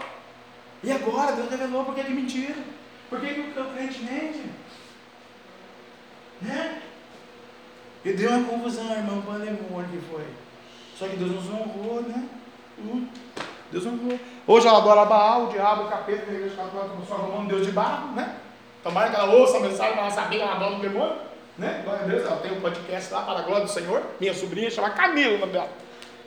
E 0.83 0.93
agora? 0.93 1.33
Deus 1.33 1.49
revelou, 1.49 1.87
por 1.87 1.95
que 1.95 2.05
que 2.05 2.13
mentiram? 2.13 2.63
Por 3.09 3.21
que, 3.21 3.35
que 3.35 3.59
o 3.59 3.65
crente 3.73 4.03
mente? 4.03 4.45
Né? 6.41 6.83
E 8.05 8.13
deu 8.13 8.31
uma 8.31 8.49
confusão, 8.49 8.91
irmão, 8.93 9.23
pandemônio 9.23 9.91
que 9.91 10.01
foi. 10.11 10.25
Só 10.97 11.07
que 11.07 11.17
Deus 11.17 11.33
nos 11.33 11.51
honrou, 11.51 12.03
né? 12.03 12.29
Uh, 12.79 13.07
Deus 13.71 13.87
honrou. 13.87 14.19
Hoje 14.47 14.67
ela 14.67 14.79
adora 14.79 15.05
Baal, 15.05 15.45
o 15.45 15.49
diabo, 15.51 15.85
o 15.85 15.89
capeta, 15.89 16.31
a 16.31 16.35
igreja 16.35 16.57
católica 16.57 16.95
começou 16.95 17.17
a 17.17 17.39
um 17.39 17.47
Deus 17.47 17.67
de 17.67 17.73
barro, 17.73 18.13
né? 18.15 18.37
Tomara 18.83 19.11
que 19.11 19.17
ela 19.17 19.35
ouça 19.35 19.59
a 19.59 19.61
mensagem 19.61 19.99
ela 19.99 20.11
saber 20.11 20.37
que 20.37 20.43
ela 20.43 20.57
adora 20.57 20.77
o 20.77 20.81
demônio. 20.81 21.17
Né? 21.59 21.83
Glória 21.85 22.05
a 22.05 22.07
Deus, 22.07 22.25
ela 22.25 22.37
tem 22.37 22.53
um 22.53 22.61
podcast 22.61 23.13
lá 23.13 23.23
para 23.23 23.41
a 23.41 23.43
glória 23.43 23.67
do 23.67 23.71
Senhor. 23.71 24.03
Minha 24.19 24.33
sobrinha 24.33 24.71
chama 24.71 24.91
Camila, 24.91 25.35
o 25.35 25.39
nome 25.39 25.53
dela. 25.53 25.69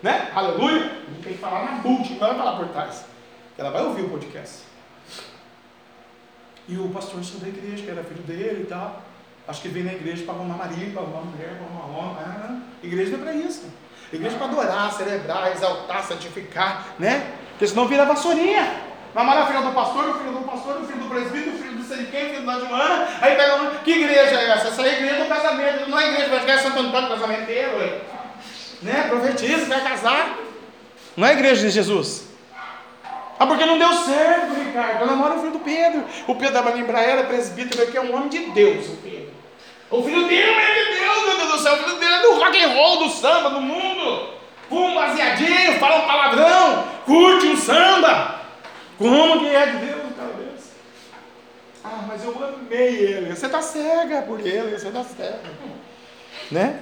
Né? 0.03 0.31
Aleluia. 0.35 0.91
A 1.07 1.11
gente 1.11 1.23
tem 1.23 1.33
que 1.33 1.39
falar 1.39 1.65
na 1.65 1.71
multi, 1.71 2.13
não 2.13 2.19
vai 2.19 2.35
falar 2.35 2.57
por 2.57 2.67
trás. 2.67 3.05
Ela 3.57 3.71
vai 3.71 3.83
ouvir 3.83 4.03
o 4.03 4.09
podcast. 4.09 4.63
E 6.67 6.77
o 6.77 6.89
pastor 6.89 7.19
da 7.19 7.47
igreja, 7.47 7.83
que 7.83 7.89
era 7.89 8.03
filho 8.03 8.23
dele 8.23 8.63
e 8.63 8.65
tal. 8.67 9.01
Acho 9.47 9.61
que 9.61 9.67
veio 9.67 9.85
na 9.85 9.93
igreja 9.93 10.23
para 10.23 10.35
arrumar 10.35 10.55
marido, 10.55 10.93
para 10.93 11.01
arrumar 11.01 11.21
mulher, 11.21 11.57
para 11.57 11.65
arrumar 11.65 11.99
homem. 11.99 12.17
Ah, 12.25 12.57
igreja 12.81 13.11
não 13.11 13.19
é 13.19 13.21
para 13.21 13.33
isso. 13.33 13.65
Igreja 14.11 14.35
é 14.35 14.39
para 14.39 14.47
adorar, 14.47 14.93
celebrar, 14.93 15.51
exaltar, 15.51 16.03
santificar, 16.03 16.87
né? 16.97 17.33
Porque 17.51 17.67
senão 17.67 17.87
vira 17.87 18.05
vassourinha. 18.05 18.93
Namora 19.13 19.41
a 19.41 19.45
filha 19.45 19.61
do 19.61 19.71
pastor, 19.73 20.09
o 20.09 20.13
filho 20.17 20.31
do 20.31 20.45
pastor, 20.45 20.81
o 20.81 20.85
filho 20.85 20.99
do 20.99 21.09
presbítero, 21.09 21.55
o 21.55 21.59
filho 21.59 21.75
do 21.75 21.83
sei 21.83 22.05
quem, 22.05 22.25
o 22.25 22.29
filho 22.29 22.45
da 22.45 22.59
Joana. 22.59 23.07
Aí 23.21 23.35
pega 23.35 23.55
uma. 23.55 23.71
Que 23.71 23.91
igreja 23.91 24.39
é 24.39 24.49
essa? 24.49 24.69
Essa 24.69 24.81
é 24.81 24.89
a 24.89 24.93
igreja 24.93 25.23
do 25.23 25.29
casamento. 25.29 25.89
Não 25.89 25.99
é 25.99 26.05
a 26.05 26.07
igreja 26.09 26.29
vai 26.29 26.39
ficar 26.39 26.57
Santo 26.59 26.79
Antônio 26.79 27.09
casamenteiro, 27.09 27.77
ué. 27.77 28.01
Né? 28.81 29.05
Profetiza, 29.09 29.65
vai 29.65 29.81
casar. 29.81 30.37
Não 31.15 31.27
é 31.27 31.31
a 31.31 31.33
igreja 31.33 31.61
de 31.61 31.69
Jesus. 31.69 32.27
Ah, 33.39 33.45
porque 33.45 33.65
não 33.65 33.77
deu 33.77 33.93
certo, 33.93 34.53
Ricardo. 34.53 35.01
Eu 35.01 35.07
namoro 35.07 35.35
o 35.35 35.39
filho 35.39 35.51
do 35.51 35.59
Pedro. 35.59 36.05
O 36.27 36.35
Pedro 36.35 36.63
vai 36.63 36.73
lembrar 36.73 37.01
ela, 37.03 37.23
presbítero, 37.23 37.85
que 37.91 37.97
é 37.97 38.01
um 38.01 38.15
homem 38.15 38.29
de 38.29 38.39
Deus, 38.51 38.87
o 38.87 38.97
Pedro. 38.97 39.22
O 39.93 40.01
filho 40.01 40.27
dele 40.27 40.59
é 40.59 40.73
de 40.73 40.99
Deus, 40.99 41.25
meu 41.27 41.37
Deus 41.37 41.51
do 41.51 41.59
céu. 41.59 41.73
O 41.75 41.77
filho 41.77 41.99
dele 41.99 42.13
é 42.15 42.21
do 42.23 42.39
rock 42.39 42.63
and 42.63 42.69
roll, 42.69 43.03
do 43.03 43.09
samba, 43.11 43.51
do 43.51 43.61
mundo. 43.61 44.29
Fuma 44.67 44.87
um 44.87 44.95
baseadinho, 44.95 45.79
fala 45.79 45.97
um 45.97 46.07
palavrão, 46.07 46.83
curte 47.05 47.45
um 47.45 47.55
samba. 47.55 48.41
Como 48.97 49.41
que 49.41 49.55
é 49.55 49.65
de 49.67 49.77
Deus, 49.85 50.01
talvez? 50.17 50.73
Ah, 51.83 52.05
mas 52.07 52.23
eu 52.23 52.35
amei 52.43 52.95
ele. 52.95 53.35
Você 53.35 53.45
está 53.45 53.61
cega 53.61 54.23
por 54.23 54.39
ele, 54.39 54.75
você 54.75 54.87
está 54.87 55.03
cega. 55.03 55.39
Né? 56.49 56.79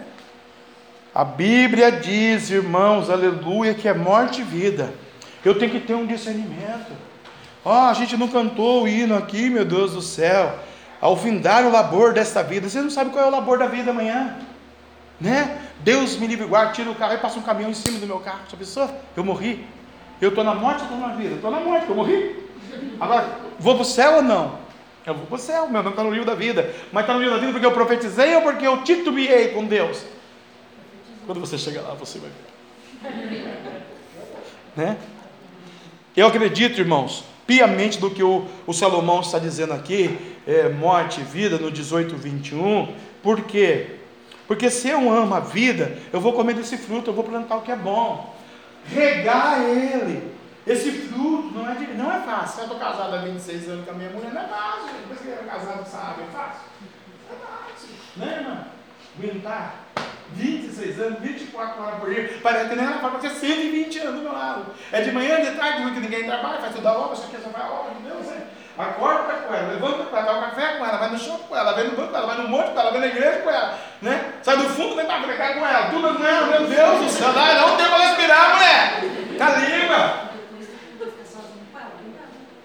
A 1.13 1.25
Bíblia 1.25 1.91
diz, 1.91 2.49
irmãos, 2.49 3.09
aleluia, 3.09 3.73
que 3.73 3.89
é 3.89 3.93
morte 3.93 4.39
e 4.39 4.45
vida. 4.45 4.93
Eu 5.43 5.59
tenho 5.59 5.69
que 5.69 5.81
ter 5.81 5.95
um 5.95 6.05
discernimento. 6.05 6.93
Ó, 7.65 7.73
oh, 7.73 7.89
a 7.89 7.93
gente 7.93 8.15
não 8.15 8.29
cantou 8.29 8.83
o 8.83 8.87
hino 8.87 9.17
aqui, 9.17 9.49
meu 9.49 9.65
Deus 9.65 9.91
do 9.95 10.01
céu. 10.01 10.57
Ao 11.01 11.17
findar 11.17 11.65
o 11.65 11.71
labor 11.71 12.13
desta 12.13 12.43
vida. 12.43 12.69
Você 12.69 12.79
não 12.79 12.91
sabe 12.91 13.09
qual 13.09 13.25
é 13.25 13.27
o 13.27 13.31
labor 13.31 13.57
da 13.57 13.65
vida 13.65 13.89
amanhã. 13.91 14.37
Né? 15.19 15.59
Deus 15.79 16.17
me 16.17 16.27
livre 16.27 16.45
guarde, 16.45 16.75
tira 16.75 16.91
o 16.91 16.95
carro 16.95 17.15
e 17.15 17.17
passa 17.17 17.39
um 17.39 17.41
caminhão 17.41 17.71
em 17.71 17.73
cima 17.73 17.99
do 17.99 18.05
meu 18.05 18.19
carro. 18.19 18.41
Já 18.49 18.55
pensou? 18.55 18.89
Eu 19.17 19.23
morri. 19.23 19.65
Eu 20.21 20.29
estou 20.29 20.43
na 20.43 20.53
morte 20.53 20.83
ou 20.83 20.83
estou 20.83 20.99
na 20.99 21.15
vida? 21.15 21.35
Estou 21.35 21.49
na 21.49 21.59
morte, 21.59 21.89
eu 21.89 21.95
morri. 21.95 22.47
Agora, 22.99 23.27
vou 23.59 23.73
para 23.73 23.81
o 23.81 23.85
céu 23.85 24.17
ou 24.17 24.21
não? 24.21 24.59
Eu 25.05 25.15
vou 25.15 25.25
para 25.25 25.35
o 25.35 25.39
céu, 25.39 25.67
meu 25.67 25.81
nome 25.81 25.89
está 25.89 26.03
no 26.03 26.11
livro 26.11 26.25
da 26.25 26.35
vida. 26.35 26.73
Mas 26.91 27.03
está 27.03 27.13
no 27.13 27.19
livro 27.19 27.33
da 27.33 27.39
vida 27.39 27.51
porque 27.51 27.65
eu 27.65 27.71
profetizei 27.71 28.35
ou 28.35 28.43
porque 28.43 28.65
eu 28.65 28.83
titubeei 28.83 29.49
com 29.49 29.65
Deus? 29.65 30.03
Quando 31.25 31.39
você 31.39 31.57
chegar 31.57 31.81
lá, 31.81 31.95
você 31.95 32.19
vai 32.19 32.29
ver. 32.29 33.81
Né? 34.73 34.95
Eu 36.15 36.27
acredito, 36.27 36.79
irmãos, 36.79 37.25
piamente 37.51 37.99
do 37.99 38.09
que 38.09 38.23
o, 38.23 38.47
o 38.65 38.71
Salomão 38.71 39.19
está 39.19 39.37
dizendo 39.37 39.73
aqui, 39.73 40.17
é, 40.47 40.69
morte 40.69 41.19
e 41.19 41.23
vida, 41.25 41.57
no 41.57 41.69
18, 41.69 42.15
21. 42.15 42.95
Por 43.21 43.41
quê? 43.41 43.97
Porque 44.47 44.69
se 44.69 44.87
eu 44.87 45.11
amo 45.11 45.35
a 45.35 45.41
vida, 45.41 45.97
eu 46.13 46.21
vou 46.21 46.31
comer 46.31 46.53
desse 46.53 46.77
fruto, 46.77 47.09
eu 47.09 47.13
vou 47.13 47.25
plantar 47.25 47.57
o 47.57 47.61
que 47.61 47.73
é 47.73 47.75
bom. 47.75 48.33
Regar 48.85 49.63
ele. 49.63 50.31
Esse 50.65 50.93
fruto 50.93 51.53
não 51.53 51.69
é, 51.69 51.75
de, 51.75 51.93
não 51.93 52.09
é 52.09 52.21
fácil. 52.21 52.59
Eu 52.59 52.63
estou 52.67 52.79
casado 52.79 53.15
há 53.15 53.17
26 53.17 53.67
anos 53.67 53.85
com 53.85 53.91
a 53.91 53.95
minha 53.95 54.09
mulher, 54.11 54.33
não 54.33 54.41
é 54.41 54.47
fácil. 54.47 54.89
Depois 55.01 55.19
que 55.19 55.27
eu 55.27 55.45
casado, 55.45 55.85
sabe, 55.85 56.21
é 56.21 56.31
fácil. 56.31 56.61
É 57.29 57.35
fácil. 57.35 57.89
Né, 58.15 58.37
irmã? 58.39 58.65
Aguentar 59.21 59.75
26 60.33 60.99
anos, 60.99 61.19
24 61.19 61.83
horas 61.83 61.99
por 61.99 62.09
dia. 62.11 62.39
Parece 62.41 62.69
que 62.69 62.75
nem 62.75 62.85
ela 62.85 62.97
fala, 62.97 63.19
você 63.19 63.29
120 63.29 63.99
anos 63.99 64.15
do 64.15 64.21
meu 64.21 64.33
lado. 64.33 64.65
É 64.91 65.01
de 65.01 65.11
manhã, 65.11 65.41
de 65.41 65.51
tarde, 65.51 65.91
que 65.91 65.99
ninguém 65.99 66.23
trabalha, 66.23 66.59
faz 66.59 66.73
tudo 66.73 66.87
a 66.87 66.93
obra, 66.93 67.15
você 67.15 67.27
quer 67.27 67.41
só 67.43 67.49
vai 67.49 67.61
a 67.61 67.71
obra 67.71 67.93
de 67.93 68.01
Deus, 68.01 68.25
né? 68.25 68.47
Acorda 68.77 69.33
com 69.33 69.53
ela, 69.53 69.73
levanta 69.73 70.05
com 70.05 70.17
ela, 70.17 70.37
o 70.37 70.41
café 70.41 70.77
com 70.77 70.85
ela, 70.85 70.97
vai 70.97 71.09
no 71.11 71.19
show 71.19 71.37
com 71.37 71.55
ela, 71.55 71.73
vai 71.73 71.83
no 71.83 71.91
banco 71.91 72.09
com 72.09 72.17
ela, 72.17 72.25
vai 72.25 72.37
no 72.37 72.47
monte 72.49 72.71
com 72.71 72.79
ela, 72.79 72.91
vai 72.91 72.99
na 72.99 73.07
igreja 73.07 73.39
com 73.39 73.49
ela, 73.51 73.79
né? 74.01 74.33
Sai 74.41 74.57
do 74.57 74.63
fundo, 74.69 74.95
vem 74.95 75.05
para 75.05 75.19
brincar 75.19 75.53
com 75.53 75.67
ela, 75.67 75.89
tudo 75.91 76.15
com 76.17 76.25
ela, 76.25 76.47
meu 76.47 76.67
Deus 76.67 76.99
do 77.01 77.09
céu, 77.09 77.33
dá, 77.33 77.53
não 77.53 77.77
tem 77.77 77.85
para 77.85 77.97
respirar, 77.97 78.55
mulher. 78.55 79.37
Tá 79.37 79.49
língua. 79.57 80.31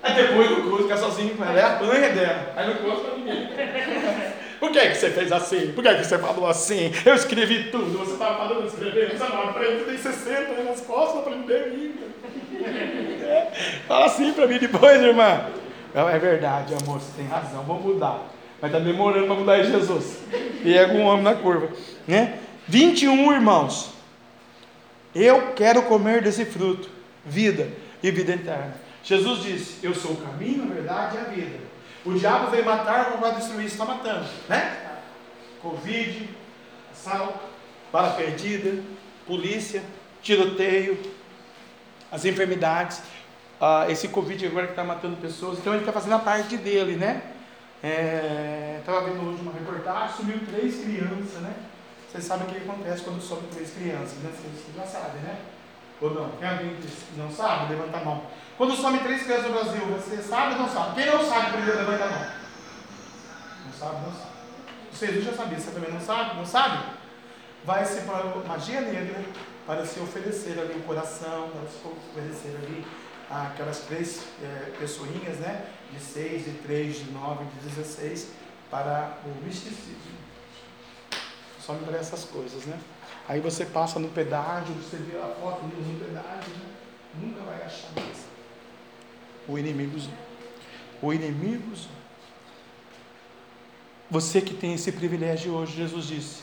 Aí 0.02 0.14
depois 0.14 0.48
do 0.48 0.62
curso, 0.62 0.82
fica 0.84 0.96
sozinho 0.96 1.36
com 1.36 1.44
ela, 1.44 1.60
é 1.60 1.64
a 1.64 1.68
banha 1.70 2.08
dela. 2.10 2.52
Aí 2.56 2.66
no 2.66 2.76
curso 2.76 3.00
para 3.02 3.14
ninguém. 3.16 4.35
Por 4.58 4.70
que, 4.70 4.80
que 4.80 4.94
você 4.94 5.10
fez 5.10 5.30
assim? 5.30 5.72
Por 5.72 5.84
que, 5.84 5.94
que 5.94 6.04
você 6.04 6.18
falou 6.18 6.48
assim? 6.48 6.92
Eu 7.04 7.14
escrevi 7.14 7.70
tudo, 7.70 7.98
você 7.98 8.12
estava 8.12 8.48
falando 8.48 8.66
escrever, 8.66 9.16
você 9.16 9.24
não 9.28 9.50
aprende, 9.50 9.84
tem 9.84 9.98
60 9.98 10.52
aí 10.52 10.64
nas 10.64 10.80
costas, 10.80 11.14
não 11.14 11.20
aprendeu 11.20 11.64
ainda. 11.64 12.06
Fala 13.86 14.06
assim 14.06 14.32
para 14.32 14.46
mim 14.46 14.58
depois, 14.58 15.02
irmã. 15.02 15.46
É 15.94 16.18
verdade, 16.18 16.74
amor, 16.74 17.00
você 17.00 17.12
tem 17.16 17.26
razão, 17.26 17.62
vou 17.62 17.80
mudar. 17.80 18.22
Mas 18.60 18.70
está 18.70 18.82
demorando 18.82 19.26
para 19.26 19.34
mudar 19.34 19.58
em 19.60 19.64
Jesus. 19.64 20.18
E 20.64 20.76
é 20.76 20.86
um 20.86 21.02
homem 21.02 21.22
na 21.22 21.34
curva. 21.34 21.68
Né? 22.06 22.38
21 22.66 23.32
irmãos. 23.32 23.92
Eu 25.14 25.52
quero 25.54 25.82
comer 25.82 26.22
desse 26.22 26.44
fruto, 26.44 26.90
vida 27.24 27.68
e 28.02 28.10
vida 28.10 28.32
eterna. 28.32 28.74
Jesus 29.02 29.42
disse: 29.42 29.86
Eu 29.86 29.94
sou 29.94 30.12
o 30.12 30.16
caminho, 30.16 30.64
a 30.64 30.74
verdade 30.74 31.16
e 31.16 31.20
a 31.20 31.24
vida. 31.24 31.58
O 32.06 32.14
diabo 32.14 32.52
veio 32.52 32.64
matar, 32.64 33.16
vai 33.18 33.34
destruir, 33.34 33.66
está 33.66 33.84
matando, 33.84 34.28
né? 34.48 35.00
Covid, 35.60 36.30
assalto, 36.92 37.40
bala 37.92 38.10
perdida, 38.10 38.80
polícia, 39.26 39.82
tiroteio, 40.22 40.96
as 42.12 42.24
enfermidades. 42.24 43.02
Ah, 43.60 43.86
esse 43.88 44.06
Covid 44.06 44.46
agora 44.46 44.66
que 44.66 44.72
está 44.72 44.84
matando 44.84 45.16
pessoas, 45.16 45.58
então 45.58 45.72
ele 45.72 45.82
está 45.82 45.92
fazendo 45.92 46.14
a 46.14 46.20
parte 46.20 46.56
dele, 46.56 46.94
né? 46.94 47.22
Estava 48.78 49.00
é, 49.00 49.10
vendo 49.10 49.28
hoje 49.28 49.42
uma 49.42 49.52
reportagem, 49.52 50.16
sumiu 50.16 50.38
três 50.46 50.76
crianças, 50.76 51.42
né? 51.42 51.54
Vocês 52.08 52.22
sabem 52.22 52.46
o 52.46 52.50
que 52.50 52.58
acontece 52.58 53.02
quando 53.02 53.20
some 53.20 53.48
três 53.52 53.72
crianças, 53.72 54.18
né? 54.18 54.30
Vocês 54.30 54.76
já 54.76 54.86
sabem, 54.86 55.22
né? 55.22 55.38
Ou 56.00 56.14
não? 56.14 56.28
Tem 56.30 56.48
alguém 56.48 56.76
que 56.76 57.18
não 57.18 57.30
sabe? 57.30 57.72
Levanta 57.74 57.96
a 57.96 58.04
mão. 58.04 58.22
Quando 58.56 58.74
some 58.74 58.98
três 59.00 59.22
crianças 59.22 59.46
no 59.46 59.52
Brasil, 59.52 59.86
você 59.86 60.22
sabe 60.22 60.54
ou 60.54 60.60
não 60.60 60.68
sabe? 60.68 60.94
Quem 60.94 61.12
não 61.12 61.22
sabe, 61.22 61.52
primeiro 61.52 61.78
levanta 61.78 62.04
a 62.04 62.10
mão. 62.10 62.26
sabe, 63.78 64.06
não 64.06 64.12
sabe. 64.12 64.36
Vocês 64.90 65.24
já 65.24 65.32
sabiam, 65.34 65.60
você 65.60 65.70
também 65.72 65.92
não 65.92 66.00
sabe? 66.00 66.36
Não 66.36 66.46
sabe? 66.46 66.86
Vai 67.64 67.84
ser 67.84 68.02
para 68.02 68.24
magia 68.46 68.80
negra, 68.80 69.22
para 69.66 69.84
se 69.84 70.00
oferecer 70.00 70.58
ali 70.58 70.78
o 70.78 70.82
coração, 70.84 71.50
para 71.50 71.68
se 71.68 71.86
oferecer 71.86 72.56
ali 72.62 72.86
aquelas 73.30 73.80
três 73.80 74.22
é, 74.42 74.70
pessoinhas, 74.78 75.36
né? 75.38 75.66
De 75.92 76.00
6, 76.00 76.44
de 76.44 76.52
3, 76.58 76.96
de 76.96 77.10
9, 77.10 77.44
de 77.44 77.68
16, 77.68 78.28
para 78.70 79.18
o 79.26 79.44
misticismo. 79.44 80.16
Só 81.60 81.74
me 81.74 81.84
para 81.84 81.98
essas 81.98 82.24
coisas, 82.24 82.64
né? 82.64 82.78
Aí 83.28 83.40
você 83.40 83.66
passa 83.66 83.98
no 83.98 84.08
pedágio, 84.08 84.72
você 84.76 84.96
vê 84.96 85.18
a 85.18 85.26
foto 85.40 85.62
no 85.62 86.00
pedágio, 86.00 86.54
né? 86.54 86.66
Nunca 87.20 87.42
vai 87.42 87.62
achar 87.62 87.88
mais. 87.96 88.25
O 89.48 89.58
inimigo 89.58 89.98
O 91.02 91.12
inimigo 91.12 91.76
Você 94.10 94.40
que 94.40 94.54
tem 94.54 94.74
esse 94.74 94.92
privilégio 94.92 95.52
hoje, 95.52 95.76
Jesus 95.76 96.06
disse: 96.06 96.42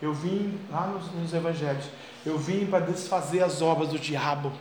Eu 0.00 0.12
vim 0.12 0.58
lá 0.70 0.86
nos, 0.86 1.10
nos 1.12 1.32
evangelhos, 1.32 1.86
eu 2.24 2.38
vim 2.38 2.66
para 2.66 2.86
desfazer 2.86 3.42
as 3.42 3.62
obras 3.62 3.88
do 3.88 3.98
diabo. 3.98 4.52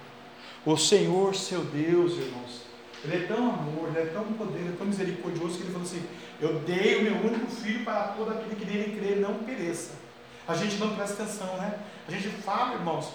O 0.65 0.75
Senhor, 0.77 1.35
seu 1.35 1.63
Deus, 1.63 2.13
irmãos, 2.13 2.63
Ele 3.03 3.23
é 3.23 3.27
tão 3.27 3.49
amor, 3.49 3.89
Ele 3.89 3.99
é 3.99 4.11
tão 4.11 4.23
poder, 4.33 4.59
Ele 4.59 4.73
é 4.73 4.77
tão 4.77 4.87
misericordioso 4.87 5.57
que 5.57 5.63
Ele 5.63 5.71
falou 5.71 5.87
assim: 5.87 6.03
Eu 6.39 6.59
dei 6.59 6.99
o 6.99 7.03
meu 7.03 7.15
único 7.15 7.47
filho 7.47 7.83
para 7.83 8.09
todo 8.09 8.31
aquele 8.31 8.55
que 8.55 8.65
nele 8.65 8.99
crer 8.99 9.19
não 9.19 9.35
pereça. 9.35 9.93
A 10.47 10.55
gente 10.55 10.77
não 10.77 10.95
presta 10.95 11.21
atenção, 11.21 11.57
né? 11.57 11.79
A 12.07 12.11
gente 12.11 12.27
fala, 12.29 12.73
irmãos, 12.73 13.13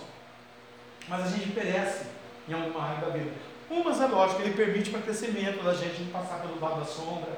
mas 1.09 1.27
a 1.27 1.29
gente 1.37 1.51
perece 1.51 2.05
em 2.49 2.53
alguma 2.53 2.81
área 2.81 3.01
da 3.01 3.09
vida. 3.09 3.33
Umas 3.75 4.01
é 4.01 4.07
lógico, 4.07 4.41
ele 4.41 4.55
permite 4.55 4.91
para 4.91 5.01
crescimento 5.01 5.61
da 5.65 5.75
gente 5.75 6.05
passar 6.13 6.39
pelo 6.39 6.55
vale 6.61 6.77
da 6.77 6.85
sombra, 6.85 7.37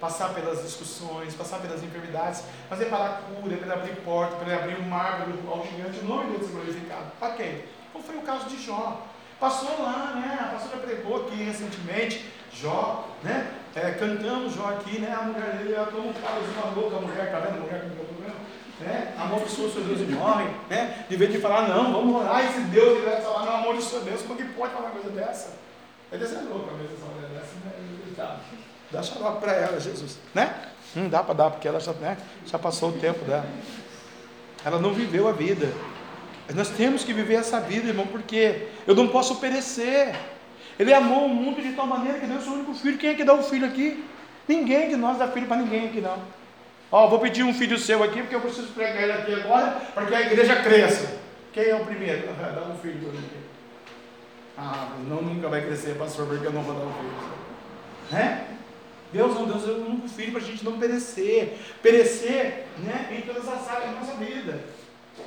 passar 0.00 0.34
pelas 0.34 0.60
discussões, 0.60 1.32
passar 1.34 1.60
pelas 1.60 1.80
enfermidades, 1.80 2.42
mas 2.68 2.80
é 2.80 2.86
para 2.86 3.04
a 3.04 3.08
cura, 3.08 3.54
é 3.54 3.56
para 3.56 3.74
abrir 3.74 3.94
porta, 3.98 4.34
para 4.34 4.52
abrir 4.56 4.74
o 4.74 4.82
um 4.82 4.88
mar 4.88 5.24
ao 5.46 5.64
gigante, 5.64 6.00
o 6.00 6.04
nome 6.04 6.32
de 6.32 6.38
Deus 6.38 6.50
é 6.50 6.54
glorificado. 6.54 7.12
Para 7.20 7.34
quem? 7.34 7.62
Como 7.92 8.04
foi 8.04 8.16
o 8.16 8.22
caso 8.22 8.48
de 8.48 8.60
Jó. 8.60 9.00
Passou 9.38 9.80
lá, 9.80 10.14
né? 10.16 10.38
A 10.40 10.54
pastora 10.54 10.78
pregou 10.78 11.24
aqui 11.24 11.36
recentemente, 11.44 12.28
Jó, 12.52 13.08
né? 13.22 13.52
É, 13.76 13.92
cantamos 13.92 14.54
Jó 14.54 14.66
aqui, 14.70 14.98
né? 14.98 15.16
A 15.16 15.22
mulher 15.22 15.56
dele, 15.58 15.72
ela 15.72 15.86
como 15.86 16.08
um 16.08 16.12
cara 16.14 16.40
de 16.40 16.58
uma 16.58 16.74
louca, 16.74 16.96
a 16.96 17.00
mulher, 17.00 17.30
tá 17.30 17.38
vendo? 17.38 17.58
A 17.58 17.60
mulher 17.60 17.82
com 17.82 18.06
né? 18.80 19.14
amaldiçoa 19.18 19.68
o 19.68 19.72
seu 19.72 19.82
Deus 19.82 20.00
e 20.00 20.04
morre, 20.12 20.46
né? 20.68 21.06
de 21.08 21.16
vez 21.16 21.32
de 21.32 21.38
falar, 21.38 21.68
não, 21.68 21.92
vamos 21.92 22.14
orar, 22.14 22.44
esse 22.44 22.60
Deus 22.62 22.98
ele 22.98 23.06
vai 23.06 23.22
falar, 23.22 23.46
não, 23.46 23.56
amaldiçoa 23.56 24.00
Deus, 24.00 24.20
como 24.22 24.36
que 24.36 24.44
pode 24.44 24.72
falar 24.72 24.90
uma 24.90 25.00
coisa 25.00 25.10
dessa? 25.10 25.66
É 26.12 26.16
louco 26.16 26.70
a 26.70 26.84
essa 26.84 27.04
mulher 27.06 27.30
dessa, 27.30 27.54
né? 27.64 28.40
Dá 28.90 29.02
xarope 29.02 29.40
para 29.40 29.52
ela, 29.52 29.80
Jesus, 29.80 30.18
né? 30.34 30.54
Não 30.94 31.08
dá 31.08 31.22
para 31.22 31.34
dar, 31.34 31.50
porque 31.50 31.66
ela 31.66 31.80
já, 31.80 31.92
né, 31.94 32.16
já 32.46 32.58
passou 32.58 32.90
o 32.90 32.92
tempo 32.92 33.24
dela. 33.24 33.46
Ela 34.64 34.78
não 34.78 34.94
viveu 34.94 35.28
a 35.28 35.32
vida. 35.32 35.70
Nós 36.54 36.68
temos 36.70 37.02
que 37.02 37.12
viver 37.12 37.34
essa 37.34 37.60
vida, 37.60 37.88
irmão, 37.88 38.06
porque 38.06 38.68
eu 38.86 38.94
não 38.94 39.08
posso 39.08 39.36
perecer. 39.36 40.14
Ele 40.78 40.94
amou 40.94 41.26
o 41.26 41.28
mundo 41.28 41.60
de 41.60 41.72
tal 41.72 41.86
maneira 41.86 42.20
que 42.20 42.26
deu 42.26 42.40
seu 42.40 42.52
único 42.52 42.74
filho. 42.74 42.98
Quem 42.98 43.10
é 43.10 43.14
que 43.14 43.24
dá 43.24 43.34
o 43.34 43.42
filho 43.42 43.66
aqui? 43.66 44.04
Ninguém 44.46 44.88
de 44.88 44.96
nós 44.96 45.18
dá 45.18 45.28
filho 45.28 45.46
para 45.46 45.56
ninguém 45.56 45.88
aqui, 45.88 46.00
não. 46.00 46.18
Ó, 46.90 47.08
vou 47.08 47.18
pedir 47.18 47.42
um 47.42 47.52
filho 47.52 47.76
seu 47.78 48.02
aqui, 48.02 48.20
porque 48.20 48.36
eu 48.36 48.40
preciso 48.40 48.68
pregar 48.68 49.02
ele 49.02 49.12
aqui 49.12 49.34
agora, 49.34 49.72
para 49.92 50.06
que 50.06 50.14
a 50.14 50.20
igreja 50.20 50.56
cresça. 50.62 51.18
Quem 51.52 51.64
é 51.64 51.74
o 51.74 51.84
primeiro? 51.84 52.28
Dá 52.38 52.62
um 52.62 52.78
filho 52.78 53.00
para. 53.00 53.45
Ah, 54.58 54.88
não 55.06 55.20
nunca 55.20 55.48
vai 55.48 55.62
crescer, 55.62 55.96
pastor, 55.96 56.26
porque 56.26 56.46
eu 56.46 56.52
não 56.52 56.62
vou 56.62 56.74
dar 56.74 56.86
um 56.86 56.92
filho. 56.92 57.12
Né? 58.10 58.46
Deus 59.12 59.34
não, 59.34 59.46
Deus 59.46 59.62
deu 59.62 59.80
um 59.82 60.08
filho 60.08 60.32
para 60.32 60.40
a 60.40 60.44
gente 60.44 60.64
não 60.64 60.78
perecer. 60.78 61.58
Perecer 61.82 62.66
né, 62.78 63.08
em 63.12 63.20
todas 63.22 63.46
as 63.48 63.68
áreas 63.68 63.90
da 63.90 64.00
nossa 64.00 64.14
vida. 64.14 64.60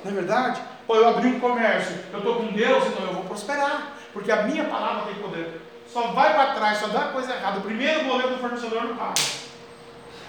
Não 0.04 0.10
é 0.10 0.14
verdade? 0.14 0.60
Pô, 0.86 0.96
eu 0.96 1.08
abri 1.08 1.28
um 1.28 1.40
comércio, 1.40 1.96
eu 2.12 2.18
estou 2.18 2.36
com 2.36 2.52
Deus, 2.52 2.86
então 2.86 3.06
eu 3.06 3.14
vou 3.14 3.24
prosperar. 3.24 3.96
Porque 4.12 4.30
a 4.30 4.42
minha 4.42 4.64
palavra 4.64 5.12
tem 5.12 5.22
poder. 5.22 5.60
Só 5.86 6.08
vai 6.08 6.34
para 6.34 6.54
trás, 6.54 6.78
só 6.78 6.88
dá 6.88 7.08
coisa 7.08 7.32
errada. 7.32 7.58
O 7.58 7.62
primeiro 7.62 8.04
boleto 8.04 8.30
do 8.30 8.38
fornecedor 8.38 8.84
não 8.84 8.96
paga. 8.96 9.20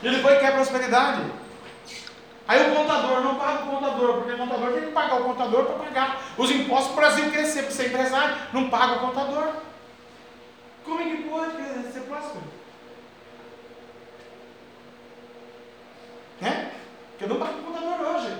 E 0.04 0.10
depois 0.10 0.40
quer 0.40 0.54
prosperidade. 0.54 1.22
Aí 2.48 2.70
o 2.70 2.76
contador 2.76 3.22
não 3.22 3.36
paga 3.36 3.64
o 3.64 3.68
contador, 3.68 4.14
porque 4.16 4.34
o 4.34 4.38
contador 4.38 4.74
tem 4.74 4.82
que 4.82 4.92
pagar 4.92 5.22
o 5.22 5.24
contador 5.24 5.66
para 5.66 5.86
pagar 5.86 6.22
os 6.38 6.52
impostos 6.52 6.92
para 6.92 6.94
o 6.94 6.96
Brasil 6.96 7.32
crescer, 7.32 7.64
para 7.64 7.72
ser 7.72 7.88
empresário, 7.88 8.36
não 8.52 8.70
paga 8.70 8.94
o 8.94 9.00
contador. 9.00 9.54
Como 10.84 11.02
é 11.02 11.04
que 11.04 11.24
pode 11.30 11.52
ser 11.94 12.02
próspero? 12.02 12.44
É? 16.42 16.72
Porque 17.12 17.26
eu 17.26 17.30
não 17.30 17.38
pago 17.38 17.60
o 17.60 17.64
contador 17.64 18.16
hoje. 18.16 18.36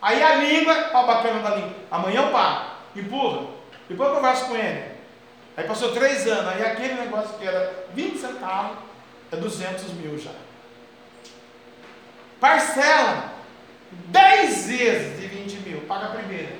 Aí 0.00 0.22
a 0.22 0.36
língua, 0.36 0.90
ó, 0.94 1.02
bacana 1.04 1.42
da 1.42 1.56
língua. 1.56 1.74
Amanhã 1.90 2.22
eu 2.22 2.32
pago, 2.32 2.70
empurra. 2.96 3.46
Depois 3.88 4.08
eu 4.08 4.16
converso 4.16 4.46
com 4.46 4.56
ele. 4.56 4.96
Aí 5.56 5.66
passou 5.66 5.92
três 5.92 6.26
anos, 6.26 6.52
aí 6.52 6.62
aquele 6.62 6.94
negócio 6.94 7.38
que 7.38 7.46
era 7.46 7.86
20 7.94 8.18
centavos, 8.18 8.78
é 9.32 9.36
200 9.36 9.92
mil 9.94 10.18
já. 10.18 10.30
Parcela 12.46 13.32
10 13.90 14.66
vezes 14.68 15.20
de 15.20 15.26
20 15.26 15.68
mil, 15.68 15.80
paga 15.80 16.06
a 16.06 16.10
primeira. 16.10 16.52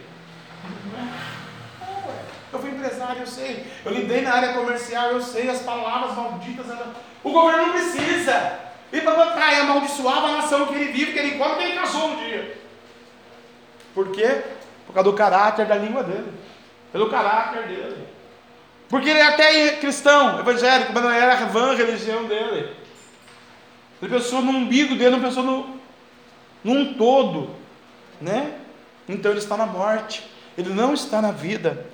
Eu 2.53 2.59
fui 2.59 2.71
empresário, 2.71 3.21
eu 3.21 3.27
sei. 3.27 3.65
Eu 3.85 3.93
lidei 3.93 4.23
na 4.23 4.35
área 4.35 4.55
comercial, 4.55 5.13
eu 5.13 5.23
sei 5.23 5.49
as 5.49 5.61
palavras 5.61 6.17
malditas. 6.17 6.67
O 7.23 7.31
governo 7.31 7.67
não 7.67 7.73
precisa. 7.73 8.59
E 8.93 9.01
para 9.01 9.15
botar 9.15 9.61
amaldiçoar 9.61 10.25
a 10.25 10.33
nação 10.33 10.67
que 10.67 10.75
ele 10.75 10.91
vive, 10.91 11.13
que 11.13 11.19
ele 11.21 11.39
come, 11.39 11.55
que 11.55 11.63
ele 11.63 11.79
casou 11.79 12.09
um 12.09 12.17
dia. 12.17 12.59
Por 13.95 14.11
quê? 14.11 14.43
Por 14.87 14.93
causa 14.93 15.09
do 15.09 15.17
caráter 15.17 15.67
da 15.67 15.77
língua 15.77 16.03
dele. 16.03 16.33
Pelo 16.91 17.09
caráter 17.09 17.63
dele. 17.69 18.09
Porque 18.89 19.09
ele 19.09 19.21
é 19.21 19.27
até 19.27 19.77
cristão, 19.77 20.41
evangélico, 20.41 20.93
mas 20.93 21.03
não 21.03 21.13
era 21.13 21.35
a 21.35 21.47
van 21.47 21.77
religião 21.77 22.25
dele. 22.25 22.75
Ele 24.03 24.13
pensou 24.13 24.43
no 24.43 24.51
umbigo 24.51 24.95
dele, 24.95 25.17
não 25.17 25.23
pensou 25.23 25.43
no, 25.43 25.76
num 26.67 26.95
todo, 26.95 27.51
né? 28.21 28.59
Então 29.09 29.31
ele 29.31 29.39
está 29.39 29.57
na 29.57 29.67
morte, 29.67 30.29
ele 30.59 30.71
não 30.71 30.93
está 30.93 31.23
na 31.23 31.31
vida. 31.31 31.87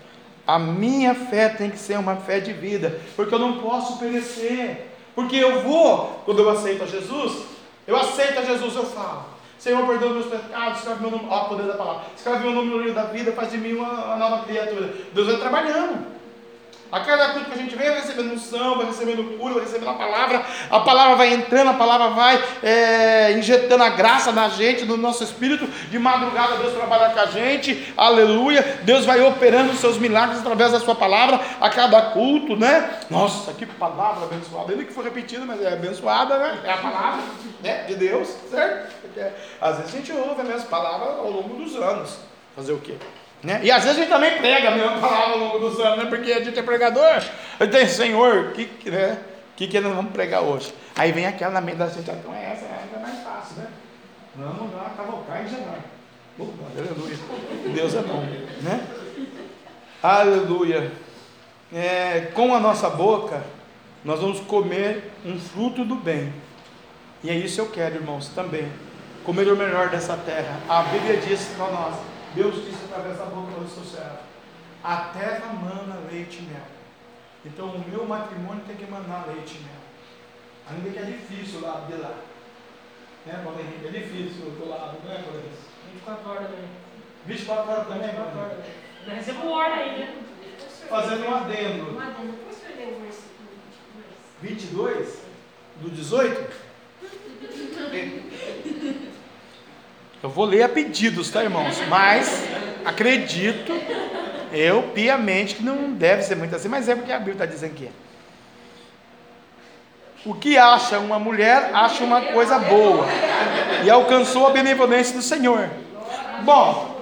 A 0.47 0.59
minha 0.59 1.14
fé 1.14 1.51
tem 1.51 1.70
que 1.70 1.79
ser 1.79 1.99
uma 1.99 2.16
fé 2.16 2.41
de 2.41 2.55
vida, 2.55 2.99
porque 3.14 3.35
eu 3.35 3.39
não 3.39 3.61
posso 3.61 3.99
perecer. 3.99 4.89
Porque 5.14 5.37
eu 5.37 5.61
vou, 5.61 6.23
quando 6.25 6.39
eu 6.39 6.49
aceito 6.49 6.85
a 6.85 6.87
Jesus, 6.87 7.43
eu 7.87 7.95
aceito 7.95 8.39
a 8.39 8.45
Jesus, 8.45 8.75
eu 8.75 8.87
falo. 8.87 9.27
Senhor, 9.59 9.87
perdoa 9.87 10.14
meus 10.14 10.27
pecados, 10.27 10.79
escreve 10.79 11.03
meu 11.03 11.11
nome, 11.11 11.27
ó, 11.29 11.45
poder 11.45 11.66
da 11.66 11.75
palavra, 11.75 12.07
escreve 12.16 12.45
meu 12.45 12.53
nome 12.53 12.70
no 12.70 12.79
livro 12.79 12.95
da 12.95 13.05
vida, 13.05 13.31
faz 13.33 13.53
de 13.53 13.59
mim 13.59 13.75
uma, 13.75 13.93
uma 14.07 14.16
nova 14.16 14.45
criatura. 14.45 14.91
Deus 15.12 15.27
vai 15.27 15.37
trabalhando. 15.37 16.12
A 16.93 17.01
cada 17.01 17.30
culto 17.30 17.47
que 17.47 17.59
a 17.59 17.62
gente 17.62 17.74
vem, 17.74 17.88
vai 17.88 18.01
recebendo 18.01 18.34
unção, 18.34 18.76
vai 18.76 18.84
recebendo 18.84 19.38
cura, 19.38 19.55
vai 19.55 19.62
recebendo 19.62 19.88
a 19.88 19.95
palavra, 19.95 20.45
a 20.68 20.80
palavra 20.80 21.16
vai 21.16 21.32
entrando, 21.32 21.70
a 21.70 21.74
palavra 21.74 22.11
vai 22.11 22.45
é, 22.62 23.32
injetando 23.32 23.82
a 23.82 23.88
graça 23.88 24.30
na 24.30 24.51
gente, 24.51 24.84
no 24.84 24.99
nosso 24.99 25.24
espírito. 25.24 25.66
De 25.90 25.99
madrugada, 25.99 26.59
Deus 26.59 26.74
trabalha 26.74 27.14
com 27.14 27.20
a 27.20 27.26
gente, 27.26 27.95
aleluia. 27.97 28.80
Deus 28.82 29.07
vai 29.07 29.22
operando 29.22 29.72
os 29.72 29.78
seus 29.78 29.97
milagres 29.97 30.40
através 30.40 30.72
da 30.72 30.80
sua 30.80 30.95
palavra 30.95 31.40
a 31.59 31.70
cada 31.70 32.11
culto, 32.11 32.57
né? 32.57 32.99
Nossa, 33.09 33.55
que 33.55 33.64
palavra 33.64 34.26
abençoada. 34.26 34.72
Ainda 34.72 34.84
que 34.84 34.93
foi 34.93 35.05
repetida, 35.05 35.47
mas 35.47 35.62
é 35.62 35.72
abençoada, 35.72 36.36
né? 36.36 36.61
É 36.62 36.72
a 36.72 36.76
palavra 36.76 37.22
né? 37.62 37.84
de 37.84 37.95
Deus, 37.95 38.28
certo? 38.51 38.93
Às 39.59 39.78
vezes 39.78 39.95
a 39.95 39.97
gente 39.97 40.12
ouve 40.12 40.43
a 40.43 40.45
mesma 40.45 40.66
palavra 40.66 41.12
ao 41.12 41.30
longo 41.30 41.57
dos 41.57 41.74
anos. 41.74 42.18
Fazer 42.55 42.72
o 42.74 42.78
quê? 42.78 42.97
Né? 43.43 43.61
E 43.64 43.70
às 43.70 43.82
vezes 43.82 43.99
a 43.99 44.01
gente 44.01 44.11
também 44.11 44.38
prega 44.38 44.68
a 44.68 44.70
mesma 44.70 44.99
palavra 45.01 45.32
ao 45.32 45.38
longo 45.38 45.59
dos 45.59 45.80
anos, 45.80 46.05
né? 46.05 46.11
porque 46.11 46.32
a 46.32 46.45
gente 46.45 46.59
é 46.59 46.62
pregador. 46.62 47.22
Tenho, 47.70 47.88
Senhor, 47.88 48.36
o 48.47 48.53
que, 48.53 48.90
né? 48.90 49.18
que, 49.57 49.66
que 49.66 49.80
nós 49.80 49.95
vamos 49.95 50.12
pregar 50.12 50.43
hoje? 50.43 50.72
Aí 50.95 51.11
vem 51.11 51.26
aquela 51.26 51.53
na 51.53 51.61
mente 51.61 51.78
da 51.78 51.88
gente, 51.88 52.09
ah, 52.09 52.14
então 52.14 52.32
é 52.34 52.53
essa, 52.53 52.64
é 52.64 52.99
mais 53.01 53.18
fácil, 53.20 53.57
né? 53.57 53.68
Vamos 54.36 54.72
lá, 54.74 54.93
cavalcar 54.97 55.43
em 55.43 55.49
janeiro. 55.49 55.82
aleluia. 56.38 57.18
Deus 57.74 57.95
é 57.95 58.01
bom, 58.01 58.20
né? 58.62 58.86
Aleluia. 60.03 60.93
É, 61.74 62.28
com 62.34 62.55
a 62.55 62.61
nossa 62.61 62.90
boca, 62.90 63.43
nós 64.05 64.20
vamos 64.20 64.40
comer 64.40 65.11
um 65.24 65.38
fruto 65.38 65.84
do 65.84 65.97
bem. 65.97 66.32
E 67.24 67.30
é 67.30 67.34
isso 67.34 67.57
que 67.57 67.61
eu 67.61 67.70
quero, 67.70 67.97
irmãos, 67.97 68.28
também. 68.28 68.70
Comer 69.24 69.49
o 69.49 69.57
melhor 69.57 69.88
dessa 69.88 70.16
terra. 70.16 70.61
A 70.68 70.82
Bíblia 70.84 71.16
diz 71.18 71.49
para 71.57 71.70
nós 71.70 71.95
Deus 72.35 72.64
disse 72.64 72.85
através 72.85 73.18
da 73.18 73.26
boca 73.26 73.53
do 73.61 73.68
seu 73.68 73.85
servo: 73.85 74.18
A 74.83 74.97
terra 75.12 75.53
mana 75.53 76.01
leite 76.11 76.39
e 76.39 76.43
mel. 76.43 76.62
Então 77.45 77.66
o 77.66 77.89
meu 77.89 78.07
matrimônio 78.07 78.64
tem 78.64 78.76
que 78.76 78.87
mandar 78.87 79.26
leite 79.26 79.59
e 79.59 79.62
mel. 79.62 79.83
Ainda 80.70 80.91
que 80.91 80.99
é 80.99 81.03
difícil 81.03 81.61
lá 81.61 81.87
de 81.89 81.95
lá. 81.97 82.14
Né, 83.26 83.41
Paulo 83.45 83.61
Henrique? 83.61 83.87
É 83.87 84.01
difícil 84.01 84.51
do 84.51 84.68
lado, 84.68 84.99
não 85.05 85.12
é, 85.12 85.18
Paulo 85.18 85.43
24 85.93 86.30
horas 86.30 86.47
também. 86.49 86.68
24 87.26 87.70
horas 87.70 87.87
também, 87.87 88.09
24 88.09 88.39
horas. 88.39 88.59
Não 89.07 89.14
recebo 89.14 89.51
hora 89.51 89.74
ainda. 89.74 90.12
Fazendo 90.89 91.26
um 91.26 91.35
adendo. 91.35 91.95
Um 91.95 92.01
adendo. 92.01 92.33
Como 92.33 92.53
você 92.53 92.64
vai 92.66 92.76
ler 92.76 92.97
o 92.97 93.01
versículo 93.01 93.49
22? 94.41 95.22
Do 95.80 95.91
18? 95.91 96.72
Eu 100.23 100.31
vou 100.31 100.45
ler 100.45 100.62
a 100.62 100.68
pedidos, 100.68 101.31
tá, 101.31 101.43
irmãos? 101.43 101.83
Mas 101.89 102.45
acredito, 102.85 103.73
eu 104.53 104.85
piamente, 104.95 105.57
que 105.57 105.64
não 105.64 105.93
deve 105.93 106.23
ser 106.23 106.37
muito 106.37 106.55
assim, 106.55 106.68
mas 106.68 106.89
é 106.89 106.95
porque 106.95 107.11
a 107.11 107.18
Bíblia 107.18 107.35
está 107.35 107.47
dizendo 107.47 107.75
que 107.75 107.87
é. 107.87 107.91
O 110.25 110.33
que 110.35 110.57
acha 110.57 111.01
uma 111.01 111.18
mulher, 111.18 111.70
acha 111.75 112.05
uma 112.05 112.20
coisa 112.20 112.57
boa, 112.61 113.05
e 113.85 113.91
alcançou 113.91 114.47
a 114.47 114.51
benevolência 114.51 115.16
do 115.16 115.23
Senhor. 115.23 115.68
Bom, 116.45 117.01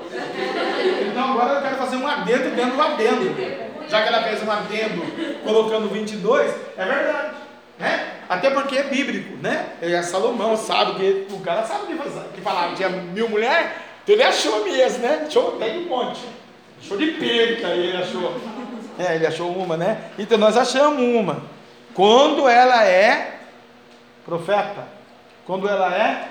então 1.06 1.32
agora 1.32 1.56
eu 1.56 1.62
quero 1.62 1.76
fazer 1.76 1.96
um 1.96 2.06
adendo 2.06 2.56
dentro 2.56 2.76
do 2.76 2.82
adendo. 2.82 3.36
Já 3.86 4.00
que 4.00 4.08
ela 4.08 4.22
fez 4.22 4.42
um 4.42 4.50
adendo 4.50 5.42
colocando 5.44 5.90
22, 5.90 6.54
é 6.78 6.84
verdade. 6.86 7.34
Né? 7.80 8.12
Até 8.28 8.50
porque 8.50 8.76
é 8.76 8.82
bíblico, 8.84 9.36
né? 9.42 9.70
É 9.80 10.02
Salomão 10.02 10.56
sabe 10.56 10.94
que 10.94 11.34
o 11.34 11.40
cara 11.40 11.64
sabe 11.64 11.86
que, 11.86 12.10
que 12.34 12.40
falava, 12.42 12.76
tinha 12.76 12.88
mil 12.88 13.28
mulheres, 13.28 13.70
então 14.02 14.14
ele 14.14 14.22
achou 14.22 14.64
mesmo, 14.64 14.98
né? 14.98 15.24
Achou 15.26 15.52
tem 15.52 15.78
um 15.78 15.88
monte. 15.88 16.20
Achou 16.82 16.96
de 16.96 17.12
perca, 17.12 17.68
ele 17.68 17.96
achou. 17.96 18.40
É, 18.98 19.14
ele 19.14 19.26
achou 19.26 19.50
uma, 19.50 19.76
né? 19.76 20.10
Então 20.18 20.36
nós 20.36 20.56
achamos 20.56 21.02
uma. 21.02 21.42
Quando 21.94 22.48
ela 22.48 22.84
é 22.86 23.38
profeta, 24.24 24.86
quando 25.46 25.68
ela 25.68 25.94
é 25.94 26.28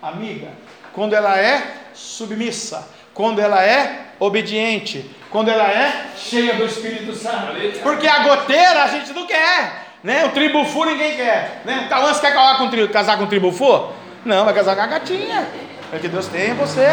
amiga, 0.00 0.48
quando 0.92 1.14
ela 1.14 1.38
é 1.38 1.62
submissa, 1.92 2.88
quando 3.12 3.40
ela 3.40 3.64
é 3.64 4.06
obediente, 4.18 5.10
quando 5.30 5.48
ela 5.48 5.70
é 5.70 6.06
cheia 6.16 6.54
do 6.54 6.64
Espírito 6.64 7.14
Santo. 7.14 7.54
Porque 7.82 8.06
a 8.06 8.22
goteira 8.22 8.84
a 8.84 8.88
gente 8.88 9.12
não 9.12 9.26
quer, 9.26 9.86
né? 10.02 10.24
O 10.26 10.30
tribufu 10.30 10.84
ninguém 10.84 11.16
quer, 11.16 11.62
né? 11.64 11.84
O 11.86 11.88
Cauã, 11.88 12.12
quer 12.14 12.32
casar 12.32 12.58
com, 12.58 12.68
tri, 12.68 12.88
casar 12.88 13.18
com 13.18 13.26
tribufu? 13.26 13.92
Não, 14.24 14.44
vai 14.44 14.54
casar 14.54 14.76
com 14.76 14.82
a 14.82 14.86
gatinha. 14.86 15.46
Porque 15.90 16.08
Deus 16.08 16.26
tem 16.26 16.54
você. 16.54 16.86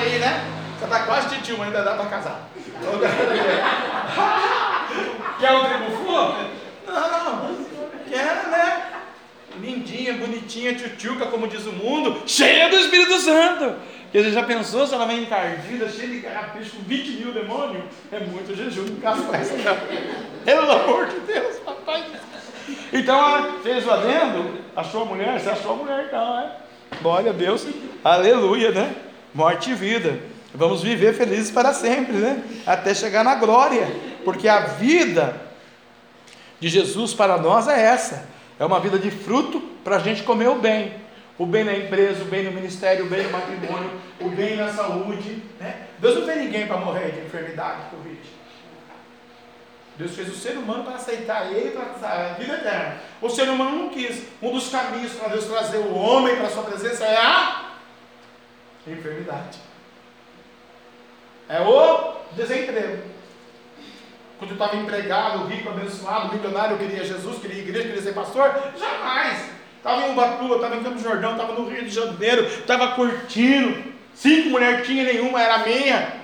aí, 0.00 0.18
né? 0.18 0.44
Você 0.78 0.84
está 0.84 1.00
quase 1.00 1.34
titio, 1.34 1.58
mas 1.58 1.68
ainda 1.68 1.82
dá 1.82 1.94
para 1.94 2.06
casar. 2.06 2.48
Quer 5.40 5.52
um 5.52 5.64
tribufu? 5.64 6.34
Não, 6.86 7.56
quer, 8.08 8.46
né? 8.48 8.88
lindinha, 9.60 10.14
bonitinha, 10.14 10.74
tchutchuca, 10.74 11.26
como 11.26 11.48
diz 11.48 11.66
o 11.66 11.72
mundo, 11.72 12.22
cheia 12.26 12.68
do 12.68 12.76
Espírito 12.76 13.18
Santo. 13.18 13.74
Porque 14.10 14.22
você 14.22 14.32
já 14.32 14.42
pensou 14.42 14.86
se 14.86 14.94
ela 14.94 15.06
vem 15.06 15.24
encardida, 15.24 15.88
cheia 15.88 16.08
de 16.08 16.20
carrapicho, 16.20 16.76
com 16.76 16.82
20 16.82 17.08
mil 17.10 17.32
demônios? 17.32 17.84
É 18.10 18.20
muito 18.20 18.56
jejum, 18.56 18.86
essa 19.34 19.56
não. 19.58 19.76
Pelo 20.44 20.72
amor 20.72 21.08
de 21.08 21.20
Deus, 21.20 21.56
papai. 21.56 22.06
Então 22.92 23.18
ela 23.18 23.58
fez 23.62 23.86
o 23.86 23.90
adendo, 23.90 24.58
achou 24.74 25.02
a 25.02 25.04
mulher, 25.04 25.38
você 25.38 25.50
achou 25.50 25.72
a 25.72 25.76
mulher 25.76 26.06
então, 26.08 26.40
é? 26.40 26.56
Glória 27.02 27.30
a 27.30 27.34
Deus, 27.34 27.66
aleluia, 28.02 28.70
né? 28.70 28.94
Morte 29.34 29.72
e 29.72 29.74
vida. 29.74 30.18
Vamos 30.54 30.82
viver 30.82 31.12
felizes 31.12 31.50
para 31.50 31.74
sempre, 31.74 32.14
né? 32.14 32.42
Até 32.66 32.94
chegar 32.94 33.22
na 33.22 33.34
glória. 33.34 33.86
Porque 34.24 34.48
a 34.48 34.60
vida 34.60 35.38
de 36.58 36.68
Jesus 36.68 37.12
para 37.12 37.36
nós 37.36 37.68
é 37.68 37.78
essa 37.78 38.26
é 38.58 38.64
uma 38.64 38.80
vida 38.80 38.98
de 38.98 39.10
fruto 39.10 39.60
para 39.84 39.96
a 39.96 39.98
gente 40.00 40.22
comer 40.22 40.48
o 40.48 40.56
bem. 40.56 40.92
O 41.38 41.46
bem 41.46 41.62
na 41.62 41.72
empresa, 41.72 42.22
o 42.24 42.26
bem 42.26 42.42
no 42.42 42.50
ministério, 42.50 43.06
o 43.06 43.08
bem 43.08 43.22
no 43.22 43.30
matrimônio, 43.30 43.90
o 44.20 44.28
bem 44.28 44.56
na 44.56 44.72
saúde. 44.72 45.42
Né? 45.60 45.86
Deus 45.98 46.16
não 46.16 46.26
fez 46.26 46.38
ninguém 46.38 46.66
para 46.66 46.78
morrer 46.78 47.12
de 47.12 47.20
enfermidade, 47.20 47.84
de 47.84 47.90
Covid. 47.90 48.18
Deus 49.96 50.14
fez 50.14 50.28
o 50.28 50.36
ser 50.36 50.56
humano 50.56 50.84
para 50.84 50.94
aceitar 50.94 51.52
ele 51.52 51.70
para 51.70 52.08
a 52.08 52.32
vida 52.34 52.54
eterna. 52.54 53.00
O 53.20 53.28
ser 53.28 53.48
humano 53.48 53.78
não 53.78 53.88
quis. 53.88 54.24
Um 54.42 54.52
dos 54.52 54.68
caminhos 54.68 55.12
para 55.12 55.28
Deus 55.28 55.44
trazer 55.44 55.78
o 55.78 55.94
homem 55.94 56.36
para 56.36 56.46
a 56.46 56.50
sua 56.50 56.62
presença 56.64 57.04
é 57.04 57.16
a 57.16 57.72
enfermidade. 58.86 59.58
É 61.48 61.60
o 61.60 62.16
desemprego. 62.32 63.02
Quando 64.38 64.52
eu 64.52 64.56
estava 64.56 64.76
empregado, 64.76 65.46
rico, 65.46 65.68
abençoado, 65.68 66.32
milionário, 66.32 66.74
eu 66.74 66.78
queria 66.78 67.04
Jesus, 67.04 67.40
queria 67.40 67.60
igreja, 67.60 67.88
queria 67.88 68.02
ser 68.02 68.14
pastor? 68.14 68.54
Jamais. 68.78 69.57
Estava 69.78 70.06
em 70.06 70.12
Ubatuba, 70.12 70.56
estava 70.56 70.76
em 70.76 70.82
Campo 70.82 70.98
Jordão, 70.98 71.32
estava 71.32 71.52
no 71.54 71.68
Rio 71.68 71.84
de 71.84 71.90
Janeiro, 71.90 72.44
estava 72.44 72.88
curtindo. 72.88 73.92
Cinco 74.12 74.50
mulheres 74.50 74.86
tinha, 74.86 75.04
nenhuma 75.04 75.40
era 75.40 75.58
minha. 75.58 76.18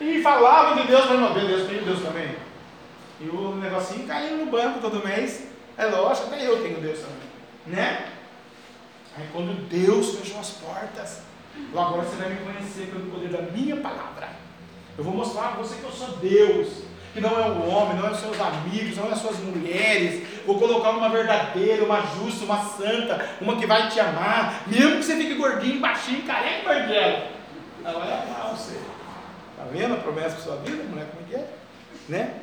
E 0.00 0.22
falava 0.22 0.80
de 0.80 0.86
Deus, 0.86 1.04
mas 1.06 1.20
não, 1.20 1.34
Deus, 1.34 1.68
tem 1.68 1.82
Deus 1.82 2.00
também. 2.00 2.34
E 3.20 3.28
o 3.28 3.56
negocinho 3.56 4.06
caindo 4.06 4.44
no 4.44 4.50
banco 4.50 4.80
todo 4.80 5.04
mês. 5.04 5.48
É 5.76 5.86
lógico, 5.86 6.28
até 6.28 6.46
eu 6.46 6.62
tenho 6.62 6.80
Deus 6.80 7.00
também. 7.00 7.18
Né? 7.66 8.06
Aí 9.16 9.26
quando 9.32 9.68
Deus 9.68 10.14
fechou 10.16 10.40
as 10.40 10.50
portas, 10.50 11.22
agora 11.72 12.02
você 12.02 12.16
vai 12.16 12.30
me 12.30 12.36
conhecer 12.36 12.86
pelo 12.86 13.10
poder 13.10 13.28
da 13.28 13.42
minha 13.42 13.76
palavra. 13.76 14.28
Eu 14.96 15.04
vou 15.04 15.14
mostrar 15.14 15.48
a 15.48 15.50
você 15.52 15.76
que 15.76 15.84
eu 15.84 15.90
sou 15.90 16.16
Deus 16.16 16.89
que 17.12 17.20
não 17.20 17.30
é 17.38 17.50
o 17.50 17.68
homem, 17.68 17.96
não 17.96 18.06
é 18.06 18.10
os 18.10 18.20
seus 18.20 18.40
amigos, 18.40 18.96
não 18.96 19.08
é 19.08 19.12
as 19.12 19.18
suas 19.18 19.38
mulheres. 19.38 20.26
Vou 20.46 20.58
colocar 20.58 20.90
uma 20.90 21.08
verdadeira, 21.08 21.84
uma 21.84 22.00
justa, 22.02 22.44
uma 22.44 22.64
santa, 22.64 23.28
uma 23.40 23.56
que 23.56 23.66
vai 23.66 23.88
te 23.88 23.98
amar, 23.98 24.62
mesmo 24.66 24.98
que 24.98 25.04
você 25.04 25.16
fique 25.16 25.34
gordinho, 25.34 25.80
baixinho, 25.80 26.22
careca, 26.22 26.68
banguela. 26.68 27.28
Ela 27.84 27.98
vai 27.98 28.12
amar 28.12 28.54
você. 28.54 28.74
Está 28.74 29.64
vendo 29.72 29.94
a 29.94 29.98
promessa 29.98 30.36
para 30.36 30.44
sua 30.44 30.56
vida, 30.56 30.82
mulher? 30.84 31.06
Como 31.10 31.22
é 31.22 31.28
que 31.28 31.34
é? 31.34 31.48
Né? 32.08 32.34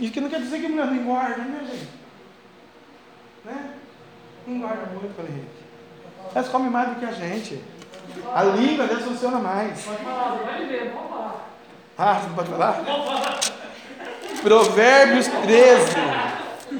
Isso 0.00 0.12
que 0.12 0.20
não 0.20 0.30
quer 0.30 0.40
dizer 0.40 0.58
que 0.58 0.66
a 0.66 0.68
mulher 0.68 0.86
não 0.86 0.96
engorda, 0.96 1.36
né, 1.36 1.66
gente? 1.70 1.88
Né? 3.44 3.70
Não 4.46 4.56
engorda 4.56 4.86
muito, 4.86 5.14
falei, 5.14 5.32
gente. 5.32 5.62
Elas 6.34 6.48
comem 6.48 6.70
mais 6.70 6.88
do 6.90 6.94
que 6.96 7.04
a 7.04 7.12
gente. 7.12 7.62
A 8.34 8.42
língua 8.42 8.86
deles 8.86 9.04
funciona 9.04 9.38
mais. 9.38 9.84
Pode 9.84 10.02
falar, 10.02 10.38
vai 10.44 10.66
ver, 10.66 10.92
vamos 10.92 11.10
falar. 11.10 11.48
Ah, 11.98 12.14
você 12.14 12.26
não 12.28 12.34
pode 12.34 12.50
falar? 12.50 12.72
Vamos 12.72 13.06
falar. 13.06 13.61
Provérbios 14.42 15.28
13. 15.28 15.96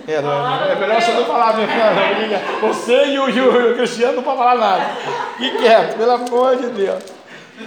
É, 0.09 0.21
não, 0.21 0.65
é 0.65 0.75
melhor 0.75 1.01
você 1.01 1.13
não 1.13 1.25
falar, 1.25 1.55
minha 1.55 1.69
filha. 1.69 2.43
Você 2.61 3.07
e 3.07 3.19
o, 3.19 3.29
e 3.29 3.41
o, 3.41 3.75
Cristiano 3.77 4.17
não 4.17 4.23
podem 4.23 4.39
falar 4.39 4.57
nada. 4.57 4.91
Fique 5.39 5.59
quieto, 5.59 5.97
pelo 5.97 6.13
amor 6.13 6.57
de 6.57 6.67
Deus. 6.69 7.03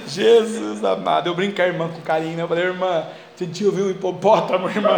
Jesus 0.07 0.83
amado. 0.83 1.27
Eu 1.27 1.35
brinquei, 1.35 1.65
irmã, 1.65 1.87
com 1.87 2.01
carinho. 2.01 2.35
Né? 2.35 2.43
Eu 2.43 2.47
falei, 2.47 2.65
irmã, 2.65 3.03
você 3.35 3.45
tinha 3.45 3.69
ouvido 3.69 3.87
um 3.87 3.91
hipopótamo, 3.91 4.69
irmã? 4.69 4.97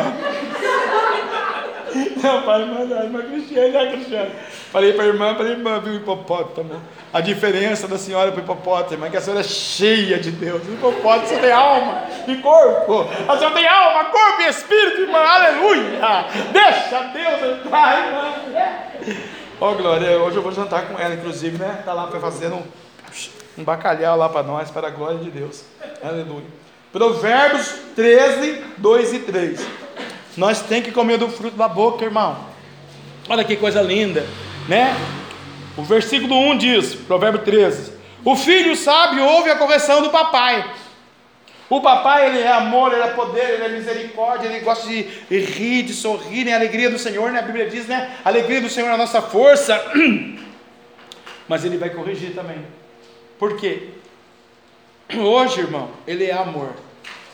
Não, 2.21 2.41
pai, 2.43 2.65
não, 2.65 3.03
irmã 3.03 3.21
Cristiana, 3.23 3.83
né, 3.83 3.91
Cristiano? 3.91 4.31
Falei 4.71 4.93
para 4.93 5.05
irmã, 5.05 5.35
falei, 5.35 5.53
irmã, 5.53 5.79
viu 5.79 5.93
o 5.93 5.95
hipopótamo? 5.95 6.81
A 7.13 7.21
diferença 7.21 7.87
da 7.87 7.97
senhora 7.97 8.31
para 8.31 8.41
o 8.41 8.43
hipopótamo 8.43 9.05
é 9.05 9.09
que 9.09 9.17
a 9.17 9.21
senhora 9.21 9.41
é 9.41 9.43
cheia 9.43 10.19
de 10.19 10.31
Deus. 10.31 10.61
O 10.67 10.73
hipopótamo 10.73 11.27
só 11.27 11.37
tem 11.39 11.51
alma 11.51 12.03
e 12.27 12.35
corpo. 12.37 13.07
A 13.27 13.37
senhora 13.37 13.55
tem 13.55 13.67
alma, 13.67 14.05
corpo 14.05 14.41
e 14.41 14.47
espírito, 14.47 15.01
irmã, 15.01 15.19
aleluia. 15.19 16.25
Deixa 16.51 17.03
Deus 17.13 17.59
entrar, 17.59 18.07
irmã. 18.07 19.17
Ó, 19.59 19.71
oh, 19.71 19.75
Glória, 19.75 20.19
hoje 20.19 20.35
eu 20.35 20.43
vou 20.43 20.51
jantar 20.51 20.87
com 20.87 20.99
ela, 20.99 21.15
inclusive, 21.15 21.57
né? 21.57 21.77
Está 21.79 21.93
lá 21.93 22.07
fazendo 22.19 22.57
um, 22.57 22.63
um 23.57 23.63
bacalhau 23.63 24.17
lá 24.17 24.29
para 24.29 24.43
nós, 24.43 24.69
para 24.69 24.87
a 24.87 24.91
glória 24.91 25.17
de 25.17 25.31
Deus. 25.31 25.63
Aleluia. 26.03 26.45
Provérbios 26.91 27.73
13, 27.95 28.63
2 28.77 29.13
e 29.13 29.19
3. 29.19 29.86
Nós 30.37 30.61
tem 30.61 30.83
que 30.83 30.91
comer 30.91 31.17
do 31.17 31.27
fruto 31.29 31.57
da 31.57 31.67
boca, 31.67 32.05
irmão. 32.05 32.37
Olha 33.27 33.43
que 33.43 33.55
coisa 33.57 33.81
linda, 33.81 34.25
né? 34.69 34.95
O 35.75 35.83
versículo 35.83 36.37
1 36.51 36.57
diz, 36.57 36.93
Provérbio 36.93 37.41
13: 37.41 37.91
O 38.23 38.35
filho 38.35 38.75
sábio 38.75 39.25
ouve 39.25 39.49
a 39.49 39.57
correção 39.57 40.01
do 40.01 40.11
papai. 40.11 40.71
O 41.69 41.81
papai, 41.81 42.27
ele 42.27 42.39
é 42.39 42.51
amor, 42.51 42.93
ele 42.93 43.01
é 43.01 43.07
poder, 43.07 43.55
ele 43.55 43.63
é 43.63 43.69
misericórdia, 43.69 44.47
ele 44.47 44.59
gosta 44.59 44.87
de 44.87 45.01
rir, 45.29 45.83
de 45.83 45.93
sorrir, 45.93 46.45
né? 46.45 46.53
A 46.53 46.55
alegria 46.55 46.89
do 46.89 46.99
Senhor, 46.99 47.31
né? 47.31 47.39
A 47.39 47.41
Bíblia 47.41 47.67
diz, 47.69 47.87
né? 47.87 48.15
A 48.23 48.29
alegria 48.29 48.61
do 48.61 48.69
Senhor 48.69 48.87
é 48.87 48.93
a 48.93 48.97
nossa 48.97 49.21
força. 49.21 49.83
Mas 51.49 51.65
ele 51.65 51.77
vai 51.77 51.89
corrigir 51.89 52.33
também. 52.33 52.65
Por 53.37 53.57
quê? 53.57 53.89
Hoje, 55.17 55.61
irmão, 55.61 55.89
ele 56.05 56.25
é 56.25 56.33
amor. 56.33 56.73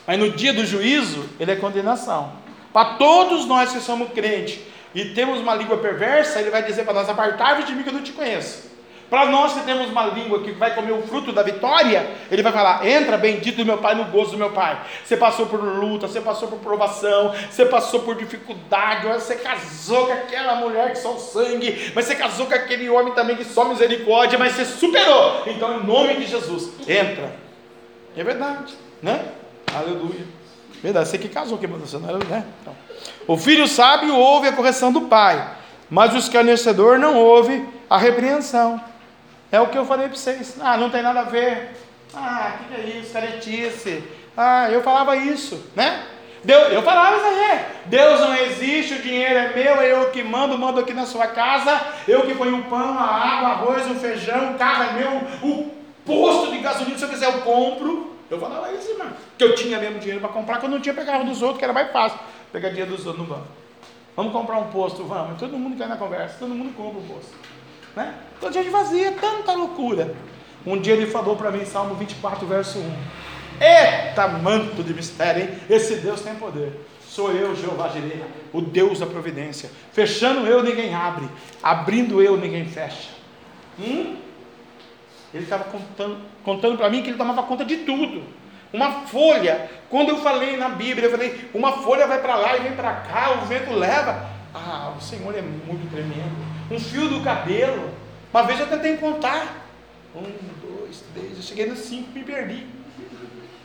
Mas 0.06 0.18
no 0.18 0.30
dia 0.30 0.52
do 0.52 0.66
juízo, 0.66 1.28
ele 1.38 1.52
é 1.52 1.56
condenação. 1.56 2.43
Para 2.74 2.96
todos 2.96 3.46
nós 3.46 3.70
que 3.72 3.78
somos 3.78 4.10
crentes 4.10 4.58
e 4.92 5.04
temos 5.14 5.38
uma 5.38 5.54
língua 5.54 5.76
perversa, 5.78 6.40
ele 6.40 6.50
vai 6.50 6.64
dizer 6.64 6.82
para 6.82 6.92
nós: 6.92 7.08
apartai-vos 7.08 7.66
de 7.66 7.72
mim 7.72 7.84
que 7.84 7.88
eu 7.88 7.92
não 7.92 8.02
te 8.02 8.10
conheço. 8.10 8.74
Para 9.08 9.26
nós 9.26 9.52
que 9.52 9.60
temos 9.60 9.88
uma 9.90 10.06
língua 10.06 10.42
que 10.42 10.50
vai 10.50 10.74
comer 10.74 10.90
o 10.90 11.02
fruto 11.02 11.30
da 11.30 11.44
vitória, 11.44 12.04
ele 12.32 12.42
vai 12.42 12.50
falar: 12.50 12.84
entra, 12.84 13.16
bendito 13.16 13.58
do 13.58 13.64
meu 13.64 13.78
pai, 13.78 13.94
no 13.94 14.06
gozo 14.06 14.32
do 14.32 14.38
meu 14.38 14.50
pai. 14.50 14.76
Você 15.04 15.16
passou 15.16 15.46
por 15.46 15.62
luta, 15.62 16.08
você 16.08 16.20
passou 16.20 16.48
por 16.48 16.58
provação, 16.58 17.32
você 17.48 17.64
passou 17.64 18.00
por 18.00 18.16
dificuldade, 18.16 19.06
você 19.06 19.36
casou 19.36 20.08
com 20.08 20.12
aquela 20.12 20.56
mulher 20.56 20.90
que 20.90 20.98
só 20.98 21.16
sangue, 21.16 21.92
mas 21.94 22.06
você 22.06 22.16
casou 22.16 22.46
com 22.46 22.54
aquele 22.54 22.90
homem 22.90 23.14
também 23.14 23.36
que 23.36 23.44
só 23.44 23.66
misericórdia, 23.66 24.36
mas 24.36 24.54
você 24.54 24.64
superou. 24.64 25.44
Então, 25.46 25.78
em 25.78 25.86
nome 25.86 26.16
de 26.16 26.26
Jesus, 26.26 26.72
entra. 26.88 27.36
É 28.16 28.24
verdade, 28.24 28.74
né? 29.00 29.26
Aleluia. 29.72 30.43
Verdade, 30.84 31.08
você 31.08 31.16
que 31.16 31.30
casou, 31.30 31.56
que 31.56 31.66
você 31.66 31.96
não 31.96 32.10
era, 32.10 32.18
né? 32.18 32.44
Então, 32.60 32.76
o 33.26 33.38
filho 33.38 33.66
sábio 33.66 34.14
ouve 34.14 34.48
a 34.48 34.52
correção 34.52 34.92
do 34.92 35.00
pai, 35.00 35.42
mas 35.88 36.12
o 36.12 36.18
escarnecedor 36.18 36.98
não 36.98 37.16
ouve 37.16 37.66
a 37.88 37.96
repreensão. 37.96 38.78
É 39.50 39.58
o 39.58 39.68
que 39.68 39.78
eu 39.78 39.86
falei 39.86 40.08
para 40.08 40.18
vocês. 40.18 40.56
Ah, 40.60 40.76
não 40.76 40.90
tem 40.90 41.00
nada 41.00 41.20
a 41.20 41.24
ver. 41.24 41.74
Ah, 42.14 42.52
o 42.52 42.58
que, 42.58 42.74
que 42.74 42.80
é 42.82 43.00
isso? 43.00 43.14
Caretice. 43.14 44.04
Ah, 44.36 44.70
eu 44.70 44.82
falava 44.82 45.16
isso, 45.16 45.58
né? 45.74 46.04
Deus, 46.44 46.70
eu 46.70 46.82
falava 46.82 47.16
isso 47.16 47.26
aí. 47.28 47.64
Deus 47.86 48.20
não 48.20 48.36
existe, 48.36 48.92
o 48.92 49.02
dinheiro 49.02 49.38
é 49.38 49.54
meu, 49.54 49.80
é 49.80 49.90
eu 49.90 50.10
que 50.10 50.22
mando, 50.22 50.58
mando 50.58 50.80
aqui 50.80 50.92
na 50.92 51.06
sua 51.06 51.28
casa. 51.28 51.80
Eu 52.06 52.26
que 52.26 52.34
ponho 52.34 52.58
o 52.58 52.64
pão, 52.64 52.98
a 52.98 53.04
água, 53.04 53.48
arroz, 53.48 53.90
o 53.90 53.94
feijão, 53.94 54.52
o 54.52 54.58
carro 54.58 54.82
é 54.82 54.92
meu, 54.92 55.50
o 55.50 55.70
posto 56.04 56.52
de 56.52 56.58
gasolina, 56.58 56.98
se 56.98 57.04
eu 57.04 57.08
quiser 57.08 57.32
eu 57.32 57.40
compro. 57.40 58.13
Eu 58.34 58.40
falava 58.40 58.72
isso, 58.72 58.90
irmão. 58.90 59.08
Que 59.38 59.44
eu 59.44 59.54
tinha 59.54 59.78
mesmo 59.78 59.98
dinheiro 59.98 60.20
para 60.20 60.28
comprar, 60.28 60.58
quando 60.58 60.72
não 60.72 60.80
tinha, 60.80 60.94
pegava 60.94 61.24
dos 61.24 61.40
outros, 61.40 61.58
que 61.58 61.64
era 61.64 61.72
mais 61.72 61.90
fácil. 61.92 62.18
Pegar 62.52 62.68
dinheiro 62.70 62.90
dos 62.90 63.06
outros 63.06 63.26
no 63.26 63.34
banco. 63.34 63.46
Vamos 64.16 64.32
comprar 64.32 64.58
um 64.58 64.70
posto, 64.70 65.04
vamos. 65.04 65.38
Todo 65.38 65.58
mundo 65.58 65.76
cai 65.76 65.88
na 65.88 65.96
conversa, 65.96 66.36
todo 66.38 66.54
mundo 66.54 66.74
compra 66.76 67.00
um 67.00 67.06
posto. 67.06 67.32
Né? 67.96 68.14
Então 68.36 68.48
a 68.48 68.52
gente 68.52 68.70
fazia 68.70 69.12
tanta 69.12 69.52
loucura. 69.52 70.14
Um 70.66 70.80
dia 70.80 70.94
ele 70.94 71.06
falou 71.06 71.36
para 71.36 71.50
mim, 71.50 71.64
Salmo 71.64 71.94
24, 71.94 72.46
verso 72.46 72.78
1. 72.78 72.96
Eita 73.60 74.28
manto 74.28 74.82
de 74.82 74.94
mistério, 74.94 75.42
hein? 75.42 75.58
Esse 75.68 75.96
Deus 75.96 76.20
tem 76.20 76.34
poder. 76.34 76.72
Sou 77.06 77.30
eu, 77.30 77.54
Jeová 77.54 77.88
Jireh, 77.88 78.24
o 78.52 78.60
Deus 78.60 78.98
da 78.98 79.06
providência. 79.06 79.70
Fechando 79.92 80.46
eu, 80.46 80.62
ninguém 80.62 80.94
abre. 80.94 81.28
Abrindo 81.62 82.20
eu, 82.20 82.36
ninguém 82.36 82.66
fecha. 82.66 83.10
Hum? 83.78 84.16
Ele 85.34 85.42
estava 85.42 85.64
contando, 85.64 86.18
contando 86.44 86.78
para 86.78 86.88
mim 86.88 87.02
que 87.02 87.10
ele 87.10 87.18
tomava 87.18 87.42
conta 87.42 87.64
de 87.64 87.78
tudo. 87.78 88.22
Uma 88.72 89.06
folha, 89.06 89.68
quando 89.90 90.10
eu 90.10 90.18
falei 90.18 90.56
na 90.56 90.68
Bíblia, 90.68 91.06
eu 91.06 91.10
falei, 91.10 91.50
uma 91.52 91.72
folha 91.72 92.06
vai 92.06 92.20
para 92.20 92.36
lá 92.36 92.56
e 92.56 92.60
vem 92.60 92.72
para 92.72 92.92
cá, 92.92 93.32
o 93.32 93.46
vento 93.46 93.72
leva. 93.72 94.30
Ah, 94.54 94.94
o 94.96 95.00
Senhor 95.00 95.36
é 95.36 95.42
muito 95.42 95.90
tremendo. 95.90 96.36
Um 96.70 96.78
fio 96.78 97.08
do 97.08 97.22
cabelo. 97.22 97.90
Uma 98.32 98.44
vez 98.44 98.60
eu 98.60 98.68
tentei 98.68 98.96
contar. 98.96 99.66
Um, 100.14 100.22
dois, 100.64 101.02
três, 101.12 101.36
eu 101.36 101.42
cheguei 101.42 101.66
no 101.66 101.76
cinco 101.76 102.12
me 102.12 102.22
perdi. 102.22 102.66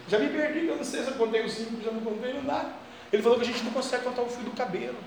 Já 0.08 0.18
me 0.18 0.28
perdi, 0.28 0.66
eu 0.66 0.76
não 0.76 0.84
sei 0.84 1.04
se 1.04 1.10
eu 1.10 1.14
contei 1.14 1.46
os 1.46 1.52
cinco, 1.52 1.84
já 1.84 1.92
não 1.92 2.02
contei, 2.02 2.34
dá. 2.44 2.66
Ele 3.14 3.22
falou 3.22 3.38
que 3.38 3.44
a 3.46 3.48
gente 3.48 3.64
não 3.64 3.72
consegue 3.72 4.04
contar 4.04 4.24
o 4.24 4.30
fio 4.30 4.44
do 4.44 4.52
cabelo. 4.52 4.98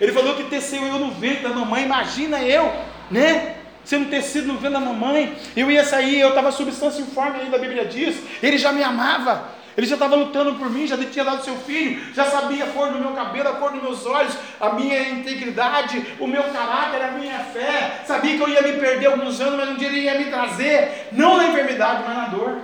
Ele 0.00 0.12
falou 0.12 0.36
que 0.36 0.44
teceu 0.44 0.82
eu 0.84 0.98
no 1.00 1.10
ventre 1.10 1.42
da 1.42 1.48
mamãe, 1.48 1.84
imagina 1.84 2.40
eu, 2.42 2.72
né? 3.10 3.61
Sendo 3.84 4.10
tecido 4.10 4.46
no 4.46 4.54
ventre 4.54 4.70
da 4.70 4.80
mamãe, 4.80 5.36
eu 5.56 5.70
ia 5.70 5.84
sair, 5.84 6.20
eu 6.20 6.30
estava 6.30 6.52
substância 6.52 7.00
informe 7.00 7.40
ainda, 7.40 7.56
a 7.56 7.60
Bíblia 7.60 7.84
diz, 7.84 8.16
ele 8.42 8.56
já 8.56 8.72
me 8.72 8.82
amava, 8.82 9.44
ele 9.76 9.86
já 9.86 9.94
estava 9.94 10.14
lutando 10.14 10.54
por 10.54 10.70
mim, 10.70 10.86
já 10.86 10.96
tinha 10.96 11.24
dado 11.24 11.42
seu 11.42 11.56
filho, 11.56 12.00
já 12.14 12.26
sabia 12.26 12.64
a 12.64 12.68
cor 12.68 12.90
do 12.90 12.98
meu 12.98 13.12
cabelo, 13.12 13.48
a 13.48 13.52
cor 13.54 13.72
dos 13.72 13.82
meus 13.82 14.06
olhos, 14.06 14.36
a 14.60 14.70
minha 14.70 15.08
integridade, 15.08 16.14
o 16.20 16.26
meu 16.26 16.42
caráter, 16.44 17.02
a 17.02 17.12
minha 17.12 17.38
fé, 17.38 18.02
sabia 18.06 18.36
que 18.36 18.42
eu 18.42 18.48
ia 18.48 18.62
me 18.62 18.74
perder 18.74 19.06
alguns 19.06 19.40
anos, 19.40 19.56
mas 19.56 19.70
um 19.70 19.76
dia 19.76 19.88
ele 19.88 20.00
ia 20.00 20.18
me 20.18 20.26
trazer, 20.26 21.08
não 21.12 21.36
na 21.36 21.48
enfermidade, 21.48 22.04
mas 22.06 22.16
na 22.16 22.26
dor. 22.26 22.58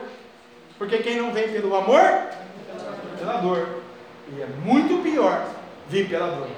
Porque 0.78 0.98
quem 0.98 1.16
não 1.16 1.32
vem 1.32 1.48
pelo 1.48 1.74
amor, 1.74 2.28
pela 3.18 3.38
dor. 3.38 3.82
E 4.32 4.40
é 4.40 4.46
muito 4.64 5.02
pior 5.02 5.44
vir 5.88 6.08
pela 6.08 6.28
dor. 6.28 6.48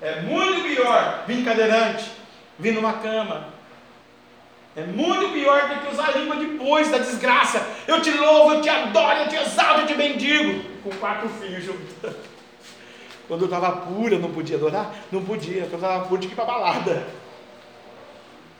É 0.00 0.22
muito 0.22 0.62
pior 0.62 1.24
vir 1.26 1.44
cadeirante, 1.44 2.10
vir 2.58 2.72
numa 2.72 2.94
cama. 2.94 3.59
É 4.76 4.84
muito 4.84 5.32
pior 5.32 5.68
do 5.68 5.80
que 5.80 5.92
usar 5.92 6.08
a 6.08 6.12
língua 6.12 6.36
depois 6.36 6.90
da 6.90 6.98
desgraça. 6.98 7.66
Eu 7.88 8.00
te 8.00 8.10
louvo, 8.12 8.54
eu 8.54 8.62
te 8.62 8.68
adoro, 8.68 9.18
eu 9.18 9.28
te 9.28 9.36
exalto, 9.36 9.80
eu 9.80 9.86
te 9.86 9.94
bendigo. 9.94 10.64
Com 10.84 10.90
quatro 10.90 11.28
filhos 11.28 11.64
juntos. 11.64 11.94
Quando 13.26 13.42
eu 13.42 13.46
estava 13.46 13.72
pura, 13.72 14.18
não 14.18 14.30
podia 14.30 14.56
adorar? 14.56 14.92
Não 15.10 15.24
podia. 15.24 15.62
Quando 15.62 15.72
eu 15.72 15.78
estava 15.78 16.04
pura, 16.06 16.20
tinha 16.20 16.34
que 16.34 16.40
ir 16.40 16.44
para 16.44 16.52
balada. 16.52 17.06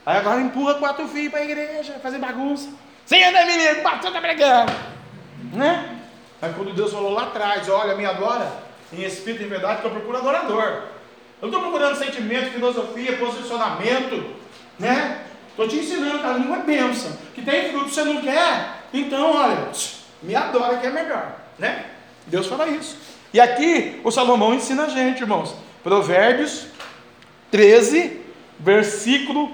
Aí 0.04 0.16
agora 0.16 0.40
empurra 0.40 0.74
quatro 0.74 1.06
filhos 1.06 1.30
para 1.30 1.40
a 1.40 1.44
igreja, 1.44 2.00
fazer 2.02 2.18
bagunça. 2.18 2.70
Sim, 3.06 3.18
né, 3.18 3.44
menino? 3.44 3.80
O 3.80 3.82
pastor 3.82 4.08
está 4.08 4.20
pregando. 4.20 4.72
Né? 5.52 5.98
Aí 6.42 6.52
quando 6.54 6.74
Deus 6.74 6.92
falou 6.92 7.12
lá 7.12 7.24
atrás, 7.24 7.68
olha, 7.68 7.94
me 7.94 8.04
adora 8.04 8.50
em 8.92 9.02
espírito 9.02 9.44
e 9.44 9.46
verdade, 9.46 9.80
que 9.80 9.86
eu 9.86 9.90
procuro 9.90 10.18
adorador. 10.18 10.82
Eu 11.40 11.48
não 11.48 11.48
estou 11.48 11.61
procurando 11.62 11.96
sentimento, 11.96 12.52
filosofia, 12.52 13.16
posicionamento, 13.16 14.34
né? 14.78 15.26
Estou 15.61 15.68
te 15.68 15.84
ensinando 15.84 16.20
que 16.20 16.26
a 16.26 16.32
língua 16.32 16.56
é 16.56 16.62
bênção. 16.62 17.12
Que 17.34 17.42
tem 17.42 17.70
fruto 17.70 17.90
você 17.90 18.02
não 18.02 18.22
quer. 18.22 18.80
Então, 18.94 19.36
olha, 19.36 19.68
me 20.22 20.34
adora 20.34 20.78
que 20.78 20.86
é 20.86 20.90
melhor, 20.90 21.36
né? 21.58 21.84
Deus 22.26 22.46
fala 22.46 22.66
isso. 22.66 22.96
E 23.30 23.38
aqui 23.38 24.00
o 24.02 24.11
Salomão 24.11 24.54
ensina 24.54 24.84
a 24.84 24.88
gente, 24.88 25.20
irmãos. 25.20 25.54
Provérbios 25.84 26.64
13, 27.50 28.22
versículo 28.58 29.52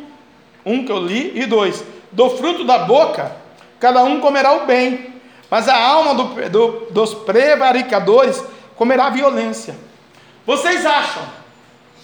1 0.64 0.84
que 0.84 0.92
eu 0.92 0.98
li 0.98 1.32
e 1.40 1.44
2. 1.44 1.84
Do 2.12 2.30
fruto 2.30 2.64
da 2.64 2.78
boca 2.78 3.34
cada 3.80 4.04
um 4.04 4.20
comerá 4.20 4.52
o 4.52 4.64
bem, 4.64 5.12
mas 5.50 5.68
a 5.68 5.76
alma 5.76 6.14
do, 6.14 6.48
do, 6.48 6.86
dos 6.92 7.14
prevaricadores 7.14 8.42
comerá 8.76 9.10
violência. 9.10 9.74
Vocês 10.46 10.86
acham 10.86 11.22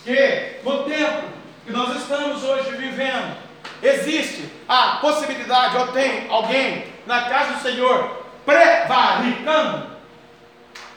que 0.04 0.56
no 0.64 0.82
tempo 0.82 1.22
que 1.64 1.72
nós 1.72 1.96
estamos 1.96 2.42
hoje 2.42 2.72
vivendo, 2.72 3.51
existe 3.82 4.50
a 4.68 4.98
possibilidade, 5.00 5.76
ou 5.76 5.88
tem 5.88 6.28
alguém 6.30 6.86
na 7.06 7.28
casa 7.28 7.54
do 7.54 7.60
Senhor 7.60 8.24
prevaricando? 8.44 9.90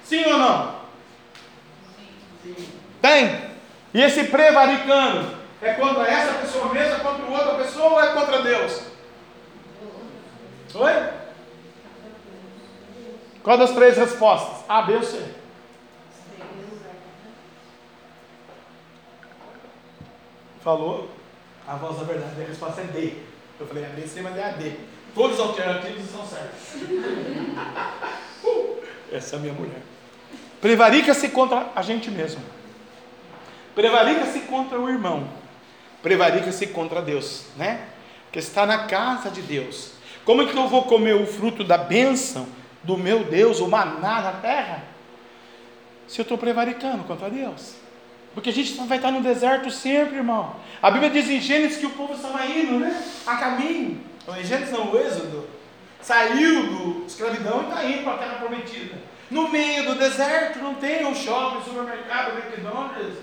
Sim 0.03 0.23
ou 0.25 0.37
não? 0.37 0.75
Tem. 3.01 3.45
E 3.93 4.01
esse 4.01 4.25
prevaricando 4.25 5.35
é 5.61 5.73
contra 5.73 6.03
essa 6.03 6.33
pessoa 6.33 6.73
mesmo, 6.73 6.95
é 6.95 6.99
contra 6.99 7.25
outra 7.25 7.55
pessoa 7.55 7.89
ou 7.89 8.03
é 8.03 8.13
contra 8.13 8.41
Deus? 8.41 8.81
Oi? 10.75 11.09
Qual 13.41 13.57
das 13.57 13.71
três 13.71 13.97
respostas? 13.97 14.63
A, 14.67 14.81
B 14.81 14.95
ou 14.95 15.03
C? 15.03 15.23
Falou? 20.63 21.09
A 21.67 21.75
voz 21.75 21.97
da 21.97 22.03
verdade, 22.03 22.41
a 22.41 22.47
resposta 22.47 22.81
é 22.81 22.85
D. 22.85 23.13
Eu 23.59 23.65
falei 23.67 23.85
A, 23.85 23.89
B, 23.89 24.07
C, 24.07 24.21
mas 24.21 24.37
é 24.37 24.43
a 24.43 24.51
D. 24.51 24.73
Todos 25.13 25.39
os 25.39 25.45
alternativos 25.45 26.09
são 26.09 26.25
certos. 26.25 26.75
uh, 28.43 28.83
essa 29.11 29.35
é 29.35 29.39
a 29.39 29.41
minha 29.41 29.53
mulher. 29.53 29.81
Prevarica-se 30.61 31.29
contra 31.29 31.71
a 31.75 31.81
gente 31.81 32.11
mesmo. 32.11 32.41
Prevarica-se 33.73 34.41
contra 34.41 34.79
o 34.79 34.89
irmão. 34.89 35.27
Prevarica-se 36.01 36.67
contra 36.67 37.01
Deus, 37.01 37.45
né? 37.55 37.87
Que 38.31 38.39
está 38.39 38.65
na 38.65 38.85
casa 38.85 39.29
de 39.29 39.41
Deus. 39.41 39.91
Como 40.23 40.41
é 40.41 40.45
que 40.45 40.57
eu 40.57 40.67
vou 40.67 40.83
comer 40.83 41.15
o 41.15 41.25
fruto 41.25 41.63
da 41.63 41.77
bênção 41.77 42.47
do 42.83 42.97
meu 42.97 43.23
Deus, 43.23 43.59
o 43.59 43.67
maná 43.67 44.21
na 44.21 44.31
terra? 44.33 44.83
Se 46.07 46.19
eu 46.19 46.23
estou 46.23 46.37
prevaricando 46.37 47.03
contra 47.05 47.29
Deus. 47.29 47.84
Porque 48.35 48.51
a 48.51 48.53
gente 48.53 48.73
vai 48.73 48.97
estar 48.97 49.09
no 49.09 49.21
deserto 49.21 49.71
sempre, 49.71 50.17
irmão. 50.17 50.55
A 50.79 50.91
Bíblia 50.91 51.09
diz 51.09 51.27
em 51.27 51.41
Gênesis 51.41 51.79
que 51.79 51.87
o 51.87 51.91
povo 51.91 52.13
estava 52.13 52.45
indo, 52.45 52.79
né? 52.79 53.03
A 53.25 53.37
caminho. 53.37 53.99
Em 54.37 54.43
Gênesis 54.43 54.71
não, 54.71 54.91
o 54.91 54.99
Êxodo. 54.99 55.47
Saiu 55.99 56.67
do 56.67 57.05
escravidão 57.07 57.61
e 57.61 57.69
está 57.69 57.83
indo 57.85 58.03
para 58.03 58.13
a 58.13 58.17
terra 58.17 58.35
prometida. 58.35 58.95
No 59.31 59.49
meio 59.49 59.85
do 59.85 59.95
deserto 59.95 60.59
não 60.59 60.75
tem 60.75 61.03
um 61.07 61.15
shopping, 61.15 61.63
supermercado, 61.63 62.37
McDonald's, 62.37 63.17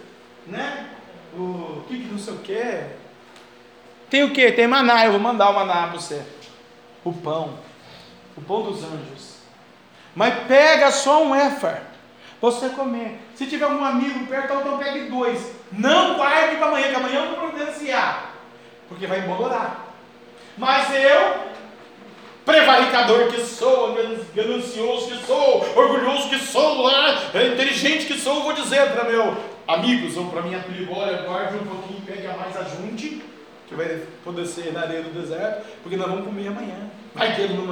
né? 0.49 0.89
O 1.37 1.85
que 1.87 2.01
que 2.01 2.09
não 2.09 2.19
sei 2.19 2.35
o 2.35 2.39
que. 2.39 2.87
Tem 4.11 4.25
o 4.25 4.33
que? 4.33 4.51
Tem 4.51 4.67
maná, 4.67 5.05
eu 5.05 5.13
vou 5.13 5.21
mandar 5.21 5.51
o 5.51 5.55
maná 5.55 5.87
para 5.87 6.01
você 6.01 6.21
o 7.05 7.13
pão, 7.13 7.59
o 8.37 8.41
pão 8.41 8.63
dos 8.63 8.83
anjos. 8.85 9.37
Mas 10.15 10.47
pega 10.47 10.91
só 10.91 11.25
um 11.25 11.35
éfar, 11.35 11.83
você 12.41 12.69
comer. 12.71 13.19
Se 13.43 13.49
tiver 13.49 13.65
algum 13.65 13.85
amigo 13.85 14.25
perto, 14.27 14.55
então 14.55 14.79
pegue 14.79 15.11
dois. 15.11 15.51
Não 15.73 16.15
guarde 16.15 16.55
para 16.59 16.69
amanhã, 16.69 16.91
que 16.91 16.95
amanhã 16.95 17.25
eu 17.25 17.31
vou 17.31 17.51
providenciar, 17.51 18.37
porque 18.89 19.05
vai 19.05 19.19
embolorar. 19.19 19.97
Mas 20.57 20.95
eu, 20.95 21.35
prevaricador 22.45 23.33
que 23.33 23.41
sou, 23.41 23.97
ganancioso 24.33 25.09
que 25.09 25.27
sou, 25.27 25.67
orgulhoso 25.75 26.29
que 26.29 26.39
sou, 26.39 26.89
inteligente 27.35 28.07
que 28.07 28.15
sou, 28.17 28.45
vou 28.45 28.53
dizer 28.53 28.93
para 28.93 29.11
meus 29.11 29.37
amigos 29.67 30.17
ou 30.17 30.27
para 30.27 30.43
minha 30.43 30.61
tribo: 30.61 30.97
olha, 30.97 31.23
guarde 31.23 31.57
um 31.57 31.67
pouquinho, 31.67 32.01
pegue 32.03 32.29
a 32.29 32.37
mais, 32.37 32.57
ajunte 32.57 33.25
que 33.69 33.75
vai 33.75 34.03
poder 34.23 34.47
ser 34.47 34.73
na 34.73 34.83
areia 34.83 35.03
do 35.03 35.21
deserto, 35.21 35.67
porque 35.83 35.97
nós 35.97 36.09
vamos 36.09 36.27
comer 36.27 36.47
amanhã. 36.47 36.91
Vai 37.13 37.35
que 37.35 37.41
ele 37.41 37.55
numa 37.55 37.71